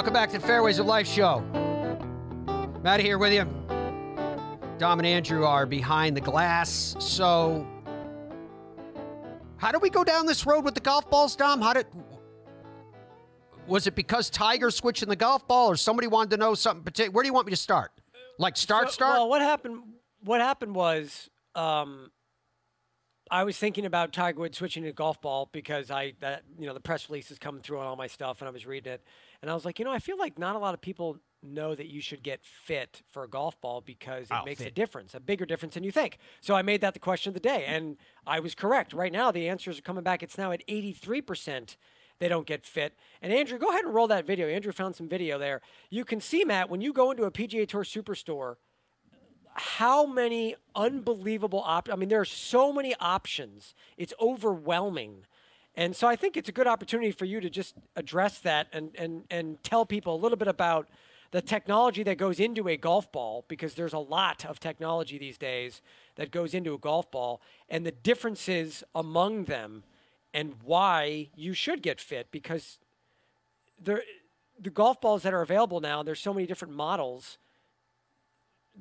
Welcome 0.00 0.14
back 0.14 0.30
to 0.30 0.38
the 0.38 0.46
Fairways 0.46 0.78
of 0.78 0.86
Life 0.86 1.06
show. 1.06 1.40
Matt 2.82 3.00
here 3.00 3.18
with 3.18 3.34
you. 3.34 3.44
Dom 4.78 4.98
and 4.98 5.04
Andrew 5.06 5.44
are 5.44 5.66
behind 5.66 6.16
the 6.16 6.22
glass. 6.22 6.96
So, 6.98 7.66
how 9.58 9.72
did 9.72 9.82
we 9.82 9.90
go 9.90 10.02
down 10.02 10.24
this 10.24 10.46
road 10.46 10.64
with 10.64 10.72
the 10.72 10.80
golf 10.80 11.10
balls, 11.10 11.36
Dom? 11.36 11.60
How 11.60 11.74
did 11.74 11.84
was 13.66 13.86
it 13.86 13.94
because 13.94 14.30
Tiger 14.30 14.70
switching 14.70 15.10
the 15.10 15.16
golf 15.16 15.46
ball, 15.46 15.70
or 15.70 15.76
somebody 15.76 16.08
wanted 16.08 16.30
to 16.30 16.36
know 16.38 16.54
something 16.54 16.82
particular? 16.82 17.10
Where 17.10 17.22
do 17.22 17.26
you 17.26 17.34
want 17.34 17.46
me 17.46 17.50
to 17.50 17.56
start? 17.58 17.92
Like 18.38 18.56
start, 18.56 18.86
So- 18.88 18.92
start. 18.92 19.18
Well, 19.18 19.28
what 19.28 19.42
happened? 19.42 19.82
What 20.24 20.40
happened 20.40 20.74
was, 20.74 21.28
um, 21.54 22.10
I 23.30 23.44
was 23.44 23.58
thinking 23.58 23.84
about 23.84 24.14
Tiger 24.14 24.40
Woods 24.40 24.56
switching 24.56 24.82
to 24.84 24.92
golf 24.92 25.20
ball 25.20 25.50
because 25.52 25.90
I 25.90 26.14
that 26.20 26.44
you 26.58 26.66
know 26.66 26.72
the 26.72 26.80
press 26.80 27.10
release 27.10 27.30
is 27.30 27.38
coming 27.38 27.60
through 27.60 27.80
on 27.80 27.86
all 27.86 27.96
my 27.96 28.06
stuff, 28.06 28.40
and 28.40 28.48
I 28.48 28.50
was 28.50 28.64
reading 28.64 28.94
it, 28.94 29.04
and 29.42 29.50
I 29.50 29.54
was 29.54 29.64
like, 29.64 29.78
you 29.78 29.84
know, 29.84 29.92
I 29.92 29.98
feel 29.98 30.18
like 30.18 30.38
not 30.38 30.56
a 30.56 30.58
lot 30.58 30.74
of 30.74 30.80
people 30.80 31.18
know 31.42 31.74
that 31.74 31.86
you 31.86 32.02
should 32.02 32.22
get 32.22 32.44
fit 32.44 33.02
for 33.08 33.24
a 33.24 33.28
golf 33.28 33.58
ball 33.60 33.80
because 33.80 34.24
it 34.30 34.34
Oh, 34.34 34.44
makes 34.44 34.60
a 34.60 34.70
difference, 34.70 35.14
a 35.14 35.20
bigger 35.20 35.46
difference 35.46 35.74
than 35.74 35.84
you 35.84 35.90
think. 35.92 36.18
So 36.42 36.54
I 36.54 36.60
made 36.62 36.82
that 36.82 36.92
the 36.92 37.00
question 37.00 37.30
of 37.30 37.34
the 37.34 37.40
day, 37.40 37.64
and 37.66 37.96
I 38.26 38.40
was 38.40 38.54
correct. 38.54 38.92
Right 38.92 39.12
now, 39.12 39.30
the 39.30 39.48
answers 39.48 39.78
are 39.78 39.82
coming 39.82 40.04
back. 40.04 40.22
It's 40.22 40.36
now 40.36 40.52
at 40.52 40.66
83%. 40.66 41.76
They 42.18 42.28
don't 42.28 42.46
get 42.46 42.66
fit. 42.66 42.94
And 43.22 43.32
Andrew, 43.32 43.58
go 43.58 43.70
ahead 43.70 43.86
and 43.86 43.94
roll 43.94 44.06
that 44.08 44.26
video. 44.26 44.46
Andrew 44.48 44.72
found 44.72 44.94
some 44.94 45.08
video 45.08 45.38
there. 45.38 45.62
You 45.88 46.04
can 46.04 46.20
see, 46.20 46.44
Matt, 46.44 46.68
when 46.68 46.82
you 46.82 46.92
go 46.92 47.10
into 47.10 47.24
a 47.24 47.30
PGA 47.30 47.66
Tour 47.66 47.84
Superstore, 47.84 48.56
how 49.54 50.04
many 50.06 50.54
unbelievable 50.76 51.62
op 51.64 51.88
I 51.90 51.96
mean 51.96 52.08
there 52.08 52.20
are 52.20 52.24
so 52.24 52.72
many 52.72 52.94
options. 53.00 53.74
It's 53.96 54.14
overwhelming. 54.20 55.24
And 55.76 55.94
so 55.94 56.08
I 56.08 56.16
think 56.16 56.36
it's 56.36 56.48
a 56.48 56.52
good 56.52 56.66
opportunity 56.66 57.12
for 57.12 57.24
you 57.24 57.40
to 57.40 57.48
just 57.48 57.74
address 57.96 58.38
that 58.40 58.68
and 58.72 58.90
and 58.96 59.24
and 59.30 59.62
tell 59.62 59.86
people 59.86 60.14
a 60.14 60.20
little 60.20 60.38
bit 60.38 60.48
about 60.48 60.88
the 61.30 61.40
technology 61.40 62.02
that 62.02 62.18
goes 62.18 62.40
into 62.40 62.68
a 62.68 62.76
golf 62.76 63.10
ball 63.12 63.44
because 63.46 63.74
there's 63.74 63.92
a 63.92 63.98
lot 63.98 64.44
of 64.44 64.58
technology 64.58 65.16
these 65.16 65.38
days 65.38 65.80
that 66.16 66.32
goes 66.32 66.54
into 66.54 66.74
a 66.74 66.78
golf 66.78 67.10
ball 67.10 67.40
and 67.68 67.86
the 67.86 67.92
differences 67.92 68.82
among 68.94 69.44
them 69.44 69.84
and 70.34 70.54
why 70.64 71.28
you 71.36 71.54
should 71.54 71.82
get 71.82 72.00
fit 72.00 72.28
because 72.32 72.78
there 73.82 74.02
the 74.58 74.70
golf 74.70 75.00
balls 75.00 75.22
that 75.22 75.32
are 75.32 75.40
available 75.42 75.80
now 75.80 76.02
there's 76.02 76.20
so 76.20 76.34
many 76.34 76.46
different 76.46 76.74
models 76.74 77.38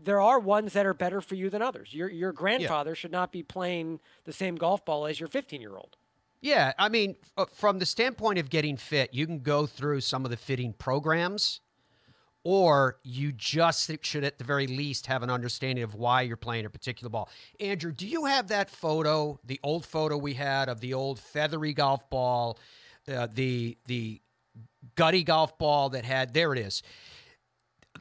there 0.04 0.22
are 0.22 0.40
ones 0.40 0.74
that 0.74 0.86
are 0.86 0.94
better 0.94 1.22
for 1.22 1.36
you 1.36 1.50
than 1.50 1.62
others. 1.62 1.94
Your 1.94 2.10
your 2.10 2.32
grandfather 2.32 2.96
should 2.96 3.12
not 3.12 3.32
be 3.32 3.44
playing 3.44 4.00
the 4.24 4.34
same 4.34 4.56
golf 4.56 4.86
ball 4.86 5.06
as 5.06 5.20
your 5.20 5.28
15 5.28 5.62
year 5.62 5.76
old. 5.76 5.98
Yeah, 6.42 6.72
I 6.78 6.88
mean, 6.88 7.16
from 7.54 7.80
the 7.80 7.86
standpoint 7.86 8.40
of 8.40 8.50
getting 8.50 8.78
fit, 8.78 9.14
you 9.14 9.26
can 9.26 9.40
go 9.40 9.66
through 9.66 10.02
some 10.02 10.24
of 10.24 10.32
the 10.32 10.38
fitting 10.38 10.74
programs, 10.74 11.60
or 12.46 12.98
you 13.04 13.34
just 13.34 13.92
should, 14.04 14.24
at 14.24 14.38
the 14.38 14.46
very 14.46 14.66
least, 14.66 15.08
have 15.08 15.22
an 15.22 15.30
understanding 15.30 15.84
of 15.84 15.96
why 15.96 16.22
you're 16.22 16.38
playing 16.38 16.66
a 16.66 16.70
particular 16.70 17.10
ball. 17.10 17.30
Andrew, 17.60 17.92
do 17.92 18.08
you 18.08 18.26
have 18.26 18.48
that 18.48 18.70
photo, 18.70 19.38
the 19.44 19.60
old 19.64 19.86
photo 19.86 20.18
we 20.18 20.34
had 20.34 20.70
of 20.70 20.80
the 20.80 20.94
old 20.94 21.20
feathery 21.20 21.74
golf 21.74 22.10
ball, 22.10 22.58
uh, 23.14 23.28
the 23.34 23.78
the 23.88 24.22
gutty 24.96 25.24
golf 25.24 25.58
ball 25.58 25.90
that 25.90 26.06
had? 26.06 26.34
There 26.34 26.54
it 26.54 26.60
is. 26.60 26.82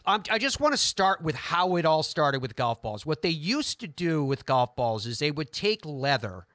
Um, 0.07 0.23
I 0.31 0.39
just 0.39 0.61
want 0.61 0.75
to 0.75 0.79
start 0.79 1.23
with 1.23 1.35
how 1.35 1.75
it 1.75 1.85
all 1.85 2.05
started 2.05 2.41
with 2.41 2.55
golf 2.55 2.81
balls. 2.81 3.05
What 3.05 3.23
they 3.23 3.31
used 3.31 3.81
to 3.81 3.89
do 3.89 4.23
with 4.23 4.47
golf 4.47 4.77
balls 4.77 5.07
is 5.07 5.19
they 5.19 5.33
would 5.33 5.53
take 5.53 5.85
leather 5.85 6.47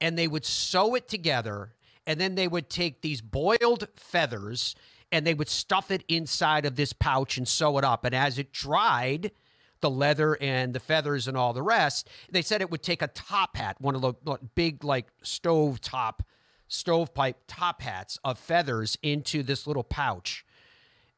and 0.00 0.18
they 0.18 0.28
would 0.28 0.44
sew 0.44 0.94
it 0.94 1.08
together 1.08 1.72
and 2.06 2.20
then 2.20 2.34
they 2.34 2.48
would 2.48 2.70
take 2.70 3.00
these 3.00 3.20
boiled 3.20 3.88
feathers 3.96 4.74
and 5.10 5.26
they 5.26 5.34
would 5.34 5.48
stuff 5.48 5.90
it 5.90 6.04
inside 6.08 6.66
of 6.66 6.76
this 6.76 6.92
pouch 6.92 7.36
and 7.36 7.46
sew 7.46 7.78
it 7.78 7.84
up. 7.84 8.04
And 8.04 8.14
as 8.14 8.38
it 8.38 8.52
dried 8.52 9.32
the 9.80 9.90
leather 9.90 10.36
and 10.40 10.74
the 10.74 10.80
feathers 10.80 11.28
and 11.28 11.36
all 11.36 11.52
the 11.52 11.62
rest 11.62 12.08
they 12.30 12.40
said 12.40 12.62
it 12.62 12.70
would 12.70 12.82
take 12.82 13.02
a 13.02 13.08
top 13.08 13.58
hat 13.58 13.76
one 13.78 13.94
of 13.94 14.00
the 14.00 14.14
big 14.54 14.82
like 14.82 15.06
stove 15.22 15.82
top 15.82 16.22
stovepipe 16.68 17.36
top 17.46 17.82
hats 17.82 18.18
of 18.24 18.38
feathers 18.38 18.96
into 19.02 19.42
this 19.42 19.66
little 19.66 19.84
pouch. 19.84 20.44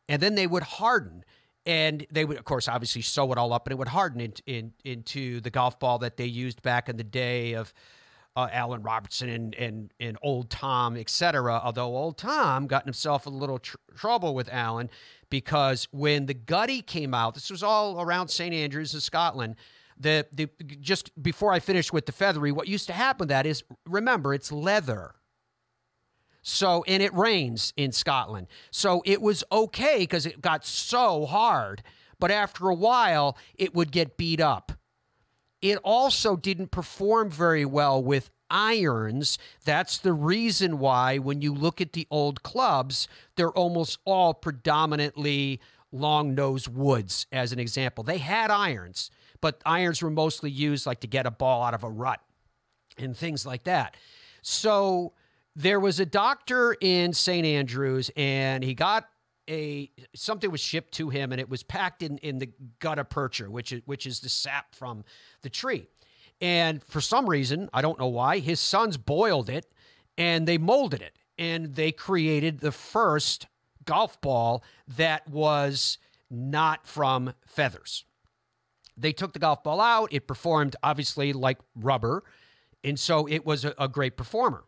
And 0.08 0.20
then 0.22 0.34
they 0.34 0.46
would 0.46 0.62
harden. 0.62 1.24
And 1.66 2.06
they 2.10 2.24
would 2.24 2.38
of 2.38 2.44
course 2.44 2.68
obviously 2.68 3.02
sew 3.02 3.30
it 3.32 3.38
all 3.38 3.52
up 3.52 3.66
and 3.66 3.72
it 3.72 3.78
would 3.78 3.88
harden 3.88 4.20
in, 4.20 4.32
in, 4.46 4.72
into 4.84 5.40
the 5.40 5.50
golf 5.50 5.78
ball 5.78 5.98
that 5.98 6.16
they 6.16 6.26
used 6.26 6.62
back 6.62 6.88
in 6.88 6.96
the 6.96 7.04
day 7.04 7.54
of 7.54 7.72
uh, 8.38 8.48
Allan 8.52 8.82
Robertson 8.82 9.28
and, 9.28 9.54
and, 9.56 9.92
and 9.98 10.16
old 10.22 10.48
Tom, 10.48 10.96
etc. 10.96 11.60
Although 11.60 11.96
old 11.96 12.18
Tom 12.18 12.68
got 12.68 12.84
himself 12.84 13.26
a 13.26 13.30
little 13.30 13.58
tr- 13.58 13.76
trouble 13.96 14.32
with 14.32 14.48
Allan 14.52 14.90
because 15.28 15.88
when 15.90 16.26
the 16.26 16.34
Gutty 16.34 16.80
came 16.80 17.14
out, 17.14 17.34
this 17.34 17.50
was 17.50 17.64
all 17.64 18.00
around 18.00 18.28
St. 18.28 18.54
Andrews 18.54 18.94
in 18.94 19.00
Scotland. 19.00 19.56
The, 19.98 20.24
the 20.32 20.48
just 20.80 21.10
before 21.20 21.52
I 21.52 21.58
finished 21.58 21.92
with 21.92 22.06
the 22.06 22.12
feathery, 22.12 22.52
what 22.52 22.68
used 22.68 22.86
to 22.86 22.92
happen 22.92 23.24
with 23.24 23.30
that 23.30 23.44
is 23.44 23.64
remember 23.84 24.32
it's 24.32 24.52
leather. 24.52 25.16
So, 26.42 26.84
and 26.86 27.02
it 27.02 27.12
rains 27.12 27.72
in 27.76 27.90
Scotland. 27.90 28.46
So 28.70 29.02
it 29.04 29.20
was 29.20 29.42
okay 29.50 29.98
because 29.98 30.26
it 30.26 30.40
got 30.40 30.64
so 30.64 31.26
hard. 31.26 31.82
But 32.20 32.30
after 32.30 32.68
a 32.68 32.74
while, 32.74 33.36
it 33.56 33.74
would 33.74 33.90
get 33.90 34.16
beat 34.16 34.40
up. 34.40 34.77
It 35.60 35.78
also 35.82 36.36
didn't 36.36 36.70
perform 36.70 37.30
very 37.30 37.64
well 37.64 38.02
with 38.02 38.30
irons. 38.50 39.38
That's 39.64 39.98
the 39.98 40.12
reason 40.12 40.78
why 40.78 41.18
when 41.18 41.42
you 41.42 41.52
look 41.52 41.80
at 41.80 41.92
the 41.92 42.06
old 42.10 42.42
clubs, 42.42 43.08
they're 43.36 43.50
almost 43.50 43.98
all 44.04 44.34
predominantly 44.34 45.60
long 45.92 46.34
nose 46.34 46.68
woods, 46.68 47.26
as 47.32 47.52
an 47.52 47.58
example. 47.58 48.04
They 48.04 48.18
had 48.18 48.50
irons, 48.50 49.10
but 49.40 49.60
irons 49.64 50.02
were 50.02 50.10
mostly 50.10 50.50
used 50.50 50.86
like 50.86 51.00
to 51.00 51.06
get 51.06 51.26
a 51.26 51.30
ball 51.30 51.62
out 51.62 51.74
of 51.74 51.82
a 51.82 51.90
rut 51.90 52.20
and 52.96 53.16
things 53.16 53.46
like 53.46 53.64
that. 53.64 53.96
So 54.42 55.12
there 55.56 55.80
was 55.80 55.98
a 55.98 56.06
doctor 56.06 56.76
in 56.80 57.12
St. 57.12 57.46
Andrews, 57.46 58.10
and 58.16 58.62
he 58.62 58.74
got 58.74 59.08
a 59.48 59.90
something 60.14 60.50
was 60.50 60.60
shipped 60.60 60.92
to 60.94 61.10
him, 61.10 61.32
and 61.32 61.40
it 61.40 61.48
was 61.48 61.62
packed 61.62 62.02
in 62.02 62.18
in 62.18 62.38
the 62.38 62.50
gutta 62.78 63.04
percha, 63.04 63.50
which 63.50 63.72
is 63.72 63.82
which 63.84 64.06
is 64.06 64.20
the 64.20 64.28
sap 64.28 64.74
from 64.74 65.04
the 65.42 65.50
tree. 65.50 65.86
And 66.40 66.82
for 66.84 67.00
some 67.00 67.28
reason, 67.28 67.68
I 67.72 67.82
don't 67.82 67.98
know 67.98 68.06
why, 68.06 68.38
his 68.38 68.60
sons 68.60 68.96
boiled 68.96 69.50
it 69.50 69.66
and 70.16 70.46
they 70.46 70.58
molded 70.58 71.02
it, 71.02 71.18
and 71.38 71.74
they 71.74 71.92
created 71.92 72.60
the 72.60 72.72
first 72.72 73.46
golf 73.84 74.20
ball 74.20 74.62
that 74.96 75.28
was 75.28 75.98
not 76.30 76.86
from 76.86 77.32
feathers. 77.46 78.04
They 78.96 79.12
took 79.12 79.32
the 79.32 79.38
golf 79.38 79.62
ball 79.62 79.80
out. 79.80 80.12
It 80.12 80.26
performed 80.26 80.76
obviously 80.82 81.32
like 81.32 81.58
rubber, 81.74 82.24
and 82.84 82.98
so 82.98 83.26
it 83.26 83.46
was 83.46 83.64
a, 83.64 83.74
a 83.78 83.88
great 83.88 84.16
performer. 84.16 84.64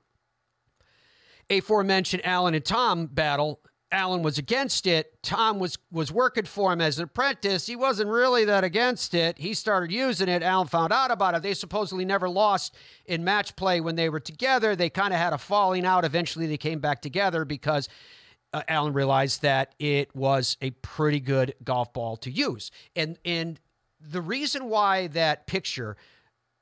Aforementioned 1.51 2.24
Allan 2.24 2.55
and 2.55 2.64
Tom 2.64 3.07
battle 3.07 3.61
Allan 3.93 4.22
was 4.22 4.38
against 4.38 4.86
it. 4.86 5.20
Tom 5.22 5.59
was 5.59 5.78
was 5.91 6.12
working 6.12 6.45
for 6.45 6.72
him 6.72 6.80
as 6.80 6.99
an 6.99 7.05
apprentice. 7.05 7.66
He 7.66 7.74
wasn't 7.74 8.09
really 8.09 8.45
that 8.45 8.62
against 8.62 9.14
it. 9.14 9.38
He 9.38 9.53
started 9.53 9.91
using 9.91 10.28
it. 10.28 10.43
Allan 10.43 10.68
found 10.68 10.93
out 10.93 11.11
about 11.11 11.34
it. 11.34 11.43
They 11.43 11.55
supposedly 11.55 12.05
never 12.05 12.28
lost 12.28 12.76
in 13.07 13.24
match 13.24 13.57
play 13.57 13.80
when 13.80 13.97
they 13.97 14.09
were 14.09 14.20
together. 14.20 14.76
They 14.76 14.91
kind 14.91 15.12
of 15.12 15.18
had 15.18 15.32
a 15.32 15.38
falling 15.38 15.84
out. 15.84 16.05
Eventually, 16.05 16.47
they 16.47 16.57
came 16.57 16.78
back 16.78 17.03
together 17.03 17.45
because 17.45 17.88
uh, 18.53 18.62
Allan 18.68 18.93
realized 18.93 19.43
that 19.43 19.74
it 19.78 20.14
was 20.14 20.57
a 20.61 20.70
pretty 20.70 21.20
good 21.20 21.55
golf 21.64 21.93
ball 21.93 22.16
to 22.18 22.30
use. 22.30 22.70
And 22.95 23.18
and 23.24 23.59
the 24.01 24.20
reason 24.20 24.66
why 24.66 25.09
that 25.09 25.47
picture, 25.49 25.97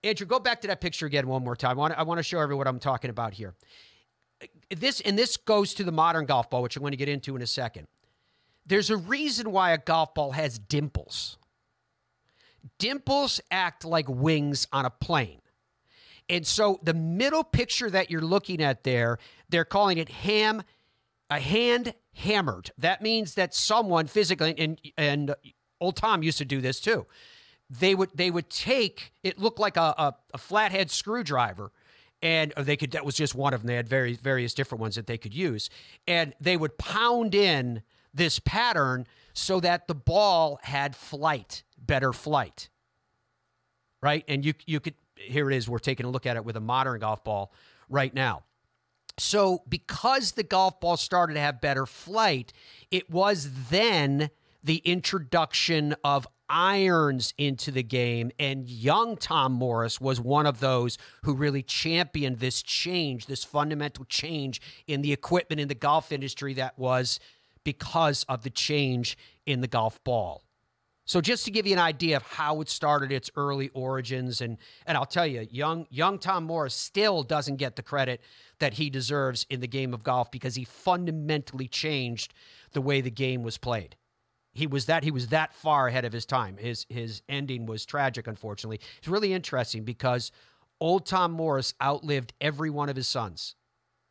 Andrew, 0.02 0.26
go 0.26 0.40
back 0.40 0.62
to 0.62 0.68
that 0.68 0.80
picture 0.80 1.04
again 1.04 1.28
one 1.28 1.44
more 1.44 1.56
time. 1.56 1.72
I 1.72 1.74
want, 1.74 1.98
I 1.98 2.02
want 2.04 2.18
to 2.18 2.22
show 2.22 2.40
everyone 2.40 2.58
what 2.58 2.68
I'm 2.68 2.80
talking 2.80 3.10
about 3.10 3.34
here 3.34 3.54
this 4.70 5.00
and 5.00 5.18
this 5.18 5.36
goes 5.36 5.74
to 5.74 5.84
the 5.84 5.92
modern 5.92 6.26
golf 6.26 6.50
ball, 6.50 6.62
which 6.62 6.76
I'm 6.76 6.82
going 6.82 6.92
to 6.92 6.96
get 6.96 7.08
into 7.08 7.36
in 7.36 7.42
a 7.42 7.46
second. 7.46 7.86
There's 8.66 8.90
a 8.90 8.96
reason 8.96 9.50
why 9.50 9.72
a 9.72 9.78
golf 9.78 10.14
ball 10.14 10.32
has 10.32 10.58
dimples. 10.58 11.38
Dimples 12.78 13.40
act 13.50 13.84
like 13.84 14.06
wings 14.08 14.66
on 14.72 14.84
a 14.84 14.90
plane. 14.90 15.40
And 16.28 16.46
so 16.46 16.78
the 16.82 16.92
middle 16.92 17.44
picture 17.44 17.88
that 17.88 18.10
you're 18.10 18.20
looking 18.20 18.62
at 18.62 18.84
there, 18.84 19.18
they're 19.48 19.64
calling 19.64 19.98
it 19.98 20.10
ham 20.10 20.62
a 21.30 21.40
hand 21.40 21.94
hammered. 22.14 22.70
That 22.78 23.02
means 23.02 23.34
that 23.34 23.54
someone 23.54 24.06
physically 24.06 24.54
and 24.58 24.80
and 24.96 25.34
old 25.80 25.96
Tom 25.96 26.22
used 26.22 26.38
to 26.38 26.44
do 26.44 26.60
this 26.60 26.80
too. 26.80 27.06
They 27.70 27.94
would 27.94 28.10
they 28.14 28.30
would 28.30 28.50
take 28.50 29.12
it 29.22 29.38
looked 29.38 29.58
like 29.58 29.76
a, 29.76 29.94
a, 29.96 30.14
a 30.34 30.38
flathead 30.38 30.90
screwdriver 30.90 31.70
and 32.22 32.52
uh, 32.56 32.62
they 32.62 32.76
could 32.76 32.92
that 32.92 33.04
was 33.04 33.14
just 33.14 33.34
one 33.34 33.54
of 33.54 33.60
them. 33.60 33.68
They 33.68 33.74
had 33.74 33.88
very 33.88 34.14
various 34.14 34.54
different 34.54 34.80
ones 34.80 34.96
that 34.96 35.06
they 35.06 35.18
could 35.18 35.34
use. 35.34 35.70
And 36.06 36.34
they 36.40 36.56
would 36.56 36.78
pound 36.78 37.34
in 37.34 37.82
this 38.12 38.38
pattern 38.38 39.06
so 39.32 39.60
that 39.60 39.86
the 39.86 39.94
ball 39.94 40.58
had 40.62 40.96
flight 40.96 41.62
better 41.78 42.12
flight. 42.12 42.68
Right? 44.02 44.24
And 44.28 44.44
you 44.44 44.54
you 44.66 44.80
could 44.80 44.94
here 45.16 45.50
it 45.50 45.56
is 45.56 45.68
we're 45.68 45.78
taking 45.78 46.06
a 46.06 46.10
look 46.10 46.26
at 46.26 46.36
it 46.36 46.44
with 46.44 46.56
a 46.56 46.60
modern 46.60 47.00
golf 47.00 47.24
ball 47.24 47.52
right 47.88 48.12
now. 48.12 48.44
So 49.18 49.62
because 49.68 50.32
the 50.32 50.44
golf 50.44 50.80
ball 50.80 50.96
started 50.96 51.34
to 51.34 51.40
have 51.40 51.60
better 51.60 51.86
flight 51.86 52.52
it 52.90 53.10
was 53.10 53.68
then 53.70 54.30
the 54.62 54.76
introduction 54.78 55.94
of 56.04 56.26
irons 56.48 57.34
into 57.38 57.70
the 57.70 57.82
game. 57.82 58.30
And 58.38 58.68
young 58.68 59.16
Tom 59.16 59.52
Morris 59.52 60.00
was 60.00 60.20
one 60.20 60.46
of 60.46 60.60
those 60.60 60.98
who 61.22 61.34
really 61.34 61.62
championed 61.62 62.38
this 62.38 62.62
change, 62.62 63.26
this 63.26 63.44
fundamental 63.44 64.04
change 64.06 64.60
in 64.86 65.02
the 65.02 65.12
equipment 65.12 65.60
in 65.60 65.68
the 65.68 65.74
golf 65.74 66.12
industry 66.12 66.54
that 66.54 66.78
was 66.78 67.20
because 67.64 68.24
of 68.28 68.42
the 68.42 68.50
change 68.50 69.16
in 69.46 69.60
the 69.60 69.68
golf 69.68 70.02
ball. 70.04 70.42
So 71.04 71.22
just 71.22 71.46
to 71.46 71.50
give 71.50 71.66
you 71.66 71.72
an 71.72 71.78
idea 71.78 72.16
of 72.16 72.22
how 72.22 72.60
it 72.60 72.68
started 72.68 73.10
its 73.10 73.30
early 73.34 73.70
origins 73.70 74.42
and 74.42 74.58
and 74.86 74.96
I'll 74.96 75.06
tell 75.06 75.26
you 75.26 75.46
young 75.50 75.86
young 75.88 76.18
Tom 76.18 76.44
Morris 76.44 76.74
still 76.74 77.22
doesn't 77.22 77.56
get 77.56 77.76
the 77.76 77.82
credit 77.82 78.20
that 78.58 78.74
he 78.74 78.90
deserves 78.90 79.46
in 79.48 79.60
the 79.60 79.66
game 79.66 79.94
of 79.94 80.02
golf 80.02 80.30
because 80.30 80.54
he 80.54 80.64
fundamentally 80.64 81.66
changed 81.66 82.34
the 82.72 82.82
way 82.82 83.00
the 83.00 83.10
game 83.10 83.42
was 83.42 83.56
played 83.56 83.96
he 84.58 84.66
was 84.66 84.86
that 84.86 85.04
he 85.04 85.12
was 85.12 85.28
that 85.28 85.54
far 85.54 85.86
ahead 85.86 86.04
of 86.04 86.12
his 86.12 86.26
time. 86.26 86.56
His 86.56 86.84
his 86.88 87.22
ending 87.28 87.64
was 87.64 87.86
tragic, 87.86 88.26
unfortunately. 88.26 88.80
It's 88.98 89.08
really 89.08 89.32
interesting 89.32 89.84
because 89.84 90.32
old 90.80 91.06
Tom 91.06 91.30
Morris 91.30 91.74
outlived 91.80 92.32
every 92.40 92.68
one 92.68 92.88
of 92.88 92.96
his 92.96 93.06
sons. 93.06 93.54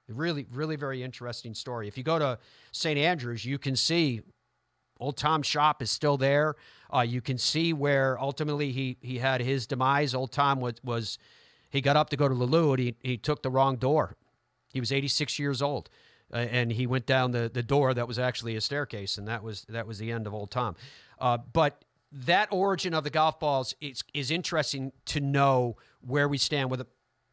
Really, 0.07 0.45
really 0.53 0.77
very 0.77 1.03
interesting 1.03 1.53
story. 1.53 1.89
If 1.89 1.97
you 1.97 2.03
go 2.03 2.17
to 2.17 2.39
St. 2.71 2.97
Andrews, 2.97 3.43
you 3.43 3.57
can 3.57 3.75
see 3.75 4.21
old 5.01 5.17
Tom's 5.17 5.47
shop 5.47 5.81
is 5.81 5.91
still 5.91 6.15
there. 6.15 6.55
Uh, 6.93 7.01
you 7.01 7.19
can 7.19 7.37
see 7.37 7.73
where 7.73 8.17
ultimately 8.19 8.71
he 8.71 8.97
he 9.01 9.17
had 9.17 9.41
his 9.41 9.67
demise. 9.67 10.15
Old 10.15 10.31
Tom 10.31 10.61
was 10.61 10.75
was 10.81 11.17
he 11.69 11.81
got 11.81 11.97
up 11.97 12.09
to 12.11 12.15
go 12.15 12.29
to 12.29 12.33
Lulu 12.33 12.71
and 12.71 12.79
he 12.79 12.95
he 13.01 13.17
took 13.17 13.43
the 13.43 13.49
wrong 13.49 13.75
door. 13.75 14.15
He 14.71 14.79
was 14.79 14.93
86 14.93 15.39
years 15.39 15.61
old 15.61 15.89
uh, 16.33 16.37
and 16.37 16.71
he 16.71 16.87
went 16.87 17.05
down 17.05 17.31
the, 17.31 17.49
the 17.53 17.63
door 17.63 17.93
that 17.93 18.07
was 18.07 18.19
actually 18.19 18.55
a 18.55 18.61
staircase, 18.61 19.17
and 19.17 19.27
that 19.27 19.43
was 19.43 19.65
that 19.69 19.87
was 19.87 19.97
the 19.97 20.11
end 20.11 20.27
of 20.27 20.33
old 20.33 20.51
Tom. 20.51 20.75
Uh, 21.19 21.37
but 21.53 21.83
that 22.11 22.47
origin 22.51 22.93
of 22.93 23.03
the 23.03 23.09
golf 23.09 23.39
balls 23.39 23.75
is, 23.81 24.03
is 24.13 24.31
interesting 24.31 24.91
to 25.05 25.19
know 25.19 25.75
where 26.01 26.27
we 26.27 26.37
stand 26.37 26.71
with 26.71 26.81
a 26.81 26.87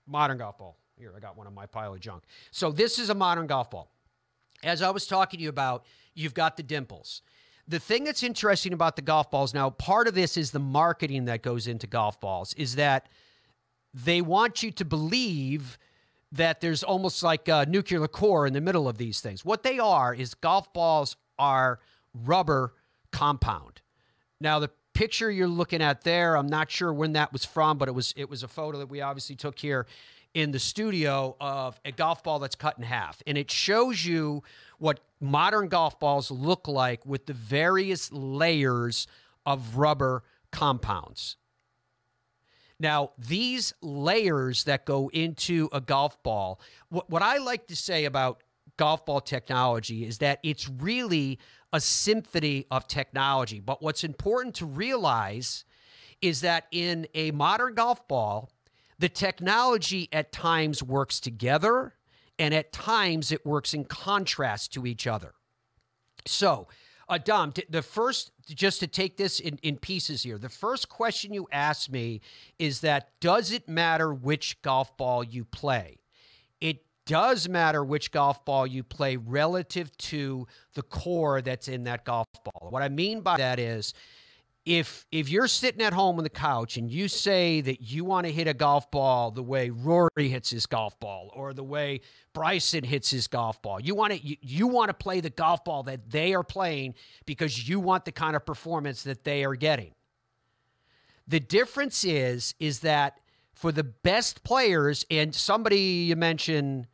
modern 0.07 0.38
golf 0.38 0.59
ball. 0.59 0.78
Here, 0.97 1.12
I 1.16 1.20
got 1.20 1.36
one 1.36 1.47
on 1.47 1.55
my 1.55 1.66
pile 1.66 1.95
of 1.95 2.01
junk. 2.01 2.24
So 2.51 2.70
this 2.70 2.99
is 2.99 3.11
a 3.11 3.14
modern 3.14 3.47
golf 3.47 3.70
ball. 3.70 3.90
As 4.62 4.82
I 4.82 4.90
was 4.90 5.07
talking 5.07 5.38
to 5.38 5.42
you 5.42 5.49
about, 5.49 5.84
you've 6.14 6.34
got 6.34 6.57
the 6.57 6.62
dimples. 6.62 7.22
The 7.66 7.78
thing 7.78 8.05
that's 8.05 8.22
interesting 8.22 8.72
about 8.72 8.97
the 8.97 9.03
golf 9.03 9.30
balls 9.30 9.55
now, 9.55 9.70
part 9.70 10.07
of 10.07 10.14
this 10.14 10.36
is 10.36 10.51
the 10.51 10.59
marketing 10.59 11.24
that 11.26 11.42
goes 11.42 11.66
into 11.66 11.86
golf 11.86 12.20
balls, 12.20 12.53
is 12.55 12.76
that 12.76 13.09
they 13.92 14.20
want 14.20 14.62
you 14.62 14.70
to 14.72 14.84
believe 14.84 15.78
that 16.35 16.61
there's 16.61 16.82
almost 16.82 17.22
like 17.22 17.47
a 17.49 17.64
nuclear 17.66 18.07
core 18.09 18.47
in 18.47 18.53
the 18.53 18.61
middle 18.61 18.89
of 18.89 18.99
these 18.99 19.20
things. 19.20 19.45
What 19.45 19.62
they 19.62 19.78
are 19.78 20.12
is 20.12 20.35
golf 20.35 20.72
balls 20.72 21.16
are 21.39 21.78
rubber 22.12 22.74
compound. 23.12 23.80
Now 24.41 24.59
the 24.59 24.70
picture 24.95 25.30
you're 25.30 25.47
looking 25.47 25.80
at 25.80 26.03
there, 26.03 26.37
I'm 26.37 26.49
not 26.49 26.70
sure 26.70 26.93
when 26.93 27.12
that 27.12 27.32
was 27.32 27.45
from, 27.45 27.78
but 27.78 27.89
it 27.89 27.93
was 27.93 28.12
it 28.16 28.28
was 28.28 28.43
a 28.43 28.49
photo 28.49 28.78
that 28.78 28.89
we 28.89 29.01
obviously 29.01 29.37
took 29.37 29.59
here 29.59 29.87
in 30.35 30.51
the 30.51 30.59
studio 30.59 31.37
of 31.41 31.80
a 31.85 31.93
golf 31.93 32.24
ball 32.24 32.41
that's 32.41 32.57
cut 32.57 32.76
in 32.76 32.82
half. 32.82 33.22
And 33.26 33.39
it 33.39 33.51
shows 33.51 34.05
you 34.05 34.43
what 34.78 34.99
modern 35.20 35.68
golf 35.68 36.01
balls 36.01 36.32
look 36.32 36.66
like 36.66 37.07
with 37.07 37.26
the 37.26 37.32
various 37.32 38.11
layers 38.12 39.07
of 39.47 39.76
rubber 39.76 40.24
compounds. 40.51 41.37
Now, 42.81 43.11
these 43.18 43.72
layers 43.83 44.64
that 44.64 44.85
go 44.85 45.11
into 45.12 45.68
a 45.72 45.81
golf 45.81 46.22
ball, 46.22 46.61
what, 46.89 47.09
what 47.09 47.22
I 47.22 47.39
like 47.39 47.68
to 47.68 47.77
say 47.77 48.05
about 48.05 48.43
golf 48.77 49.07
ball 49.07 49.20
technology 49.20 50.05
is 50.05 50.18
that 50.18 50.41
it's 50.43 50.68
really 50.68 51.39
a 51.72 51.81
symphony 51.81 52.66
of 52.70 52.87
technology. 52.89 53.61
But 53.61 53.83
what's 53.83 54.05
important 54.05 54.55
to 54.57 54.66
realize 54.66 55.64
is 56.20 56.41
that 56.41 56.66
in 56.70 57.07
a 57.14 57.31
modern 57.31 57.75
golf 57.75 58.07
ball, 58.09 58.51
the 58.99 59.09
technology 59.09 60.09
at 60.12 60.33
times 60.33 60.83
works 60.83 61.20
together 61.20 61.95
and 62.39 62.55
at 62.55 62.72
times 62.72 63.31
it 63.31 63.45
works 63.45 63.75
in 63.75 63.85
contrast 63.85 64.72
to 64.72 64.87
each 64.87 65.07
other. 65.07 65.35
So, 66.27 66.68
uh, 67.09 67.18
Dom, 67.18 67.52
the 67.68 67.82
first, 67.82 68.32
just 68.46 68.80
to 68.80 68.86
take 68.86 69.16
this 69.16 69.40
in, 69.40 69.59
in 69.62 69.76
pieces 69.76 70.22
here, 70.22 70.38
the 70.38 70.48
first 70.48 70.88
question 70.88 71.32
you 71.32 71.46
asked 71.52 71.90
me 71.90 72.20
is 72.59 72.80
that 72.80 73.11
does 73.20 73.52
it 73.52 73.68
matter 73.68 74.12
which 74.12 74.61
golf 74.62 74.96
ball 74.96 75.22
you 75.22 75.44
play? 75.44 75.98
It 76.61 76.84
does 77.07 77.48
matter 77.48 77.84
which 77.84 78.11
golf 78.11 78.44
ball 78.44 78.66
you 78.66 78.82
play 78.82 79.16
relative 79.16 79.94
to 79.98 80.46
the 80.74 80.82
core 80.82 81.42
that's 81.42 81.68
in 81.68 81.84
that 81.84 82.05
golf 82.05 82.26
ball. 82.44 82.70
What 82.70 82.82
I 82.82 82.88
mean 82.88 83.20
by 83.20 83.36
that 83.36 83.59
is 83.59 83.92
if 84.65 85.07
if 85.12 85.29
you're 85.29 85.47
sitting 85.47 85.83
at 85.83 85.93
home 85.93 86.17
on 86.17 86.25
the 86.25 86.31
couch 86.31 86.77
and 86.77 86.91
you 86.91 87.07
say 87.07 87.61
that 87.61 87.83
you 87.83 88.05
want 88.05 88.27
to 88.27 88.33
hit 88.33 88.49
a 88.49 88.55
golf 88.55 88.91
ball 88.91 89.31
the 89.31 89.43
way 89.43 89.69
Rory 89.69 90.29
hits 90.29 90.51
his 90.51 90.65
golf 90.65 90.99
ball 91.01 91.31
or 91.35 91.53
the 91.53 91.62
way 91.62 92.01
Bryson 92.33 92.83
hits 92.83 93.11
his 93.11 93.27
golf 93.27 93.61
ball, 93.61 93.81
you 93.81 93.95
want 93.95 94.15
to 94.15 94.27
you, 94.27 94.37
you 94.41 94.67
want 94.67 94.89
to 94.89 94.95
play 94.95 95.21
the 95.21 95.31
golf 95.31 95.65
ball 95.65 95.83
that 95.85 96.11
they 96.11 96.35
are 96.35 96.43
playing 96.43 96.95
because 97.27 97.69
you 97.69 97.79
want 97.79 98.07
the 98.07 98.12
kind 98.12 98.35
of 98.35 98.47
performance 98.47 99.03
that 99.03 99.25
they 99.25 99.45
are 99.45 99.55
getting. 99.55 99.93
The 101.29 101.41
difference 101.41 102.05
is 102.05 102.55
is 102.59 102.81
that 102.81 103.21
for 103.53 103.71
the 103.71 103.85
best 103.85 104.45
players, 104.45 105.05
and 105.11 105.35
somebody 105.35 105.79
you 105.79 106.17
mentioned 106.17 106.89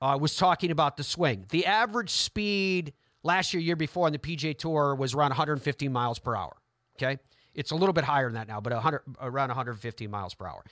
uh, 0.00 0.18
was 0.20 0.36
talking 0.36 0.70
about 0.70 0.96
the 0.96 1.04
swing. 1.04 1.46
The 1.48 1.66
average 1.66 2.10
speed 2.10 2.92
last 3.22 3.54
year, 3.54 3.60
year 3.62 3.76
before 3.76 4.06
on 4.06 4.12
the 4.12 4.18
PGA 4.18 4.56
Tour 4.56 4.94
was 4.94 5.14
around 5.14 5.30
150 5.30 5.88
miles 5.88 6.18
per 6.18 6.36
hour. 6.36 6.56
Okay. 7.00 7.18
It's 7.54 7.70
a 7.70 7.74
little 7.74 7.92
bit 7.92 8.04
higher 8.04 8.26
than 8.26 8.34
that 8.34 8.48
now, 8.48 8.60
but 8.60 8.72
100, 8.72 9.02
around 9.20 9.48
150 9.48 10.06
miles 10.06 10.34
per 10.34 10.46
hour. 10.46 10.64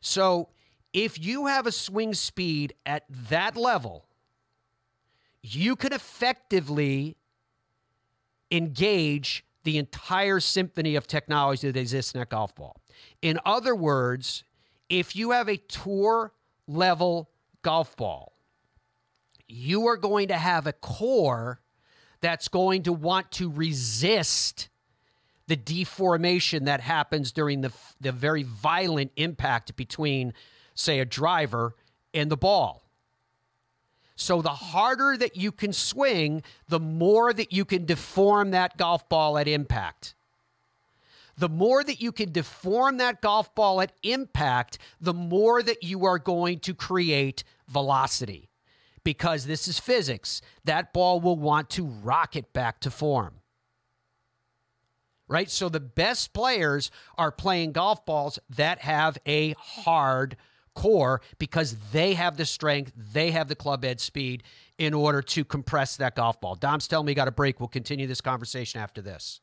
So 0.00 0.48
if 0.92 1.22
you 1.22 1.46
have 1.46 1.66
a 1.66 1.72
swing 1.72 2.14
speed 2.14 2.74
at 2.86 3.04
that 3.28 3.56
level, 3.56 4.06
you 5.42 5.76
can 5.76 5.92
effectively 5.92 7.16
engage 8.50 9.44
the 9.64 9.76
entire 9.76 10.40
symphony 10.40 10.96
of 10.96 11.06
technology 11.06 11.70
that 11.70 11.78
exists 11.78 12.14
in 12.14 12.20
a 12.20 12.24
golf 12.24 12.54
ball. 12.54 12.76
In 13.20 13.38
other 13.44 13.74
words, 13.74 14.44
if 14.88 15.14
you 15.14 15.32
have 15.32 15.48
a 15.48 15.58
tour 15.58 16.32
level 16.66 17.30
golf 17.62 17.96
ball, 17.96 18.32
you 19.46 19.86
are 19.86 19.96
going 19.98 20.28
to 20.28 20.36
have 20.36 20.66
a 20.66 20.72
core 20.72 21.60
that's 22.20 22.48
going 22.48 22.84
to 22.84 22.92
want 22.92 23.30
to 23.32 23.50
resist 23.50 24.69
the 25.50 25.56
deformation 25.56 26.66
that 26.66 26.80
happens 26.80 27.32
during 27.32 27.60
the, 27.60 27.72
the 28.00 28.12
very 28.12 28.44
violent 28.44 29.10
impact 29.16 29.74
between, 29.74 30.32
say, 30.76 31.00
a 31.00 31.04
driver 31.04 31.74
and 32.14 32.30
the 32.30 32.36
ball. 32.36 32.84
So 34.14 34.42
the 34.42 34.50
harder 34.50 35.16
that 35.16 35.34
you 35.34 35.50
can 35.50 35.72
swing, 35.72 36.44
the 36.68 36.78
more 36.78 37.32
that 37.32 37.52
you 37.52 37.64
can 37.64 37.84
deform 37.84 38.52
that 38.52 38.76
golf 38.76 39.08
ball 39.08 39.38
at 39.38 39.48
impact. 39.48 40.14
The 41.36 41.48
more 41.48 41.82
that 41.82 42.00
you 42.00 42.12
can 42.12 42.30
deform 42.30 42.98
that 42.98 43.20
golf 43.20 43.52
ball 43.56 43.80
at 43.80 43.90
impact, 44.04 44.78
the 45.00 45.14
more 45.14 45.64
that 45.64 45.82
you 45.82 46.04
are 46.04 46.20
going 46.20 46.60
to 46.60 46.74
create 46.74 47.42
velocity. 47.66 48.50
Because 49.02 49.46
this 49.46 49.66
is 49.66 49.80
physics. 49.80 50.42
That 50.64 50.92
ball 50.92 51.20
will 51.20 51.36
want 51.36 51.70
to 51.70 51.86
rocket 51.86 52.52
back 52.52 52.78
to 52.82 52.90
form. 52.92 53.39
Right? 55.30 55.48
So 55.48 55.68
the 55.68 55.80
best 55.80 56.32
players 56.32 56.90
are 57.16 57.30
playing 57.30 57.72
golf 57.72 58.04
balls 58.04 58.40
that 58.50 58.80
have 58.80 59.16
a 59.26 59.54
hard 59.58 60.36
core 60.74 61.20
because 61.38 61.76
they 61.92 62.14
have 62.14 62.36
the 62.36 62.44
strength, 62.44 62.92
they 63.12 63.30
have 63.30 63.48
the 63.48 63.54
club 63.54 63.84
head 63.84 64.00
speed 64.00 64.42
in 64.76 64.92
order 64.92 65.22
to 65.22 65.44
compress 65.44 65.96
that 65.98 66.16
golf 66.16 66.40
ball. 66.40 66.56
Dom's 66.56 66.88
telling 66.88 67.06
me 67.06 67.14
got 67.14 67.28
a 67.28 67.32
break. 67.32 67.60
We'll 67.60 67.68
continue 67.68 68.06
this 68.06 68.20
conversation 68.20 68.80
after 68.80 69.00
this. 69.00 69.40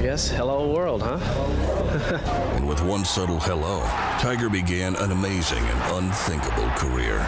I 0.00 0.02
guess 0.02 0.28
hello 0.30 0.72
world, 0.72 1.02
huh? 1.02 1.18
and 2.56 2.68
with 2.68 2.80
one 2.82 3.04
subtle 3.04 3.40
hello, 3.40 3.82
Tiger 4.18 4.48
began 4.48 4.96
an 4.96 5.12
amazing 5.12 5.62
and 5.62 6.04
unthinkable 6.04 6.68
career. 6.70 7.18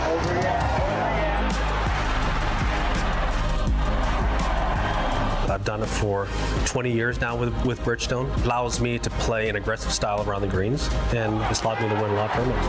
I've 5.52 5.64
done 5.66 5.82
it 5.82 5.86
for 5.86 6.26
20 6.64 6.90
years 6.90 7.20
now 7.20 7.36
with, 7.36 7.52
with 7.66 7.78
Bridgestone. 7.80 8.34
It 8.38 8.46
allows 8.46 8.80
me 8.80 8.98
to 8.98 9.10
play 9.10 9.50
an 9.50 9.56
aggressive 9.56 9.92
style 9.92 10.26
around 10.26 10.40
the 10.40 10.48
greens, 10.48 10.88
and 11.12 11.42
it's 11.50 11.62
allowed 11.62 11.82
me 11.82 11.90
to 11.90 11.94
win 11.94 12.10
a 12.10 12.14
lot 12.14 12.30
of 12.30 12.36
tournaments. 12.36 12.68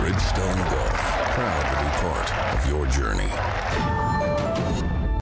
Bridgestone 0.00 0.70
Golf, 0.70 1.00
proud 1.34 1.62
to 1.70 1.84
be 1.84 1.90
part 2.02 2.30
of 2.54 2.68
your 2.68 2.86
journey. 2.86 4.19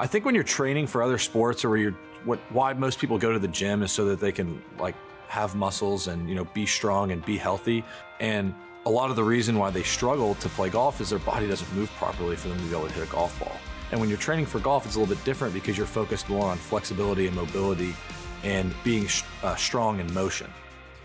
I 0.00 0.06
think 0.06 0.24
when 0.24 0.34
you're 0.34 0.42
training 0.42 0.86
for 0.86 1.02
other 1.02 1.18
sports 1.18 1.62
or 1.62 1.76
you're 1.76 1.94
what 2.24 2.38
why 2.50 2.72
most 2.72 2.98
people 2.98 3.18
go 3.18 3.32
to 3.32 3.38
the 3.38 3.48
gym 3.48 3.82
is 3.82 3.92
so 3.92 4.06
that 4.06 4.18
they 4.18 4.32
can 4.32 4.62
like 4.78 4.94
have 5.28 5.54
muscles 5.54 6.08
and 6.08 6.26
you 6.26 6.34
know 6.34 6.46
be 6.46 6.64
strong 6.64 7.12
and 7.12 7.24
be 7.24 7.36
healthy 7.36 7.84
and 8.18 8.54
a 8.86 8.90
lot 8.90 9.10
of 9.10 9.16
the 9.16 9.22
reason 9.22 9.58
why 9.58 9.70
they 9.70 9.82
struggle 9.82 10.34
to 10.36 10.48
play 10.48 10.70
golf 10.70 11.02
is 11.02 11.10
their 11.10 11.18
body 11.18 11.46
doesn't 11.46 11.70
move 11.74 11.90
properly 11.92 12.34
for 12.34 12.48
them 12.48 12.56
to 12.56 12.64
be 12.64 12.70
able 12.70 12.88
to 12.88 12.94
hit 12.94 13.06
a 13.06 13.12
golf 13.12 13.38
ball. 13.38 13.54
And 13.90 14.00
when 14.00 14.08
you're 14.08 14.18
training 14.18 14.46
for 14.46 14.58
golf, 14.58 14.86
it's 14.86 14.96
a 14.96 14.98
little 14.98 15.14
bit 15.14 15.22
different 15.22 15.52
because 15.52 15.76
you're 15.76 15.86
focused 15.86 16.30
more 16.30 16.46
on 16.46 16.56
flexibility 16.56 17.26
and 17.26 17.36
mobility 17.36 17.94
and 18.42 18.74
being 18.82 19.06
uh, 19.42 19.54
strong 19.56 20.00
in 20.00 20.12
motion. 20.14 20.50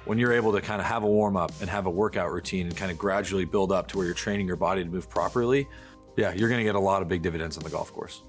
When 0.06 0.18
you're 0.18 0.32
able 0.32 0.54
to 0.54 0.62
kind 0.62 0.80
of 0.80 0.88
have 0.88 1.04
a 1.04 1.08
warm 1.08 1.36
up 1.36 1.52
and 1.60 1.70
have 1.70 1.86
a 1.86 1.90
workout 1.90 2.32
routine 2.32 2.68
and 2.68 2.78
kind 2.78 2.92
of 2.92 2.98
gradually 2.98 3.44
build 3.44 3.74
up 3.74 3.88
to 3.90 3.98
where 3.98 4.06
you're 4.06 4.16
training 4.16 4.48
your 4.48 4.56
body 4.56 4.84
to 4.84 4.90
move 4.90 5.10
properly, 5.10 5.68
yeah, 6.16 6.32
you're 6.34 6.48
going 6.48 6.60
to 6.60 6.64
get 6.64 6.76
a 6.76 6.80
lot 6.80 7.02
of 7.02 7.10
big 7.10 7.24
dividends 7.24 7.58
on 7.58 7.64
the 7.64 7.70
golf 7.70 7.92
course. 7.92 8.22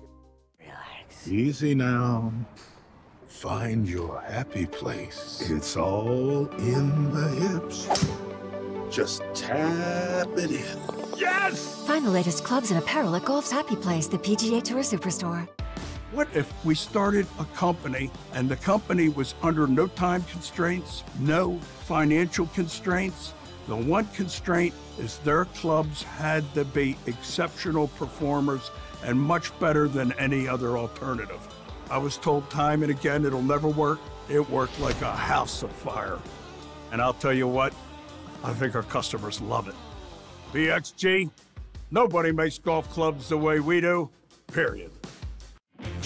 Easy 1.28 1.74
now. 1.74 2.32
Find 3.26 3.88
your 3.88 4.20
happy 4.20 4.64
place. 4.64 5.42
It's 5.50 5.76
all 5.76 6.46
in 6.58 7.10
the 7.12 7.28
hips. 7.28 7.88
Just 8.94 9.22
tap 9.34 10.28
it 10.36 10.52
in. 10.52 11.18
Yes! 11.18 11.84
Find 11.84 12.06
the 12.06 12.10
latest 12.10 12.44
clubs 12.44 12.70
and 12.70 12.78
apparel 12.78 13.16
at 13.16 13.24
Golf's 13.24 13.50
Happy 13.50 13.74
Place, 13.74 14.06
the 14.06 14.18
PGA 14.18 14.62
Tour 14.62 14.82
Superstore. 14.82 15.48
What 16.12 16.28
if 16.32 16.52
we 16.64 16.76
started 16.76 17.26
a 17.40 17.44
company 17.46 18.10
and 18.32 18.48
the 18.48 18.56
company 18.56 19.08
was 19.08 19.34
under 19.42 19.66
no 19.66 19.88
time 19.88 20.22
constraints, 20.30 21.02
no 21.18 21.58
financial 21.58 22.46
constraints? 22.48 23.32
The 23.66 23.76
one 23.76 24.06
constraint 24.14 24.74
is 24.96 25.18
their 25.18 25.46
clubs 25.46 26.04
had 26.04 26.54
to 26.54 26.64
be 26.64 26.96
exceptional 27.06 27.88
performers 27.88 28.70
and 29.04 29.20
much 29.20 29.58
better 29.58 29.88
than 29.88 30.12
any 30.12 30.48
other 30.48 30.76
alternative. 30.76 31.40
I 31.90 31.98
was 31.98 32.16
told 32.16 32.48
time 32.50 32.82
and 32.82 32.90
again 32.90 33.24
it'll 33.24 33.42
never 33.42 33.68
work. 33.68 33.98
It 34.28 34.48
worked 34.50 34.80
like 34.80 35.00
a 35.02 35.12
house 35.12 35.62
of 35.62 35.70
fire. 35.70 36.18
And 36.90 37.00
I'll 37.00 37.14
tell 37.14 37.32
you 37.32 37.46
what, 37.46 37.74
I 38.42 38.52
think 38.52 38.74
our 38.74 38.82
customers 38.82 39.40
love 39.40 39.68
it. 39.68 39.74
PXG, 40.52 41.30
nobody 41.90 42.32
makes 42.32 42.58
golf 42.58 42.88
clubs 42.90 43.28
the 43.28 43.36
way 43.36 43.60
we 43.60 43.80
do, 43.80 44.10
period. 44.52 44.90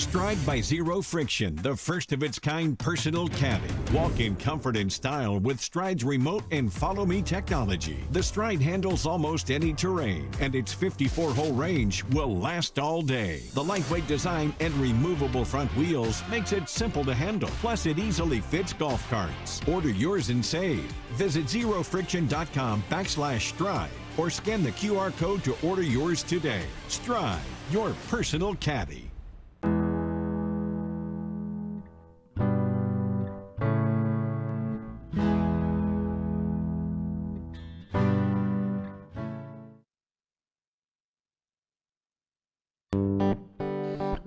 Stride 0.01 0.45
by 0.47 0.63
Zero 0.63 1.03
Friction, 1.03 1.55
the 1.57 1.77
first 1.77 2.13
of 2.13 2.23
its 2.23 2.39
kind 2.39 2.77
personal 2.79 3.29
caddy. 3.29 3.73
Walk 3.93 4.19
in 4.19 4.35
comfort 4.35 4.77
and 4.77 4.91
style 4.91 5.39
with 5.39 5.61
Stride's 5.61 6.05
remote 6.05 6.43
and 6.51 6.73
follow 6.73 7.05
me 7.05 7.21
technology. 7.21 8.03
The 8.11 8.23
Stride 8.23 8.63
handles 8.63 9.05
almost 9.05 9.51
any 9.51 9.75
terrain, 9.75 10.29
and 10.41 10.55
its 10.55 10.73
54 10.73 11.33
hole 11.33 11.53
range 11.53 12.03
will 12.13 12.35
last 12.35 12.79
all 12.79 13.03
day. 13.03 13.43
The 13.53 13.63
lightweight 13.63 14.07
design 14.09 14.55
and 14.59 14.73
removable 14.77 15.45
front 15.45 15.71
wheels 15.77 16.25
makes 16.31 16.53
it 16.53 16.71
simple 16.71 17.05
to 17.05 17.15
handle. 17.15 17.51
Plus, 17.61 17.85
it 17.85 17.99
easily 17.99 18.41
fits 18.41 18.73
golf 18.73 19.09
carts. 19.11 19.61
Order 19.69 19.91
yours 19.91 20.31
and 20.31 20.45
save. 20.45 20.91
Visit 21.13 21.45
zerofriction.com 21.45 22.83
backslash 22.91 23.43
stride 23.43 23.91
or 24.17 24.31
scan 24.31 24.63
the 24.63 24.73
QR 24.73 25.15
code 25.19 25.45
to 25.45 25.55
order 25.63 25.83
yours 25.83 26.23
today. 26.23 26.65
Stride, 26.89 27.39
your 27.71 27.95
personal 28.09 28.55
caddy. 28.57 29.10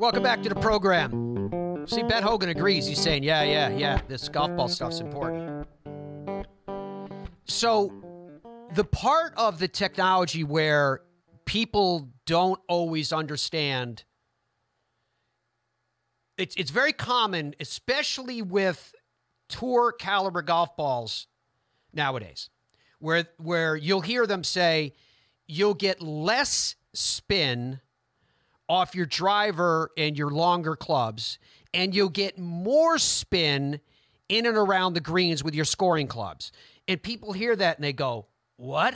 Welcome 0.04 0.24
back 0.24 0.43
to 0.43 0.49
the 0.49 0.56
program. 0.56 1.86
See, 1.88 2.04
Ben 2.04 2.24
Hogan 2.24 2.49
agrees. 2.49 2.86
He's 2.86 2.99
saying, 2.99 3.24
yeah, 3.24 3.43
yeah, 3.43 3.70
yeah, 3.70 4.01
this 4.10 4.28
golf 4.28 4.54
ball 4.54 4.68
stuff's 4.68 4.99
important. 4.99 5.66
So, 7.45 7.93
the 8.74 8.84
part 8.84 9.34
of 9.38 9.60
the 9.60 9.70
technology 9.70 10.43
where 10.43 10.99
people 11.45 12.10
don't 12.26 12.60
always 12.68 13.14
understand 13.14 14.04
it's 16.38 16.54
it's 16.58 16.72
very 16.72 16.91
common 16.91 17.56
especially 17.62 18.41
with 18.41 18.93
tour 19.47 19.93
caliber 19.93 20.41
golf 20.41 20.76
balls 20.76 21.28
nowadays 21.93 22.49
where 22.99 23.26
where 23.38 23.78
you'll 23.78 24.01
hear 24.01 24.26
them 24.26 24.43
say 24.43 24.93
you'll 25.47 25.74
get 25.74 26.01
less 26.01 26.76
spin 26.93 27.80
off 28.74 28.95
your 28.95 29.05
driver 29.05 29.91
and 29.97 30.17
your 30.17 30.32
longer 30.32 30.76
clubs, 30.76 31.38
and 31.74 31.93
you'll 31.93 32.09
get 32.09 32.38
more 32.38 32.97
spin 32.97 33.80
in 34.30 34.45
and 34.45 34.57
around 34.57 34.93
the 34.93 34.99
greens 34.99 35.43
with 35.43 35.53
your 35.53 35.65
scoring 35.65 36.07
clubs. 36.07 36.51
And 36.88 37.01
people 37.01 37.34
hear 37.34 37.55
that 37.55 37.78
and 37.78 37.84
they 37.84 37.93
go, 37.93 38.26
"What? 38.57 38.95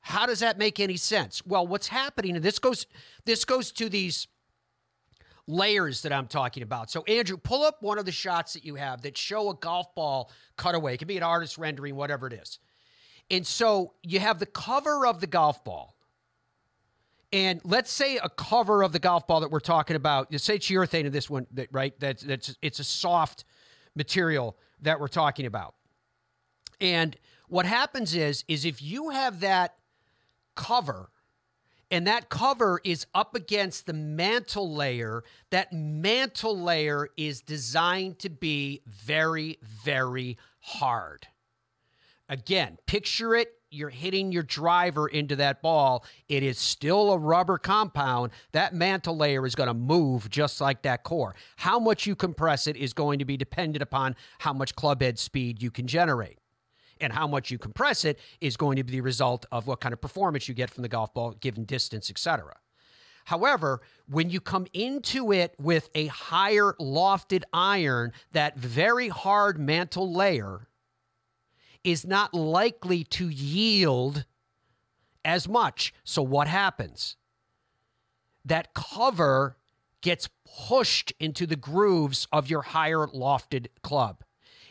How 0.00 0.26
does 0.26 0.40
that 0.40 0.58
make 0.58 0.78
any 0.78 0.98
sense?" 0.98 1.44
Well, 1.46 1.66
what's 1.66 1.88
happening 1.88 2.36
and 2.36 2.44
this 2.44 2.58
goes 2.58 2.86
this 3.24 3.44
goes 3.44 3.72
to 3.72 3.88
these 3.88 4.28
layers 5.46 6.02
that 6.02 6.12
I'm 6.12 6.26
talking 6.26 6.62
about. 6.62 6.90
So, 6.90 7.02
Andrew, 7.04 7.36
pull 7.36 7.64
up 7.64 7.82
one 7.82 7.98
of 7.98 8.04
the 8.04 8.12
shots 8.12 8.52
that 8.54 8.64
you 8.64 8.76
have 8.76 9.02
that 9.02 9.16
show 9.16 9.50
a 9.50 9.54
golf 9.54 9.94
ball 9.94 10.30
cutaway. 10.56 10.94
It 10.94 10.98
can 10.98 11.08
be 11.08 11.16
an 11.16 11.22
artist 11.22 11.58
rendering, 11.58 11.96
whatever 11.96 12.26
it 12.26 12.34
is. 12.34 12.58
And 13.30 13.46
so 13.46 13.94
you 14.02 14.20
have 14.20 14.38
the 14.38 14.46
cover 14.46 15.06
of 15.06 15.20
the 15.20 15.26
golf 15.26 15.64
ball. 15.64 15.96
And 17.34 17.60
let's 17.64 17.90
say 17.90 18.16
a 18.16 18.28
cover 18.28 18.84
of 18.84 18.92
the 18.92 19.00
golf 19.00 19.26
ball 19.26 19.40
that 19.40 19.50
we're 19.50 19.58
talking 19.58 19.96
about, 19.96 20.30
you 20.30 20.38
say 20.38 20.56
urethane 20.58 21.04
in 21.04 21.12
this 21.12 21.28
one, 21.28 21.48
that, 21.50 21.68
right? 21.72 21.92
That's 21.98 22.22
that's 22.22 22.56
it's 22.62 22.78
a 22.78 22.84
soft 22.84 23.44
material 23.96 24.56
that 24.82 25.00
we're 25.00 25.08
talking 25.08 25.44
about. 25.44 25.74
And 26.80 27.16
what 27.48 27.66
happens 27.66 28.14
is, 28.14 28.44
is 28.46 28.64
if 28.64 28.80
you 28.80 29.10
have 29.10 29.40
that 29.40 29.74
cover 30.54 31.10
and 31.90 32.06
that 32.06 32.28
cover 32.28 32.80
is 32.84 33.06
up 33.14 33.34
against 33.34 33.86
the 33.86 33.92
mantle 33.92 34.74
layer. 34.74 35.22
That 35.50 35.72
mantle 35.72 36.58
layer 36.58 37.08
is 37.16 37.40
designed 37.40 38.18
to 38.20 38.30
be 38.30 38.82
very, 38.86 39.58
very 39.62 40.38
hard. 40.60 41.28
Again, 42.28 42.78
picture 42.86 43.34
it. 43.34 43.52
You're 43.74 43.90
hitting 43.90 44.32
your 44.32 44.44
driver 44.44 45.08
into 45.08 45.36
that 45.36 45.60
ball. 45.60 46.04
It 46.28 46.42
is 46.42 46.58
still 46.58 47.12
a 47.12 47.18
rubber 47.18 47.58
compound. 47.58 48.32
That 48.52 48.74
mantle 48.74 49.16
layer 49.16 49.44
is 49.44 49.54
going 49.54 49.66
to 49.66 49.74
move 49.74 50.30
just 50.30 50.60
like 50.60 50.82
that 50.82 51.02
core. 51.02 51.34
How 51.56 51.78
much 51.78 52.06
you 52.06 52.14
compress 52.14 52.66
it 52.66 52.76
is 52.76 52.92
going 52.92 53.18
to 53.18 53.24
be 53.24 53.36
dependent 53.36 53.82
upon 53.82 54.16
how 54.38 54.52
much 54.52 54.74
club 54.76 55.02
head 55.02 55.18
speed 55.18 55.62
you 55.62 55.70
can 55.70 55.86
generate 55.86 56.38
and 57.00 57.12
how 57.12 57.26
much 57.26 57.50
you 57.50 57.58
compress 57.58 58.04
it 58.04 58.18
is 58.40 58.56
going 58.56 58.76
to 58.76 58.84
be 58.84 58.92
the 58.92 59.00
result 59.00 59.46
of 59.52 59.66
what 59.66 59.80
kind 59.80 59.92
of 59.92 60.00
performance 60.00 60.48
you 60.48 60.54
get 60.54 60.70
from 60.70 60.82
the 60.82 60.88
golf 60.88 61.12
ball 61.14 61.32
given 61.32 61.64
distance 61.64 62.10
etc 62.10 62.54
however 63.24 63.80
when 64.08 64.30
you 64.30 64.40
come 64.40 64.66
into 64.72 65.32
it 65.32 65.54
with 65.58 65.90
a 65.94 66.06
higher 66.06 66.74
lofted 66.80 67.42
iron 67.52 68.12
that 68.32 68.56
very 68.56 69.08
hard 69.08 69.58
mantle 69.58 70.12
layer 70.12 70.68
is 71.84 72.06
not 72.06 72.34
likely 72.34 73.04
to 73.04 73.28
yield 73.28 74.24
as 75.24 75.48
much 75.48 75.94
so 76.02 76.22
what 76.22 76.48
happens 76.48 77.16
that 78.44 78.74
cover 78.74 79.56
gets 80.02 80.28
pushed 80.66 81.12
into 81.18 81.46
the 81.46 81.56
grooves 81.56 82.26
of 82.32 82.50
your 82.50 82.62
higher 82.62 83.06
lofted 83.06 83.68
club 83.82 84.22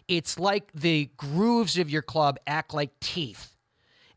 it's 0.07 0.37
like 0.37 0.71
the 0.73 1.09
grooves 1.17 1.77
of 1.77 1.89
your 1.89 2.01
club 2.01 2.37
act 2.45 2.73
like 2.73 2.99
teeth 2.99 3.55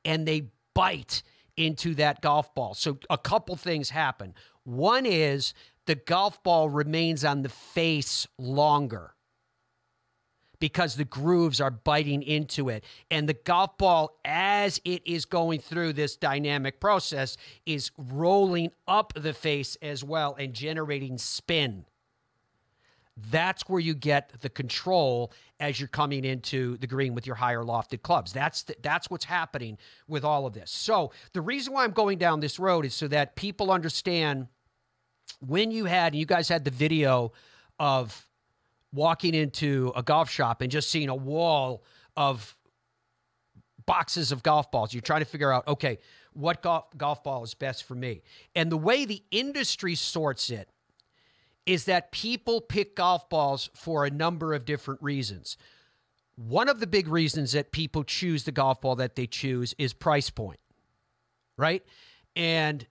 and 0.05 0.27
they 0.27 0.49
bite 0.75 1.23
into 1.57 1.95
that 1.95 2.21
golf 2.21 2.55
ball. 2.55 2.75
So 2.75 2.99
a 3.09 3.19
couple 3.19 3.57
things 3.57 3.91
happen. 3.91 4.35
One 4.65 5.07
is 5.07 5.55
the 5.87 5.95
golf 5.95 6.43
ball 6.43 6.69
remains 6.69 7.25
on 7.25 7.43
the 7.43 7.49
face 7.49 8.27
longer 8.39 9.15
because 10.59 10.97
the 10.97 11.05
grooves 11.05 11.61
are 11.61 11.71
biting 11.71 12.23
into 12.23 12.69
it. 12.69 12.85
And 13.11 13.29
the 13.29 13.35
golf 13.35 13.77
ball, 13.79 14.19
as 14.25 14.81
it 14.85 15.03
is 15.07 15.25
going 15.25 15.61
through 15.61 15.93
this 15.95 16.17
dynamic 16.17 16.81
process, 16.81 17.37
is 17.65 17.91
rolling 17.97 18.73
up 18.87 19.13
the 19.15 19.33
face 19.33 19.77
as 19.83 20.03
well 20.03 20.37
and 20.39 20.55
generating 20.55 21.19
spin. 21.19 21.85
That's 23.31 23.63
where 23.63 23.81
you 23.81 23.95
get 23.95 24.41
the 24.41 24.51
control 24.51 25.33
as 25.59 25.81
you're 25.81 25.89
coming 25.89 26.25
into 26.25 26.77
the 26.79 26.87
green 26.87 27.15
with 27.15 27.27
your 27.27 27.37
higher 27.37 27.63
lofted 27.63 28.03
clubs. 28.03 28.33
That's 28.33 28.65
the, 28.65 28.77
that's 28.83 29.09
what's 29.09 29.25
happening 29.25 29.79
with 30.07 30.23
all 30.23 30.47
of 30.47 30.53
this. 30.53 30.71
So 30.71 31.13
the 31.33 31.41
reason 31.41 31.73
why 31.73 31.85
I'm 31.85 31.93
going 31.93 32.19
down 32.19 32.41
this 32.41 32.59
road 32.59 32.85
is 32.85 32.95
so 32.95 33.09
that 33.09 33.35
people 33.35 33.71
understand 33.71 34.49
when 35.41 35.71
you 35.71 35.87
had 35.87 36.15
you 36.15 36.27
guys 36.27 36.49
had 36.49 36.65
the 36.65 36.71
video 36.71 37.33
of 37.79 38.27
walking 38.97 39.35
into 39.35 39.93
a 39.95 40.03
golf 40.03 40.29
shop 40.31 40.61
and 40.61 40.71
just 40.71 40.91
seeing 40.91 41.09
a 41.09 41.15
wall 41.15 41.85
of 42.17 42.57
boxes 43.87 44.33
of 44.33 44.43
golf 44.43 44.71
balls. 44.71 44.93
You're 44.93 45.03
trying 45.03 45.21
to 45.21 45.27
figure 45.27 45.53
out, 45.53 45.69
okay, 45.69 45.99
what 46.33 46.63
golf, 46.63 46.87
golf 46.97 47.23
ball 47.23 47.45
is 47.45 47.55
best 47.55 47.85
for 47.85 47.95
me. 47.95 48.23
And 48.55 48.71
the 48.71 48.77
way 48.77 49.05
the 49.05 49.23
industry 49.31 49.95
sorts 49.95 50.51
it 50.51 50.69
is 51.65 51.85
that 51.85 52.13
people 52.13 52.61
pick 52.61 52.97
golf 52.97 53.29
balls 53.29 53.71
for 53.75 54.05
a 54.05 54.11
number 54.11 54.55
of 54.55 54.65
different 54.65 55.03
reasons. 55.03 55.57
One 56.37 56.69
of 56.69 56.81
the 56.81 56.87
big 56.87 57.09
reasons 57.09 57.53
that 57.53 57.73
people 57.73 58.05
choose 58.05 58.45
the 58.45 58.53
golf 58.53 58.81
ball 58.81 58.97
that 58.97 59.17
they 59.17 59.27
choose 59.27 59.75
is 59.79 59.93
price 59.93 60.31
point, 60.31 60.61
right? 61.57 61.83
And 62.35 62.87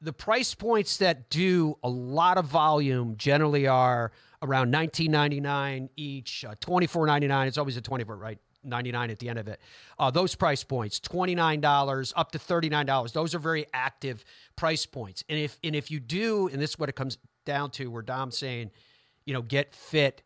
the 0.00 0.12
price 0.12 0.54
points 0.54 0.96
that 0.98 1.28
do 1.30 1.76
a 1.82 1.88
lot 1.88 2.38
of 2.38 2.46
volume 2.46 3.16
generally 3.16 3.66
are 3.66 4.12
around 4.42 4.72
19.99 4.72 5.90
each, 5.96 6.44
uh, 6.44 6.54
24.99. 6.60 7.46
It's 7.46 7.58
always 7.58 7.76
a 7.76 7.80
24, 7.80 8.16
right? 8.16 8.38
99 8.62 9.10
at 9.10 9.18
the 9.18 9.28
end 9.28 9.38
of 9.38 9.48
it. 9.48 9.60
Uh, 9.98 10.10
those 10.10 10.34
price 10.34 10.62
points, 10.64 11.00
$29 11.00 12.12
up 12.16 12.32
to 12.32 12.38
$39. 12.38 13.12
Those 13.12 13.34
are 13.34 13.38
very 13.38 13.66
active 13.72 14.24
price 14.56 14.86
points. 14.86 15.24
And 15.28 15.38
if 15.38 15.58
and 15.64 15.74
if 15.74 15.90
you 15.90 16.00
do, 16.00 16.48
and 16.48 16.60
this 16.60 16.70
is 16.70 16.78
what 16.78 16.88
it 16.88 16.96
comes 16.96 17.18
down 17.46 17.70
to 17.72 17.90
where 17.90 18.02
Dom's 18.02 18.36
saying, 18.36 18.70
you 19.24 19.32
know, 19.32 19.42
get 19.42 19.74
fit 19.74 20.22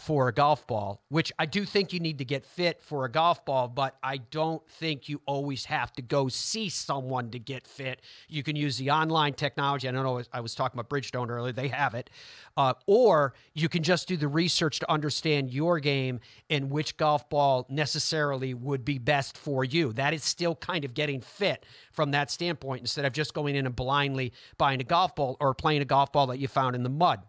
for 0.00 0.28
a 0.28 0.32
golf 0.32 0.66
ball, 0.66 1.02
which 1.08 1.30
I 1.38 1.46
do 1.46 1.64
think 1.64 1.92
you 1.92 2.00
need 2.00 2.18
to 2.18 2.24
get 2.24 2.44
fit 2.44 2.82
for 2.82 3.04
a 3.04 3.10
golf 3.10 3.44
ball, 3.44 3.68
but 3.68 3.96
I 4.02 4.16
don't 4.16 4.66
think 4.68 5.08
you 5.08 5.20
always 5.26 5.66
have 5.66 5.92
to 5.92 6.02
go 6.02 6.28
see 6.28 6.68
someone 6.68 7.30
to 7.30 7.38
get 7.38 7.66
fit. 7.66 8.00
You 8.28 8.42
can 8.42 8.56
use 8.56 8.78
the 8.78 8.90
online 8.90 9.34
technology. 9.34 9.88
I 9.88 9.92
don't 9.92 10.02
know, 10.02 10.22
I 10.32 10.40
was 10.40 10.54
talking 10.54 10.80
about 10.80 10.88
Bridgestone 10.88 11.28
earlier, 11.28 11.52
they 11.52 11.68
have 11.68 11.94
it. 11.94 12.10
Uh, 12.56 12.74
or 12.86 13.34
you 13.54 13.68
can 13.68 13.82
just 13.82 14.08
do 14.08 14.16
the 14.16 14.26
research 14.26 14.80
to 14.80 14.90
understand 14.90 15.50
your 15.50 15.78
game 15.78 16.20
and 16.48 16.70
which 16.70 16.96
golf 16.96 17.28
ball 17.28 17.66
necessarily 17.68 18.54
would 18.54 18.84
be 18.84 18.98
best 18.98 19.36
for 19.36 19.64
you. 19.64 19.92
That 19.92 20.14
is 20.14 20.24
still 20.24 20.56
kind 20.56 20.84
of 20.84 20.94
getting 20.94 21.20
fit 21.20 21.66
from 21.92 22.12
that 22.12 22.30
standpoint 22.30 22.80
instead 22.80 23.04
of 23.04 23.12
just 23.12 23.34
going 23.34 23.54
in 23.54 23.66
and 23.66 23.76
blindly 23.76 24.32
buying 24.56 24.80
a 24.80 24.84
golf 24.84 25.14
ball 25.14 25.36
or 25.40 25.54
playing 25.54 25.82
a 25.82 25.84
golf 25.84 26.10
ball 26.10 26.28
that 26.28 26.38
you 26.38 26.48
found 26.48 26.74
in 26.74 26.82
the 26.82 26.88
mud. 26.88 27.20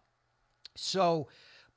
So, 0.76 1.28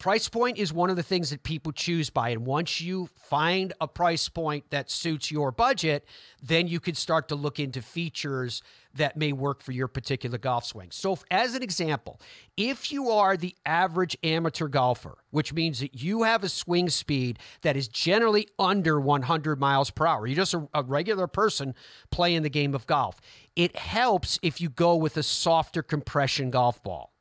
Price 0.04 0.28
point 0.28 0.58
is 0.58 0.70
one 0.70 0.90
of 0.90 0.96
the 0.96 1.02
things 1.02 1.30
that 1.30 1.44
people 1.44 1.72
choose 1.72 2.10
by. 2.10 2.28
And 2.28 2.44
once 2.44 2.78
you 2.78 3.08
find 3.14 3.72
a 3.80 3.88
price 3.88 4.28
point 4.28 4.68
that 4.68 4.90
suits 4.90 5.30
your 5.30 5.50
budget, 5.50 6.04
then 6.42 6.68
you 6.68 6.78
can 6.78 6.94
start 6.94 7.26
to 7.28 7.34
look 7.34 7.58
into 7.58 7.80
features 7.80 8.62
that 8.92 9.16
may 9.16 9.32
work 9.32 9.62
for 9.62 9.72
your 9.72 9.88
particular 9.88 10.36
golf 10.36 10.66
swing. 10.66 10.90
So, 10.90 11.16
as 11.30 11.54
an 11.54 11.62
example, 11.62 12.20
if 12.54 12.92
you 12.92 13.08
are 13.08 13.38
the 13.38 13.56
average 13.64 14.14
amateur 14.22 14.68
golfer, 14.68 15.16
which 15.30 15.54
means 15.54 15.80
that 15.80 15.94
you 15.94 16.24
have 16.24 16.44
a 16.44 16.50
swing 16.50 16.90
speed 16.90 17.38
that 17.62 17.74
is 17.74 17.88
generally 17.88 18.46
under 18.58 19.00
100 19.00 19.58
miles 19.58 19.90
per 19.90 20.06
hour, 20.06 20.26
you're 20.26 20.36
just 20.36 20.52
a, 20.52 20.68
a 20.74 20.82
regular 20.82 21.26
person 21.26 21.74
playing 22.10 22.42
the 22.42 22.50
game 22.50 22.74
of 22.74 22.86
golf, 22.86 23.22
it 23.56 23.74
helps 23.74 24.38
if 24.42 24.60
you 24.60 24.68
go 24.68 24.96
with 24.96 25.16
a 25.16 25.22
softer 25.22 25.82
compression 25.82 26.50
golf 26.50 26.82
ball. 26.82 27.13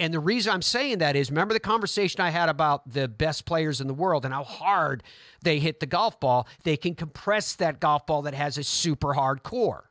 And 0.00 0.14
the 0.14 0.18
reason 0.18 0.54
I'm 0.54 0.62
saying 0.62 0.98
that 0.98 1.14
is 1.14 1.30
remember 1.30 1.52
the 1.52 1.60
conversation 1.60 2.22
I 2.22 2.30
had 2.30 2.48
about 2.48 2.90
the 2.90 3.06
best 3.06 3.44
players 3.44 3.82
in 3.82 3.86
the 3.86 3.94
world 3.94 4.24
and 4.24 4.32
how 4.32 4.44
hard 4.44 5.02
they 5.42 5.58
hit 5.58 5.78
the 5.78 5.86
golf 5.86 6.18
ball? 6.18 6.48
They 6.64 6.78
can 6.78 6.94
compress 6.94 7.54
that 7.56 7.80
golf 7.80 8.06
ball 8.06 8.22
that 8.22 8.32
has 8.32 8.56
a 8.56 8.64
super 8.64 9.12
hard 9.12 9.42
core. 9.42 9.90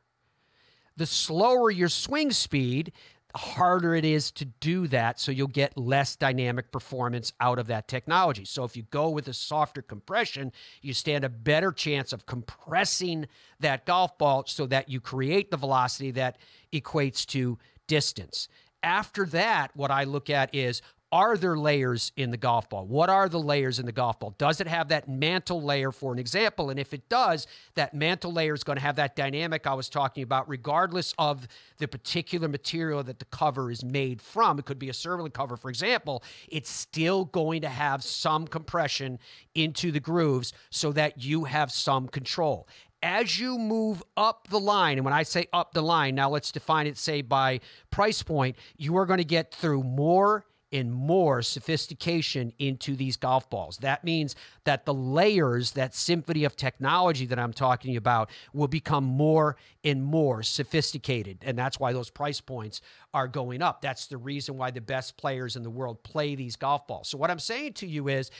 The 0.96 1.06
slower 1.06 1.70
your 1.70 1.88
swing 1.88 2.32
speed, 2.32 2.90
the 3.32 3.38
harder 3.38 3.94
it 3.94 4.04
is 4.04 4.32
to 4.32 4.46
do 4.46 4.88
that. 4.88 5.20
So 5.20 5.30
you'll 5.30 5.46
get 5.46 5.78
less 5.78 6.16
dynamic 6.16 6.72
performance 6.72 7.32
out 7.38 7.60
of 7.60 7.68
that 7.68 7.86
technology. 7.86 8.44
So 8.44 8.64
if 8.64 8.76
you 8.76 8.82
go 8.90 9.10
with 9.10 9.28
a 9.28 9.32
softer 9.32 9.80
compression, 9.80 10.50
you 10.82 10.92
stand 10.92 11.22
a 11.22 11.28
better 11.28 11.70
chance 11.70 12.12
of 12.12 12.26
compressing 12.26 13.28
that 13.60 13.86
golf 13.86 14.18
ball 14.18 14.42
so 14.48 14.66
that 14.66 14.88
you 14.88 15.00
create 15.00 15.52
the 15.52 15.56
velocity 15.56 16.10
that 16.10 16.38
equates 16.72 17.24
to 17.26 17.58
distance. 17.86 18.48
After 18.82 19.26
that, 19.26 19.70
what 19.74 19.90
I 19.90 20.04
look 20.04 20.30
at 20.30 20.54
is 20.54 20.82
are 21.12 21.36
there 21.36 21.58
layers 21.58 22.12
in 22.16 22.30
the 22.30 22.36
golf 22.36 22.68
ball? 22.68 22.86
What 22.86 23.10
are 23.10 23.28
the 23.28 23.40
layers 23.40 23.80
in 23.80 23.86
the 23.86 23.90
golf 23.92 24.20
ball? 24.20 24.32
Does 24.38 24.60
it 24.60 24.68
have 24.68 24.90
that 24.90 25.08
mantle 25.08 25.60
layer, 25.60 25.90
for 25.90 26.12
an 26.12 26.20
example? 26.20 26.70
And 26.70 26.78
if 26.78 26.94
it 26.94 27.08
does, 27.08 27.48
that 27.74 27.94
mantle 27.94 28.32
layer 28.32 28.54
is 28.54 28.62
going 28.62 28.76
to 28.76 28.82
have 28.82 28.94
that 28.96 29.16
dynamic 29.16 29.66
I 29.66 29.74
was 29.74 29.88
talking 29.88 30.22
about, 30.22 30.48
regardless 30.48 31.12
of 31.18 31.48
the 31.78 31.88
particular 31.88 32.46
material 32.46 33.02
that 33.02 33.18
the 33.18 33.24
cover 33.24 33.72
is 33.72 33.84
made 33.84 34.22
from. 34.22 34.60
It 34.60 34.66
could 34.66 34.78
be 34.78 34.88
a 34.88 34.94
cervical 34.94 35.30
cover, 35.30 35.56
for 35.56 35.68
example. 35.68 36.22
It's 36.46 36.70
still 36.70 37.24
going 37.24 37.62
to 37.62 37.68
have 37.68 38.04
some 38.04 38.46
compression 38.46 39.18
into 39.56 39.90
the 39.90 40.00
grooves 40.00 40.52
so 40.70 40.92
that 40.92 41.20
you 41.20 41.42
have 41.42 41.72
some 41.72 42.06
control. 42.06 42.68
As 43.02 43.38
you 43.38 43.58
move 43.58 44.02
up 44.16 44.48
the 44.48 44.60
line, 44.60 44.98
and 44.98 45.04
when 45.04 45.14
I 45.14 45.22
say 45.22 45.46
up 45.52 45.72
the 45.72 45.82
line, 45.82 46.14
now 46.14 46.30
let's 46.30 46.52
define 46.52 46.86
it, 46.86 46.98
say, 46.98 47.22
by 47.22 47.60
price 47.90 48.22
point, 48.22 48.56
you 48.76 48.96
are 48.96 49.06
going 49.06 49.18
to 49.18 49.24
get 49.24 49.54
through 49.54 49.82
more 49.82 50.44
and 50.72 50.92
more 50.92 51.42
sophistication 51.42 52.52
into 52.58 52.94
these 52.94 53.16
golf 53.16 53.50
balls. 53.50 53.78
That 53.78 54.04
means 54.04 54.36
that 54.64 54.84
the 54.84 54.94
layers, 54.94 55.72
that 55.72 55.94
symphony 55.94 56.44
of 56.44 56.54
technology 56.54 57.26
that 57.26 57.38
I'm 57.38 57.52
talking 57.52 57.96
about, 57.96 58.30
will 58.52 58.68
become 58.68 59.04
more 59.04 59.56
and 59.82 60.02
more 60.04 60.42
sophisticated. 60.42 61.38
And 61.42 61.58
that's 61.58 61.80
why 61.80 61.92
those 61.92 62.10
price 62.10 62.40
points 62.40 62.82
are 63.12 63.26
going 63.26 63.62
up. 63.62 63.82
That's 63.82 64.06
the 64.06 64.18
reason 64.18 64.56
why 64.56 64.70
the 64.70 64.80
best 64.80 65.16
players 65.16 65.56
in 65.56 65.64
the 65.64 65.70
world 65.70 66.02
play 66.04 66.36
these 66.36 66.54
golf 66.54 66.86
balls. 66.86 67.08
So, 67.08 67.18
what 67.18 67.30
I'm 67.30 67.40
saying 67.40 67.72
to 67.74 67.86
you 67.86 68.08
is, 68.08 68.30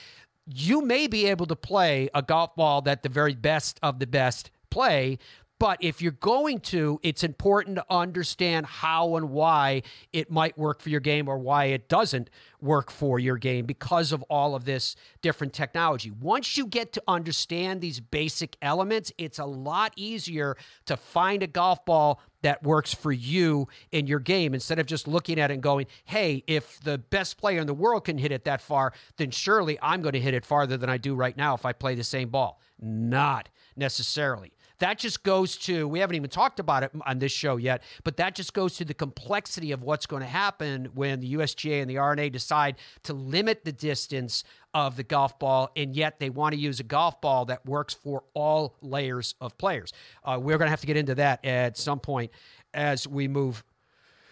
you 0.45 0.81
may 0.81 1.07
be 1.07 1.27
able 1.27 1.45
to 1.47 1.55
play 1.55 2.09
a 2.13 2.21
golf 2.21 2.55
ball 2.55 2.81
that 2.83 3.03
the 3.03 3.09
very 3.09 3.35
best 3.35 3.79
of 3.83 3.99
the 3.99 4.07
best 4.07 4.51
play, 4.69 5.19
but 5.61 5.77
if 5.79 6.01
you're 6.01 6.11
going 6.13 6.59
to, 6.59 6.99
it's 7.03 7.23
important 7.23 7.75
to 7.75 7.85
understand 7.87 8.65
how 8.65 9.15
and 9.15 9.29
why 9.29 9.83
it 10.11 10.31
might 10.31 10.57
work 10.57 10.81
for 10.81 10.89
your 10.89 10.99
game 10.99 11.27
or 11.27 11.37
why 11.37 11.65
it 11.65 11.87
doesn't 11.87 12.31
work 12.59 12.89
for 12.89 13.19
your 13.19 13.37
game 13.37 13.67
because 13.67 14.11
of 14.11 14.23
all 14.23 14.55
of 14.55 14.65
this 14.65 14.95
different 15.21 15.53
technology. 15.53 16.09
Once 16.09 16.57
you 16.57 16.65
get 16.65 16.91
to 16.93 17.03
understand 17.07 17.79
these 17.79 17.99
basic 17.99 18.57
elements, 18.63 19.11
it's 19.19 19.37
a 19.37 19.45
lot 19.45 19.93
easier 19.95 20.57
to 20.87 20.97
find 20.97 21.43
a 21.43 21.47
golf 21.47 21.85
ball 21.85 22.19
that 22.41 22.63
works 22.63 22.91
for 22.91 23.11
you 23.11 23.67
in 23.91 24.07
your 24.07 24.19
game 24.19 24.55
instead 24.55 24.79
of 24.79 24.87
just 24.87 25.07
looking 25.07 25.39
at 25.39 25.51
it 25.51 25.53
and 25.53 25.61
going, 25.61 25.85
hey, 26.05 26.43
if 26.47 26.79
the 26.79 26.97
best 26.97 27.37
player 27.37 27.59
in 27.59 27.67
the 27.67 27.73
world 27.75 28.05
can 28.05 28.17
hit 28.17 28.31
it 28.31 28.45
that 28.45 28.61
far, 28.61 28.93
then 29.17 29.29
surely 29.29 29.77
I'm 29.79 30.01
going 30.01 30.13
to 30.13 30.19
hit 30.19 30.33
it 30.33 30.43
farther 30.43 30.75
than 30.75 30.89
I 30.89 30.97
do 30.97 31.13
right 31.13 31.37
now 31.37 31.53
if 31.53 31.67
I 31.67 31.73
play 31.73 31.93
the 31.93 32.03
same 32.03 32.29
ball. 32.29 32.59
Not 32.79 33.49
necessarily. 33.75 34.53
That 34.81 34.97
just 34.97 35.21
goes 35.21 35.57
to, 35.57 35.87
we 35.87 35.99
haven't 35.99 36.15
even 36.15 36.31
talked 36.31 36.59
about 36.59 36.81
it 36.81 36.91
on 37.05 37.19
this 37.19 37.31
show 37.31 37.57
yet, 37.57 37.83
but 38.03 38.17
that 38.17 38.33
just 38.33 38.51
goes 38.55 38.75
to 38.77 38.85
the 38.85 38.95
complexity 38.95 39.71
of 39.71 39.83
what's 39.83 40.07
going 40.07 40.23
to 40.23 40.27
happen 40.27 40.89
when 40.95 41.19
the 41.19 41.35
USGA 41.35 41.81
and 41.81 41.89
the 41.89 41.99
R&A 41.99 42.31
decide 42.31 42.77
to 43.03 43.13
limit 43.13 43.63
the 43.63 43.71
distance 43.71 44.43
of 44.73 44.95
the 44.95 45.03
golf 45.03 45.37
ball, 45.37 45.69
and 45.75 45.95
yet 45.95 46.19
they 46.19 46.31
want 46.31 46.55
to 46.55 46.59
use 46.59 46.79
a 46.79 46.83
golf 46.83 47.21
ball 47.21 47.45
that 47.45 47.63
works 47.63 47.93
for 47.93 48.23
all 48.33 48.75
layers 48.81 49.35
of 49.39 49.55
players. 49.59 49.93
Uh, 50.23 50.39
we're 50.41 50.57
going 50.57 50.65
to 50.65 50.71
have 50.71 50.81
to 50.81 50.87
get 50.87 50.97
into 50.97 51.13
that 51.13 51.45
at 51.45 51.77
some 51.77 51.99
point 51.99 52.31
as 52.73 53.07
we 53.07 53.27
move 53.27 53.63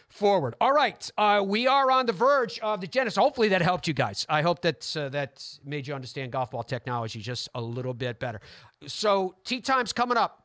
forward. 0.09 0.55
All 0.59 0.73
right, 0.73 1.09
uh, 1.17 1.43
we 1.45 1.67
are 1.67 1.89
on 1.91 2.05
the 2.05 2.13
verge 2.13 2.59
of 2.59 2.81
the 2.81 2.87
Genesis. 2.87 3.17
Hopefully 3.17 3.49
that 3.49 3.61
helped 3.61 3.87
you 3.87 3.93
guys. 3.93 4.25
I 4.29 4.41
hope 4.41 4.61
that 4.63 4.95
uh, 4.97 5.09
that 5.09 5.45
made 5.63 5.87
you 5.87 5.93
understand 5.93 6.31
golf 6.31 6.51
ball 6.51 6.63
technology 6.63 7.21
just 7.21 7.49
a 7.55 7.61
little 7.61 7.93
bit 7.93 8.19
better. 8.19 8.41
So 8.87 9.35
tee 9.45 9.61
time's 9.61 9.93
coming 9.93 10.17
up 10.17 10.43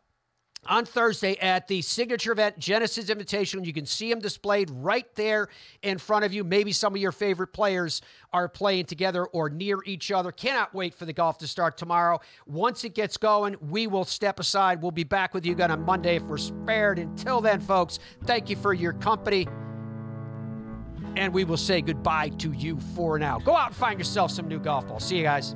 on 0.66 0.84
Thursday 0.84 1.36
at 1.36 1.68
the 1.68 1.82
signature 1.82 2.32
event, 2.32 2.58
Genesis 2.58 3.06
Invitational. 3.06 3.64
You 3.64 3.72
can 3.72 3.86
see 3.86 4.10
them 4.10 4.20
displayed 4.20 4.70
right 4.70 5.06
there 5.14 5.48
in 5.82 5.98
front 5.98 6.24
of 6.24 6.32
you. 6.32 6.44
Maybe 6.44 6.72
some 6.72 6.94
of 6.94 7.00
your 7.00 7.12
favorite 7.12 7.48
players 7.48 8.02
are 8.32 8.48
playing 8.48 8.86
together 8.86 9.24
or 9.26 9.48
near 9.48 9.78
each 9.84 10.10
other. 10.10 10.32
Cannot 10.32 10.74
wait 10.74 10.94
for 10.94 11.04
the 11.04 11.12
golf 11.12 11.38
to 11.38 11.46
start 11.46 11.76
tomorrow. 11.76 12.20
Once 12.46 12.84
it 12.84 12.94
gets 12.94 13.16
going, 13.16 13.56
we 13.60 13.86
will 13.86 14.04
step 14.04 14.40
aside. 14.40 14.82
We'll 14.82 14.90
be 14.90 15.04
back 15.04 15.34
with 15.34 15.46
you 15.46 15.52
again 15.52 15.70
on 15.70 15.82
Monday 15.82 16.16
if 16.16 16.22
we're 16.22 16.38
spared. 16.38 16.98
Until 16.98 17.40
then, 17.40 17.60
folks, 17.60 17.98
thank 18.24 18.50
you 18.50 18.56
for 18.56 18.72
your 18.74 18.92
company. 18.94 19.46
And 21.16 21.32
we 21.32 21.44
will 21.44 21.56
say 21.56 21.80
goodbye 21.80 22.30
to 22.38 22.52
you 22.52 22.78
for 22.94 23.18
now. 23.18 23.38
Go 23.38 23.56
out 23.56 23.68
and 23.68 23.76
find 23.76 23.98
yourself 23.98 24.30
some 24.30 24.48
new 24.48 24.58
golf 24.58 24.88
balls. 24.88 25.04
See 25.04 25.16
you 25.16 25.22
guys. 25.22 25.54